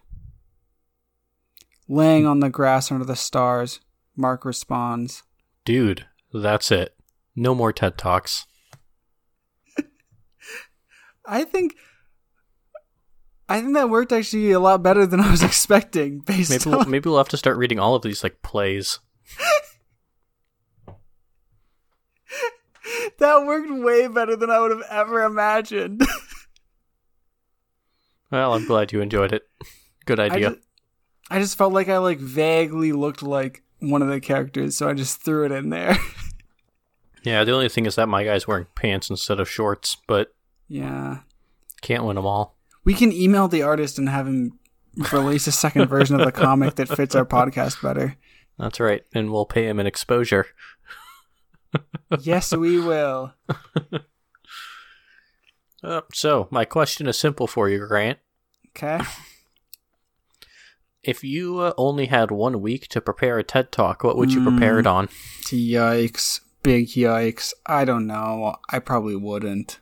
Laying 1.88 2.26
on 2.26 2.40
the 2.40 2.50
grass 2.50 2.92
under 2.92 3.06
the 3.06 3.16
stars, 3.16 3.80
Mark 4.16 4.44
responds, 4.44 5.24
Dude, 5.64 6.06
that's 6.34 6.72
it. 6.72 6.96
No 7.36 7.54
more 7.56 7.72
TED 7.72 7.98
Talks. 7.98 8.46
I 11.26 11.44
think 11.44 11.76
I 13.50 13.62
think 13.62 13.74
that 13.76 13.90
worked 13.90 14.12
actually 14.12 14.52
a 14.52 14.60
lot 14.60 14.84
better 14.84 15.06
than 15.06 15.22
I 15.22 15.32
was 15.32 15.44
expecting 15.50 16.20
based 16.20 16.50
Maybe 16.50 16.70
we'll, 16.70 16.80
on 16.80 16.92
maybe 16.92 17.10
we'll 17.10 17.18
have 17.18 17.30
to 17.30 17.38
start 17.38 17.58
reading 17.58 17.80
all 17.80 17.96
of 17.96 18.02
these 18.02 18.24
like 18.24 18.42
plays. 18.42 19.00
that 23.20 23.46
worked 23.46 23.72
way 23.72 24.08
better 24.08 24.36
than 24.36 24.50
I 24.50 24.60
would 24.60 24.72
have 24.72 24.84
ever 24.90 25.24
imagined. 25.24 26.06
Well, 28.32 28.54
I'm 28.54 28.66
glad 28.66 28.92
you 28.92 29.02
enjoyed 29.02 29.32
it. 29.32 29.44
Good 30.06 30.20
I 30.20 30.26
idea. 30.26 30.50
just, 30.50 30.62
I 31.30 31.40
just 31.40 31.58
felt 31.58 31.74
like 31.74 31.90
I 31.90 31.98
like 32.00 32.20
vaguely 32.20 32.92
looked 32.92 33.24
like 33.24 33.64
one 33.80 34.02
of 34.02 34.10
the 34.10 34.20
characters, 34.20 34.76
so 34.76 34.90
I 34.90 34.94
just 34.94 35.22
threw 35.22 35.46
it 35.46 35.52
in 35.52 35.70
there. 35.70 35.98
Yeah, 37.24 37.44
the 37.44 37.52
only 37.54 37.70
thing 37.70 37.86
is 37.86 37.96
that 37.96 38.08
my 38.08 38.24
guy's 38.24 38.48
wearing 38.48 38.68
pants 38.76 39.10
instead 39.10 39.40
of 39.40 39.50
shorts, 39.50 39.98
but 40.08 40.34
yeah. 40.68 41.20
can't 41.82 42.06
win 42.06 42.16
them 42.16 42.26
all. 42.26 42.56
We 42.84 42.94
can 42.94 43.12
email 43.12 43.48
the 43.48 43.64
artist 43.64 43.98
and 43.98 44.08
have 44.08 44.28
him 44.28 44.60
release 45.12 45.48
a 45.48 45.52
second 45.52 45.88
version 45.90 46.20
of 46.20 46.26
the 46.26 46.32
comic 46.32 46.76
that 46.76 46.88
fits 46.88 47.16
our 47.16 47.26
podcast 47.26 47.82
better. 47.82 48.16
That's 48.58 48.80
right, 48.80 49.04
and 49.14 49.32
we'll 49.32 49.46
pay 49.46 49.68
him 49.68 49.80
an 49.80 49.88
exposure. 49.88 50.48
Yes, 52.22 52.56
we 52.56 52.80
will. 52.80 53.34
Uh, 55.84 56.02
so, 56.12 56.48
my 56.50 56.66
question 56.66 57.08
is 57.08 57.18
simple 57.18 57.46
for 57.46 57.70
you, 57.70 57.86
Grant. 57.88 58.18
Okay. 58.70 59.00
If 61.04 61.24
you 61.24 61.60
uh, 61.60 61.74
only 61.78 62.08
had 62.08 62.32
one 62.32 62.62
week 62.62 62.88
to 62.90 63.00
prepare 63.00 63.40
a 63.40 63.44
TED 63.44 63.72
Talk, 63.72 64.04
what 64.04 64.18
would 64.18 64.34
you 64.34 64.44
prepare 64.44 64.78
it 64.78 64.86
on? 64.86 65.08
Yikes. 65.44 66.42
Big 66.68 66.88
yikes. 66.88 67.54
I 67.66 67.86
don't 67.86 68.06
know. 68.08 68.58
I 68.70 68.80
probably 68.80 69.16
wouldn't. 69.16 69.80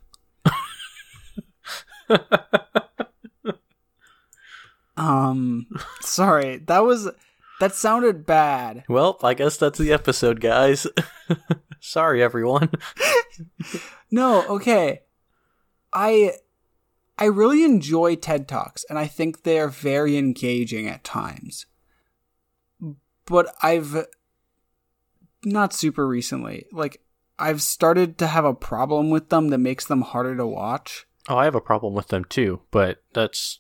um 4.96 5.66
sorry. 6.02 6.58
That 6.58 6.84
was 6.84 7.10
that 7.60 7.74
sounded 7.74 8.28
bad. 8.28 8.84
Well, 8.88 9.18
I 9.24 9.34
guess 9.34 9.58
that's 9.58 9.80
the 9.80 9.92
episode, 9.92 10.40
guys. 10.40 10.86
Sorry, 11.80 12.22
everyone. 12.22 12.70
No, 14.12 14.46
okay. 14.48 15.02
I 15.92 16.34
I 17.18 17.26
really 17.26 17.64
enjoy 17.64 18.14
TED 18.14 18.48
Talks 18.48 18.86
and 18.92 19.00
I 19.00 19.08
think 19.08 19.42
they're 19.42 19.70
very 19.70 20.18
engaging 20.18 20.88
at 20.88 21.04
times. 21.04 21.66
But 23.26 23.56
I've 23.64 24.06
not 25.46 25.74
super 25.74 26.08
recently. 26.08 26.66
Like 26.72 27.02
I've 27.38 27.62
started 27.62 28.18
to 28.20 28.28
have 28.28 28.46
a 28.46 28.54
problem 28.54 29.10
with 29.10 29.30
them 29.30 29.50
that 29.50 29.58
makes 29.58 29.86
them 29.86 30.02
harder 30.02 30.36
to 30.38 30.46
watch. 30.48 31.06
Oh, 31.28 31.38
I 31.38 31.46
have 31.46 31.56
a 31.56 31.62
problem 31.62 31.94
with 31.94 32.08
them 32.10 32.24
too, 32.26 32.62
but 32.72 33.04
that's 33.14 33.60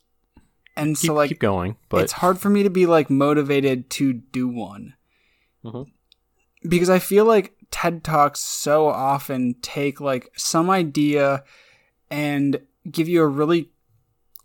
And 0.76 0.96
keep, 0.96 1.08
so 1.08 1.14
like 1.14 1.30
keep 1.30 1.40
going. 1.40 1.78
But 1.90 2.04
it's 2.04 2.14
hard 2.14 2.40
for 2.40 2.50
me 2.50 2.64
to 2.64 2.70
be 2.70 2.86
like 2.86 3.10
motivated 3.10 3.90
to 3.92 4.14
do 4.14 4.48
one 4.48 4.94
Mhm. 5.64 5.88
because 6.68 6.90
I 6.90 7.00
feel 7.00 7.26
like 7.26 7.56
TED 7.72 8.04
Talks 8.04 8.40
so 8.40 8.88
often 8.88 9.56
take 9.62 10.00
like 10.00 10.30
some 10.38 10.70
idea 10.70 11.44
and 12.12 12.62
give 12.90 13.10
you 13.10 13.22
a 13.24 13.28
really 13.28 13.72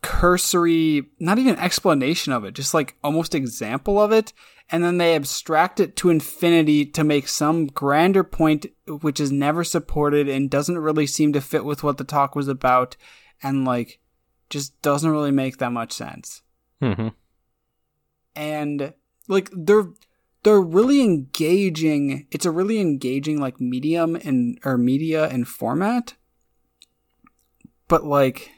cursory, 0.03 1.07
not 1.19 1.39
even 1.39 1.57
explanation 1.57 2.33
of 2.33 2.45
it, 2.45 2.55
just 2.55 2.75
like 2.75 2.97
almost 3.03 3.35
example 3.35 4.01
of 4.01 4.13
it. 4.13 4.33
And 4.73 4.85
then 4.85 4.99
they 4.99 5.17
abstract 5.17 5.81
it 5.81 5.97
to 5.97 6.11
infinity 6.11 6.87
to 6.87 7.03
make 7.03 7.27
some 7.27 7.67
grander 7.67 8.23
point, 8.23 8.67
which 8.87 9.19
is 9.19 9.33
never 9.33 9.65
supported 9.65 10.29
and 10.29 10.49
doesn't 10.49 10.79
really 10.79 11.07
seem 11.09 11.33
to 11.33 11.41
fit 11.41 11.65
with 11.65 11.83
what 11.83 11.99
the 11.99 12.05
talk 12.05 12.37
was 12.37 12.47
about. 12.47 12.97
And 13.43 13.65
like, 13.65 13.99
just 14.49 14.81
doesn't 14.83 15.11
really 15.11 15.31
make 15.31 15.59
that 15.59 15.71
much 15.73 15.93
sense 15.93 16.43
Mhm. 16.83 17.13
and 18.35 18.93
like 19.29 19.49
they're 19.53 19.91
they're 20.43 20.61
really 20.61 21.03
engaging 21.03 22.27
it's 22.33 22.45
a 22.47 22.51
really 22.51 22.81
engaging 22.81 23.39
like 23.41 23.61
medium 23.61 24.17
and 24.17 24.59
or 24.65 24.77
media 24.77 25.29
and 25.29 25.47
format 25.47 26.15
but 27.87 28.05
like 28.05 28.51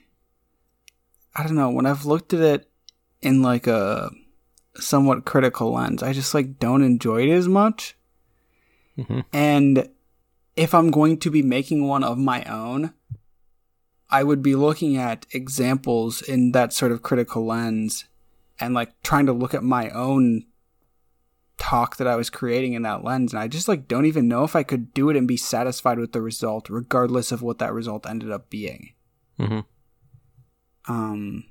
i 1.35 1.43
don't 1.43 1.55
know 1.57 1.71
when 1.71 1.87
i've 1.87 2.05
looked 2.05 2.33
at 2.35 2.41
it 2.41 2.71
in 3.21 3.43
like 3.43 3.67
a 3.67 4.11
somewhat 4.77 5.25
critical 5.25 5.73
lens 5.73 6.03
i 6.03 6.13
just 6.13 6.35
like 6.35 6.59
don't 6.59 6.83
enjoy 6.83 7.23
it 7.23 7.31
as 7.33 7.49
much 7.49 7.97
Mhm. 8.99 9.25
and 9.33 9.89
if 10.57 10.75
i'm 10.75 10.91
going 10.91 11.19
to 11.19 11.31
be 11.31 11.43
making 11.43 11.87
one 11.89 12.05
of 12.05 12.19
my 12.19 12.45
own 12.45 12.93
i 14.11 14.23
would 14.23 14.43
be 14.43 14.55
looking 14.55 14.97
at 14.97 15.25
examples 15.33 16.21
in 16.21 16.53
that 16.53 16.73
sort 16.73 16.93
of 16.93 17.03
critical 17.03 17.47
lens 17.47 18.05
and 18.61 18.75
like 18.75 18.93
trying 19.03 19.27
to 19.27 19.33
look 19.33 19.55
at 19.55 19.63
my 19.65 19.89
own 19.91 20.45
talk 21.59 21.97
that 21.97 22.07
I 22.09 22.17
was 22.17 22.29
creating 22.29 22.73
in 22.75 22.83
that 22.83 23.05
lens 23.05 23.33
and 23.33 23.41
I 23.41 23.47
just 23.47 23.69
like 23.69 23.87
don't 23.87 24.07
even 24.07 24.27
know 24.29 24.43
if 24.43 24.57
I 24.57 24.63
could 24.65 24.93
do 24.95 25.11
it 25.11 25.17
and 25.17 25.29
be 25.29 25.37
satisfied 25.37 25.99
with 25.99 26.13
the 26.13 26.21
result 26.21 26.69
regardless 26.69 27.31
of 27.31 27.41
what 27.41 27.59
that 27.59 27.73
result 27.73 28.05
ended 28.07 28.31
up 28.33 28.51
being. 28.51 28.93
Mhm. 29.39 29.65
Um 30.89 31.45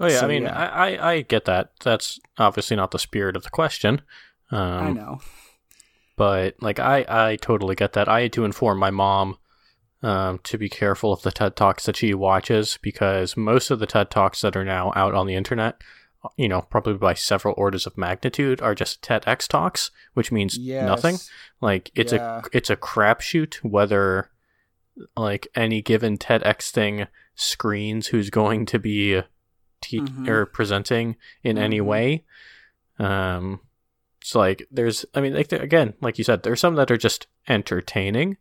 Oh 0.00 0.06
yeah, 0.06 0.20
So, 0.20 0.26
I 0.26 0.28
mean, 0.28 0.42
yeah. 0.44 0.56
I, 0.56 0.94
I 0.96 1.10
I 1.12 1.20
get 1.22 1.44
that. 1.46 1.72
That's 1.82 2.20
obviously 2.38 2.76
not 2.76 2.92
the 2.92 2.98
spirit 3.00 3.34
of 3.36 3.42
the 3.42 3.50
question. 3.50 4.02
Um, 4.50 4.60
I 4.60 4.90
know. 4.92 5.20
but 6.16 6.54
like 6.62 6.78
I 6.78 7.04
I 7.08 7.36
totally 7.36 7.74
get 7.74 7.92
that. 7.94 8.08
I 8.08 8.22
had 8.22 8.32
to 8.34 8.44
inform 8.44 8.78
my 8.78 8.90
mom 8.90 9.38
um, 10.02 10.38
to 10.44 10.56
be 10.56 10.68
careful 10.68 11.12
of 11.12 11.22
the 11.22 11.32
TED 11.32 11.56
talks 11.56 11.84
that 11.86 11.96
she 11.96 12.14
watches 12.14 12.78
because 12.80 13.36
most 13.36 13.70
of 13.72 13.80
the 13.80 13.86
TED 13.86 14.10
talks 14.10 14.40
that 14.42 14.56
are 14.56 14.64
now 14.64 14.92
out 14.94 15.14
on 15.14 15.26
the 15.26 15.34
internet, 15.34 15.82
you 16.36 16.48
know, 16.48 16.62
probably 16.62 16.94
by 16.94 17.14
several 17.14 17.54
orders 17.58 17.84
of 17.84 17.98
magnitude, 17.98 18.62
are 18.62 18.76
just 18.76 19.02
TEDx 19.02 19.48
talks, 19.48 19.90
which 20.14 20.30
means 20.30 20.56
Yes. 20.56 20.84
nothing. 20.86 21.18
Like 21.60 21.90
it's 21.96 22.12
Yeah. 22.12 22.42
a 22.44 22.56
it's 22.56 22.70
a 22.70 22.76
crapshoot 22.76 23.56
whether 23.64 24.30
like 25.16 25.48
any 25.54 25.80
given 25.82 26.18
TEDx 26.18 26.70
thing 26.70 27.06
screens 27.34 28.08
who's 28.08 28.30
going 28.30 28.66
to 28.66 28.78
be 28.78 29.22
te- 29.80 30.00
Mhm. 30.00 30.28
or 30.28 30.46
presenting 30.46 31.16
in 31.42 31.56
any 31.58 31.80
Mhm. 31.80 31.84
way. 31.84 32.24
Um, 32.98 33.60
it's 34.20 34.34
like 34.34 34.66
there's, 34.70 35.04
I 35.14 35.20
mean, 35.20 35.34
like 35.34 35.52
again, 35.52 35.94
like 36.00 36.18
you 36.18 36.24
said, 36.24 36.42
there's 36.42 36.60
some 36.60 36.74
that 36.74 36.90
are 36.90 36.96
just 36.96 37.26
entertaining, 37.48 38.36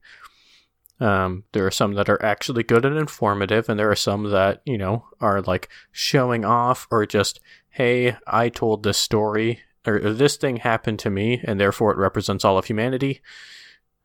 Um, 0.99 1.43
there 1.51 1.63
are 1.67 1.69
some 1.69 1.93
that 1.93 2.09
are 2.09 2.19
actually 2.25 2.63
good 2.63 2.83
and 2.83 2.97
informative, 2.97 3.69
and 3.69 3.79
there 3.79 3.91
are 3.91 3.95
some 3.95 4.31
that, 4.31 4.63
you 4.65 4.79
know, 4.79 5.05
are 5.21 5.43
like 5.43 5.69
showing 5.91 6.43
off 6.43 6.87
or 6.89 7.05
just, 7.05 7.39
hey, 7.69 8.17
I 8.25 8.49
told 8.49 8.81
this 8.81 8.97
story, 8.97 9.61
or 9.85 9.99
this 9.99 10.37
thing 10.37 10.57
happened 10.57 10.97
to 11.01 11.11
me, 11.11 11.39
and 11.43 11.59
therefore 11.59 11.91
it 11.91 11.99
represents 11.99 12.43
all 12.43 12.57
of 12.57 12.65
humanity. 12.65 13.21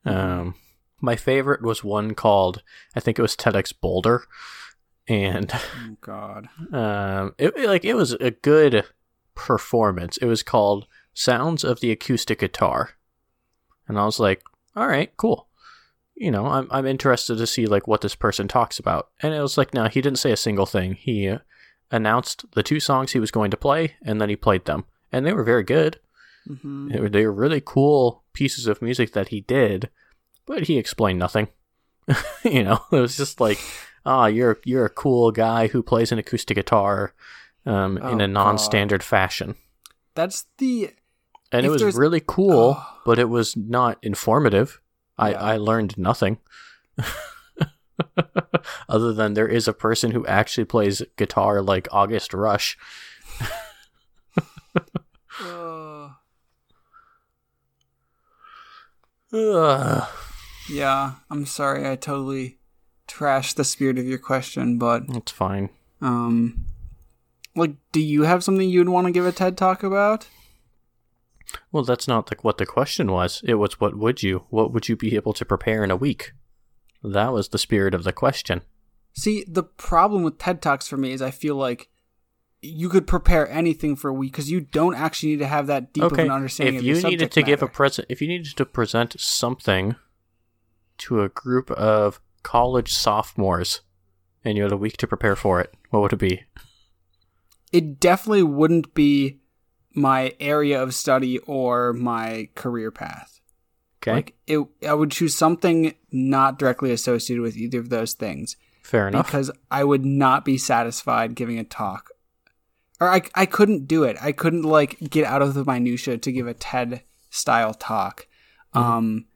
Um, 0.04 0.54
my 1.02 1.16
favorite 1.16 1.60
was 1.60 1.84
one 1.84 2.14
called, 2.14 2.62
I 2.96 3.00
think 3.00 3.18
it 3.18 3.22
was 3.22 3.36
TEDx 3.36 3.74
Boulder, 3.78 4.24
and 5.06 5.52
Oh 5.52 5.96
God. 6.00 6.48
um, 6.72 7.34
it, 7.36 7.58
like 7.68 7.84
it 7.84 7.94
was 7.94 8.12
a 8.14 8.30
good 8.30 8.84
performance. 9.34 10.16
It 10.18 10.26
was 10.26 10.42
called 10.42 10.86
"Sounds 11.12 11.64
of 11.64 11.80
the 11.80 11.90
Acoustic 11.90 12.38
Guitar," 12.38 12.90
and 13.88 13.98
I 13.98 14.04
was 14.04 14.20
like, 14.20 14.42
"All 14.76 14.86
right, 14.86 15.14
cool." 15.16 15.48
You 16.14 16.30
know, 16.30 16.46
I'm 16.46 16.68
I'm 16.70 16.86
interested 16.86 17.36
to 17.38 17.46
see 17.46 17.66
like 17.66 17.88
what 17.88 18.00
this 18.00 18.14
person 18.14 18.46
talks 18.46 18.78
about. 18.78 19.08
And 19.20 19.34
it 19.34 19.40
was 19.40 19.58
like, 19.58 19.74
no, 19.74 19.88
he 19.88 20.00
didn't 20.00 20.18
say 20.20 20.30
a 20.30 20.36
single 20.36 20.66
thing. 20.66 20.94
He 20.94 21.28
uh, 21.28 21.38
announced 21.90 22.44
the 22.52 22.62
two 22.62 22.78
songs 22.80 23.10
he 23.12 23.18
was 23.18 23.30
going 23.30 23.50
to 23.50 23.56
play, 23.56 23.96
and 24.04 24.20
then 24.20 24.28
he 24.28 24.36
played 24.36 24.66
them, 24.66 24.84
and 25.10 25.26
they 25.26 25.32
were 25.32 25.42
very 25.42 25.64
good. 25.64 25.98
hmm 26.46 26.88
They 26.90 27.00
were, 27.00 27.08
they 27.08 27.26
were 27.26 27.32
really 27.32 27.62
cool 27.64 28.22
pieces 28.34 28.66
of 28.66 28.82
music 28.82 29.12
that 29.14 29.28
he 29.28 29.40
did, 29.40 29.90
but 30.46 30.64
he 30.64 30.78
explained 30.78 31.18
nothing. 31.18 31.48
you 32.44 32.62
know, 32.64 32.80
it 32.90 32.96
was 33.00 33.16
just 33.16 33.40
like, 33.40 33.58
ah, 34.04 34.26
you're 34.26 34.58
you're 34.64 34.84
a 34.86 34.90
cool 34.90 35.30
guy 35.30 35.68
who 35.68 35.82
plays 35.82 36.10
an 36.12 36.18
acoustic 36.18 36.56
guitar 36.56 37.14
um, 37.66 37.96
in 37.98 38.20
Oh, 38.20 38.24
a 38.24 38.28
non-standard 38.28 39.02
fashion, 39.04 39.54
That's 40.14 40.46
the 40.58 40.90
and 41.52 41.64
it 41.64 41.68
was 41.70 41.80
there's- 41.80 41.94
really 41.96 42.22
cool, 42.26 42.76
Oh. 42.78 42.86
but 43.06 43.18
it 43.18 43.28
was 43.28 43.56
not 43.56 43.98
informative. 44.02 44.80
I 45.18 45.30
Yeah. 45.30 45.42
I 45.42 45.56
learned 45.58 45.96
nothing. 45.98 46.38
Other 48.88 49.12
than 49.12 49.34
there 49.34 49.46
is 49.48 49.68
a 49.68 49.72
person 49.72 50.10
who 50.10 50.26
actually 50.26 50.64
plays 50.64 51.02
guitar 51.16 51.62
like 51.62 51.86
August 51.92 52.34
Rush. 52.34 52.76
uh, 55.40 56.08
Ugh. 59.32 60.08
yeah. 60.72 61.14
I'm 61.30 61.46
sorry. 61.46 61.88
I 61.88 61.96
totally 61.96 62.58
trashed 63.08 63.56
the 63.56 63.64
spirit 63.64 63.98
of 63.98 64.06
your 64.06 64.18
question, 64.18 64.78
but 64.78 65.02
It's 65.08 65.32
fine. 65.32 65.70
um, 66.00 66.64
like, 67.54 67.74
do 67.92 68.00
you 68.00 68.22
have 68.22 68.42
something 68.42 68.68
you'd 68.68 68.88
want 68.88 69.06
to 69.06 69.12
give 69.12 69.26
a 69.26 69.32
TED 69.32 69.58
talk 69.58 69.82
about? 69.82 70.26
Well, 71.70 71.84
that's 71.84 72.08
not 72.08 72.28
the, 72.28 72.36
what 72.40 72.56
the 72.56 72.64
question 72.64 73.12
was. 73.12 73.42
It 73.44 73.54
was 73.54 73.78
what 73.78 73.96
would 73.96 74.22
you? 74.22 74.46
What 74.48 74.72
would 74.72 74.88
you 74.88 74.96
be 74.96 75.16
able 75.16 75.34
to 75.34 75.44
prepare 75.44 75.84
in 75.84 75.90
a 75.90 75.96
week? 75.96 76.32
That 77.04 77.32
was 77.32 77.48
the 77.48 77.58
spirit 77.58 77.94
of 77.94 78.04
the 78.04 78.12
question. 78.12 78.62
See, 79.12 79.44
the 79.46 79.64
problem 79.64 80.22
with 80.22 80.38
TED 80.38 80.62
Talks 80.62 80.88
for 80.88 80.96
me 80.96 81.12
is 81.12 81.20
I 81.20 81.30
feel 81.30 81.56
like 81.56 81.90
you 82.62 82.88
could 82.88 83.06
prepare 83.06 83.50
anything 83.50 83.96
for 83.96 84.08
a 84.08 84.14
week 84.14 84.32
because 84.32 84.50
you 84.50 84.60
don't 84.60 84.94
actually 84.94 85.32
need 85.32 85.40
to 85.40 85.46
have 85.46 85.66
that 85.66 85.92
deep 85.92 86.04
of 86.04 86.18
an 86.18 86.30
understanding 86.30 86.76
if 86.76 86.82
you 86.84 87.02
needed 87.02 87.32
to 87.32 87.42
give 87.42 87.60
a 87.60 87.68
present, 87.68 88.06
if 88.08 88.22
you 88.22 88.28
needed 88.28 88.56
to 88.56 88.64
present 88.64 89.20
something 89.20 89.96
to 91.06 91.22
a 91.22 91.28
group 91.28 91.70
of 91.72 92.20
college 92.42 92.92
sophomores, 92.92 93.80
and 94.44 94.56
you 94.56 94.62
had 94.64 94.72
a 94.72 94.76
week 94.76 94.96
to 94.98 95.06
prepare 95.06 95.36
for 95.36 95.60
it, 95.60 95.72
what 95.90 96.00
would 96.02 96.12
it 96.12 96.18
be? 96.18 96.42
it 97.72 97.98
definitely 98.00 98.42
wouldn't 98.42 98.92
be 98.92 99.40
my 99.94 100.34
area 100.40 100.82
of 100.82 100.94
study 100.94 101.38
or 101.38 101.92
my 101.94 102.48
career 102.54 102.90
path. 102.90 103.40
Okay, 104.02 104.12
Like 104.12 104.34
it, 104.46 104.58
I 104.86 104.92
would 104.94 105.10
choose 105.10 105.34
something 105.34 105.94
not 106.10 106.58
directly 106.58 106.90
associated 106.92 107.40
with 107.40 107.56
either 107.56 107.78
of 107.78 107.88
those 107.88 108.12
things 108.14 108.56
fair 108.82 109.08
enough. 109.08 109.26
because 109.26 109.50
I 109.70 109.84
would 109.84 110.04
not 110.04 110.44
be 110.44 110.58
satisfied 110.58 111.34
giving 111.34 111.58
a 111.58 111.64
talk, 111.64 112.10
or 113.00 113.08
I 113.08 113.22
I 113.34 113.46
couldn't 113.46 113.86
do 113.86 114.04
it. 114.04 114.16
I 114.20 114.32
couldn't 114.32 114.62
like 114.64 114.98
get 115.08 115.24
out 115.24 115.40
of 115.40 115.54
the 115.54 115.64
minutia 115.64 116.18
to 116.18 116.32
give 116.32 116.46
a 116.46 116.54
TED 116.54 117.02
style 117.30 117.72
talk. 117.74 118.26
Um, 118.74 119.26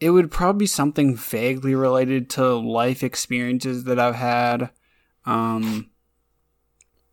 it 0.00 0.10
would 0.10 0.30
probably 0.30 0.60
be 0.60 0.66
something 0.66 1.16
vaguely 1.16 1.74
related 1.74 2.28
to 2.30 2.54
life 2.54 3.02
experiences 3.02 3.84
that 3.84 3.98
I've 3.98 4.16
had. 4.16 4.70
Um, 5.24 5.90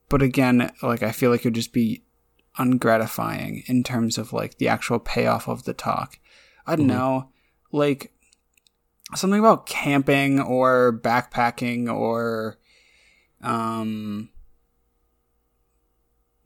but 0.10 0.22
again, 0.22 0.72
like 0.82 1.04
I 1.04 1.12
feel 1.12 1.32
like 1.32 1.42
it 1.42 1.46
would 1.46 1.56
just 1.56 1.74
be 1.74 2.04
ungratifying 2.58 3.64
in 3.68 3.84
terms 3.84 4.18
of 4.18 4.34
like 4.34 4.58
the 4.58 4.68
actual 4.68 5.00
payoff 5.00 5.48
of 5.48 5.64
the 5.64 5.74
talk. 5.74 6.20
I 6.68 6.76
don't 6.76 6.88
Mhm. 6.88 6.90
know, 6.90 7.30
like 7.72 8.14
something 9.16 9.40
about 9.40 9.66
camping 9.66 10.40
or 10.40 11.00
backpacking 11.02 11.92
or 11.94 12.58
um 13.42 14.30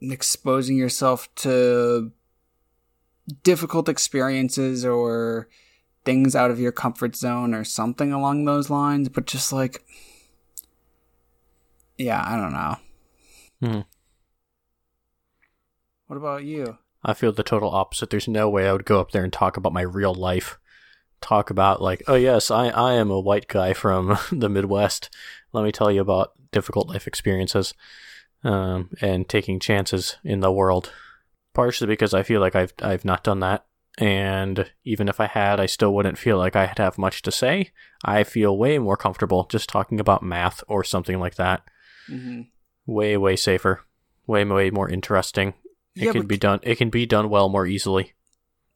exposing 0.00 0.76
yourself 0.76 1.32
to 1.36 2.12
difficult 3.42 3.88
experiences 3.88 4.84
or 4.84 5.48
things 6.06 6.34
out 6.34 6.50
of 6.50 6.58
your 6.58 6.72
comfort 6.72 7.14
zone 7.14 7.52
or 7.52 7.64
something 7.64 8.12
along 8.12 8.44
those 8.46 8.70
lines 8.70 9.08
but 9.10 9.26
just 9.26 9.52
like 9.52 9.84
yeah 11.98 12.22
i 12.26 12.36
don't 12.36 12.52
know 12.52 12.76
Hmm. 13.60 13.80
what 16.06 16.16
about 16.16 16.44
you 16.44 16.78
I 17.04 17.14
feel 17.14 17.30
the 17.30 17.44
total 17.44 17.70
opposite. 17.70 18.10
There's 18.10 18.26
no 18.26 18.48
way 18.48 18.68
I 18.68 18.72
would 18.72 18.84
go 18.84 18.98
up 19.00 19.12
there 19.12 19.22
and 19.22 19.32
talk 19.32 19.56
about 19.56 19.72
my 19.72 19.82
real 19.82 20.12
life. 20.12 20.58
Talk 21.20 21.50
about 21.50 21.80
like, 21.80 22.02
oh 22.08 22.16
yes, 22.16 22.50
I, 22.50 22.66
I 22.68 22.94
am 22.94 23.12
a 23.12 23.20
white 23.20 23.46
guy 23.46 23.74
from 23.74 24.18
the 24.32 24.48
Midwest. 24.48 25.08
Let 25.52 25.62
me 25.62 25.70
tell 25.70 25.92
you 25.92 26.00
about 26.00 26.32
difficult 26.50 26.88
life 26.88 27.06
experiences, 27.06 27.74
um, 28.42 28.90
and 29.00 29.28
taking 29.28 29.60
chances 29.60 30.16
in 30.24 30.40
the 30.40 30.50
world. 30.50 30.90
Partially 31.54 31.86
because 31.86 32.12
I 32.12 32.24
feel 32.24 32.40
like 32.40 32.56
I've 32.56 32.74
I've 32.82 33.04
not 33.04 33.22
done 33.22 33.38
that, 33.40 33.64
and 33.98 34.70
even 34.84 35.08
if 35.08 35.20
I 35.20 35.26
had, 35.26 35.58
I 35.60 35.66
still 35.66 35.94
wouldn't 35.94 36.18
feel 36.18 36.36
like 36.38 36.54
I'd 36.56 36.78
have 36.78 36.98
much 36.98 37.22
to 37.22 37.32
say. 37.32 37.72
I 38.04 38.24
feel 38.24 38.56
way 38.56 38.78
more 38.78 38.96
comfortable 38.96 39.46
just 39.50 39.68
talking 39.68 39.98
about 40.00 40.22
math 40.22 40.62
or 40.68 40.84
something 40.84 41.18
like 41.18 41.36
that. 41.36 41.62
mm-hmm. 42.10 42.42
Way 42.86 43.16
way 43.16 43.34
safer, 43.36 43.80
way 44.26 44.44
way 44.44 44.70
more 44.70 44.88
interesting. 44.88 45.54
It 45.96 46.04
Yeah, 46.04 46.12
can 46.12 46.22
but- 46.22 46.28
be 46.28 46.36
done. 46.36 46.60
It 46.62 46.76
can 46.76 46.88
be 46.90 47.04
done 47.06 47.28
well 47.30 47.48
more 47.48 47.66
easily. 47.66 48.12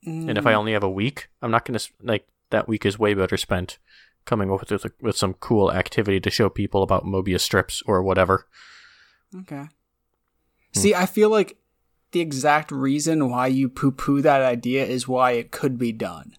And 0.04 0.36
if 0.38 0.46
I 0.46 0.52
Mm. 0.54 0.56
only 0.56 0.72
have 0.72 0.82
a 0.82 0.90
week, 0.90 1.28
I'm 1.42 1.50
not 1.50 1.64
gonna 1.66 1.78
like 2.02 2.26
that 2.48 2.66
week 2.66 2.84
is 2.86 2.98
way 2.98 3.12
better 3.14 3.36
spent 3.36 3.78
coming 4.24 4.50
up 4.50 4.60
with 4.60 4.70
with, 4.70 4.92
with 5.00 5.16
some 5.16 5.34
cool 5.34 5.70
activity 5.70 6.18
to 6.20 6.30
show 6.30 6.48
people 6.48 6.82
about 6.82 7.04
Mobius 7.04 7.40
strips 7.42 7.82
or 7.86 8.02
whatever. 8.02 8.48
Okay. 9.42 9.68
See, 10.74 10.94
I 10.94 11.04
feel 11.06 11.28
like 11.30 11.56
the 12.12 12.20
exact 12.20 12.70
reason 12.70 13.30
why 13.30 13.46
you 13.46 13.68
poo 13.68 13.92
poo 13.92 14.20
that 14.22 14.42
idea 14.42 14.84
is 14.84 15.08
why 15.08 15.32
it 15.32 15.50
could 15.50 15.78
be 15.78 15.92
done. 15.92 16.34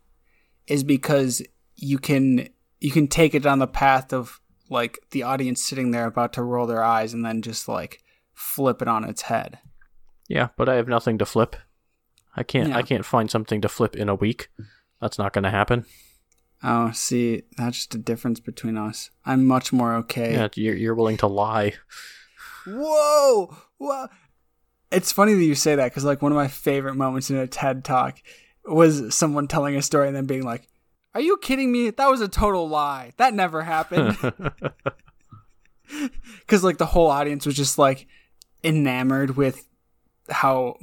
Is 0.67 0.83
because 0.83 1.41
you 1.75 1.97
can 1.97 2.49
you 2.79 2.91
can 2.91 3.07
take 3.07 3.33
it 3.33 3.43
down 3.43 3.59
the 3.59 3.67
path 3.67 4.13
of 4.13 4.39
like 4.69 4.99
the 5.11 5.23
audience 5.23 5.61
sitting 5.63 5.91
there 5.91 6.05
about 6.05 6.33
to 6.33 6.43
roll 6.43 6.65
their 6.65 6.83
eyes 6.83 7.13
and 7.13 7.25
then 7.25 7.41
just 7.41 7.67
like 7.67 8.01
flip 8.33 8.81
it 8.81 8.87
on 8.87 9.03
its 9.03 9.23
head. 9.23 9.59
Yeah, 10.27 10.49
but 10.57 10.69
I 10.69 10.75
have 10.75 10.87
nothing 10.87 11.17
to 11.17 11.25
flip. 11.25 11.55
I 12.35 12.43
can't. 12.43 12.69
Yeah. 12.69 12.77
I 12.77 12.81
can't 12.81 13.05
find 13.05 13.29
something 13.29 13.61
to 13.61 13.69
flip 13.69 13.95
in 13.95 14.09
a 14.09 14.15
week. 14.15 14.49
That's 15.01 15.17
not 15.17 15.33
gonna 15.33 15.51
happen. 15.51 15.85
Oh, 16.63 16.91
see, 16.91 17.43
that's 17.57 17.77
just 17.77 17.95
a 17.95 17.97
difference 17.97 18.39
between 18.39 18.77
us. 18.77 19.09
I'm 19.25 19.45
much 19.45 19.73
more 19.73 19.95
okay. 19.95 20.33
Yeah, 20.33 20.47
you're 20.55 20.75
you're 20.75 20.95
willing 20.95 21.17
to 21.17 21.27
lie. 21.27 21.73
Whoa! 22.67 23.57
Whoa! 23.77 24.07
It's 24.91 25.11
funny 25.11 25.33
that 25.33 25.43
you 25.43 25.55
say 25.55 25.75
that 25.75 25.85
because 25.85 26.03
like 26.03 26.21
one 26.21 26.31
of 26.31 26.35
my 26.35 26.47
favorite 26.47 26.95
moments 26.95 27.29
in 27.29 27.37
a 27.37 27.47
TED 27.47 27.83
talk 27.85 28.17
was 28.65 29.15
someone 29.15 29.47
telling 29.47 29.75
a 29.75 29.81
story 29.81 30.07
and 30.07 30.15
then 30.15 30.25
being 30.25 30.43
like, 30.43 30.67
"Are 31.15 31.21
you 31.21 31.37
kidding 31.37 31.71
me? 31.71 31.89
That 31.91 32.09
was 32.09 32.21
a 32.21 32.27
total 32.27 32.67
lie. 32.67 33.13
That 33.17 33.33
never 33.33 33.61
happened." 33.63 34.17
Because 36.39 36.63
like 36.63 36.77
the 36.77 36.85
whole 36.85 37.07
audience 37.07 37.45
was 37.45 37.55
just 37.55 37.77
like 37.77 38.07
enamored 38.63 39.35
with 39.35 39.67
how 40.29 40.77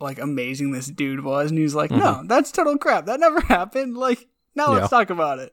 like 0.00 0.18
amazing 0.18 0.70
this 0.72 0.86
dude 0.86 1.24
was, 1.24 1.50
and 1.50 1.58
he 1.58 1.64
was 1.64 1.74
like, 1.74 1.90
"No, 1.90 1.98
mm-hmm. 1.98 2.26
that's 2.28 2.52
total 2.52 2.78
crap. 2.78 3.06
That 3.06 3.20
never 3.20 3.40
happened." 3.48 3.96
Like 3.96 4.26
now 4.54 4.66
Yeah. 4.72 4.78
let's 4.80 4.90
talk 4.90 5.10
about 5.10 5.38
it. 5.40 5.52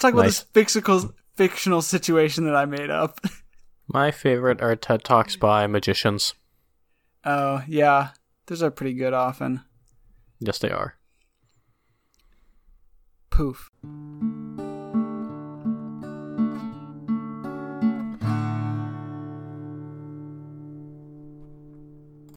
talk 0.00 0.12
about 0.12 0.22
Nice. 0.24 0.40
this 0.40 0.46
fictional 0.52 1.12
fictional 1.36 1.82
situation 1.82 2.44
that 2.44 2.56
I 2.56 2.64
made 2.64 2.90
up. 2.90 3.20
My 3.86 4.10
favorite 4.10 4.62
are 4.62 4.76
TED 4.76 5.04
talks 5.04 5.36
by 5.36 5.66
magicians. 5.66 6.34
Oh, 7.24 7.62
yeah. 7.68 8.10
Those 8.46 8.62
are 8.62 8.70
pretty 8.70 8.94
good 8.94 9.12
often. 9.12 9.62
Yes, 10.40 10.58
they 10.58 10.70
are. 10.70 10.94
Poof. 13.30 13.70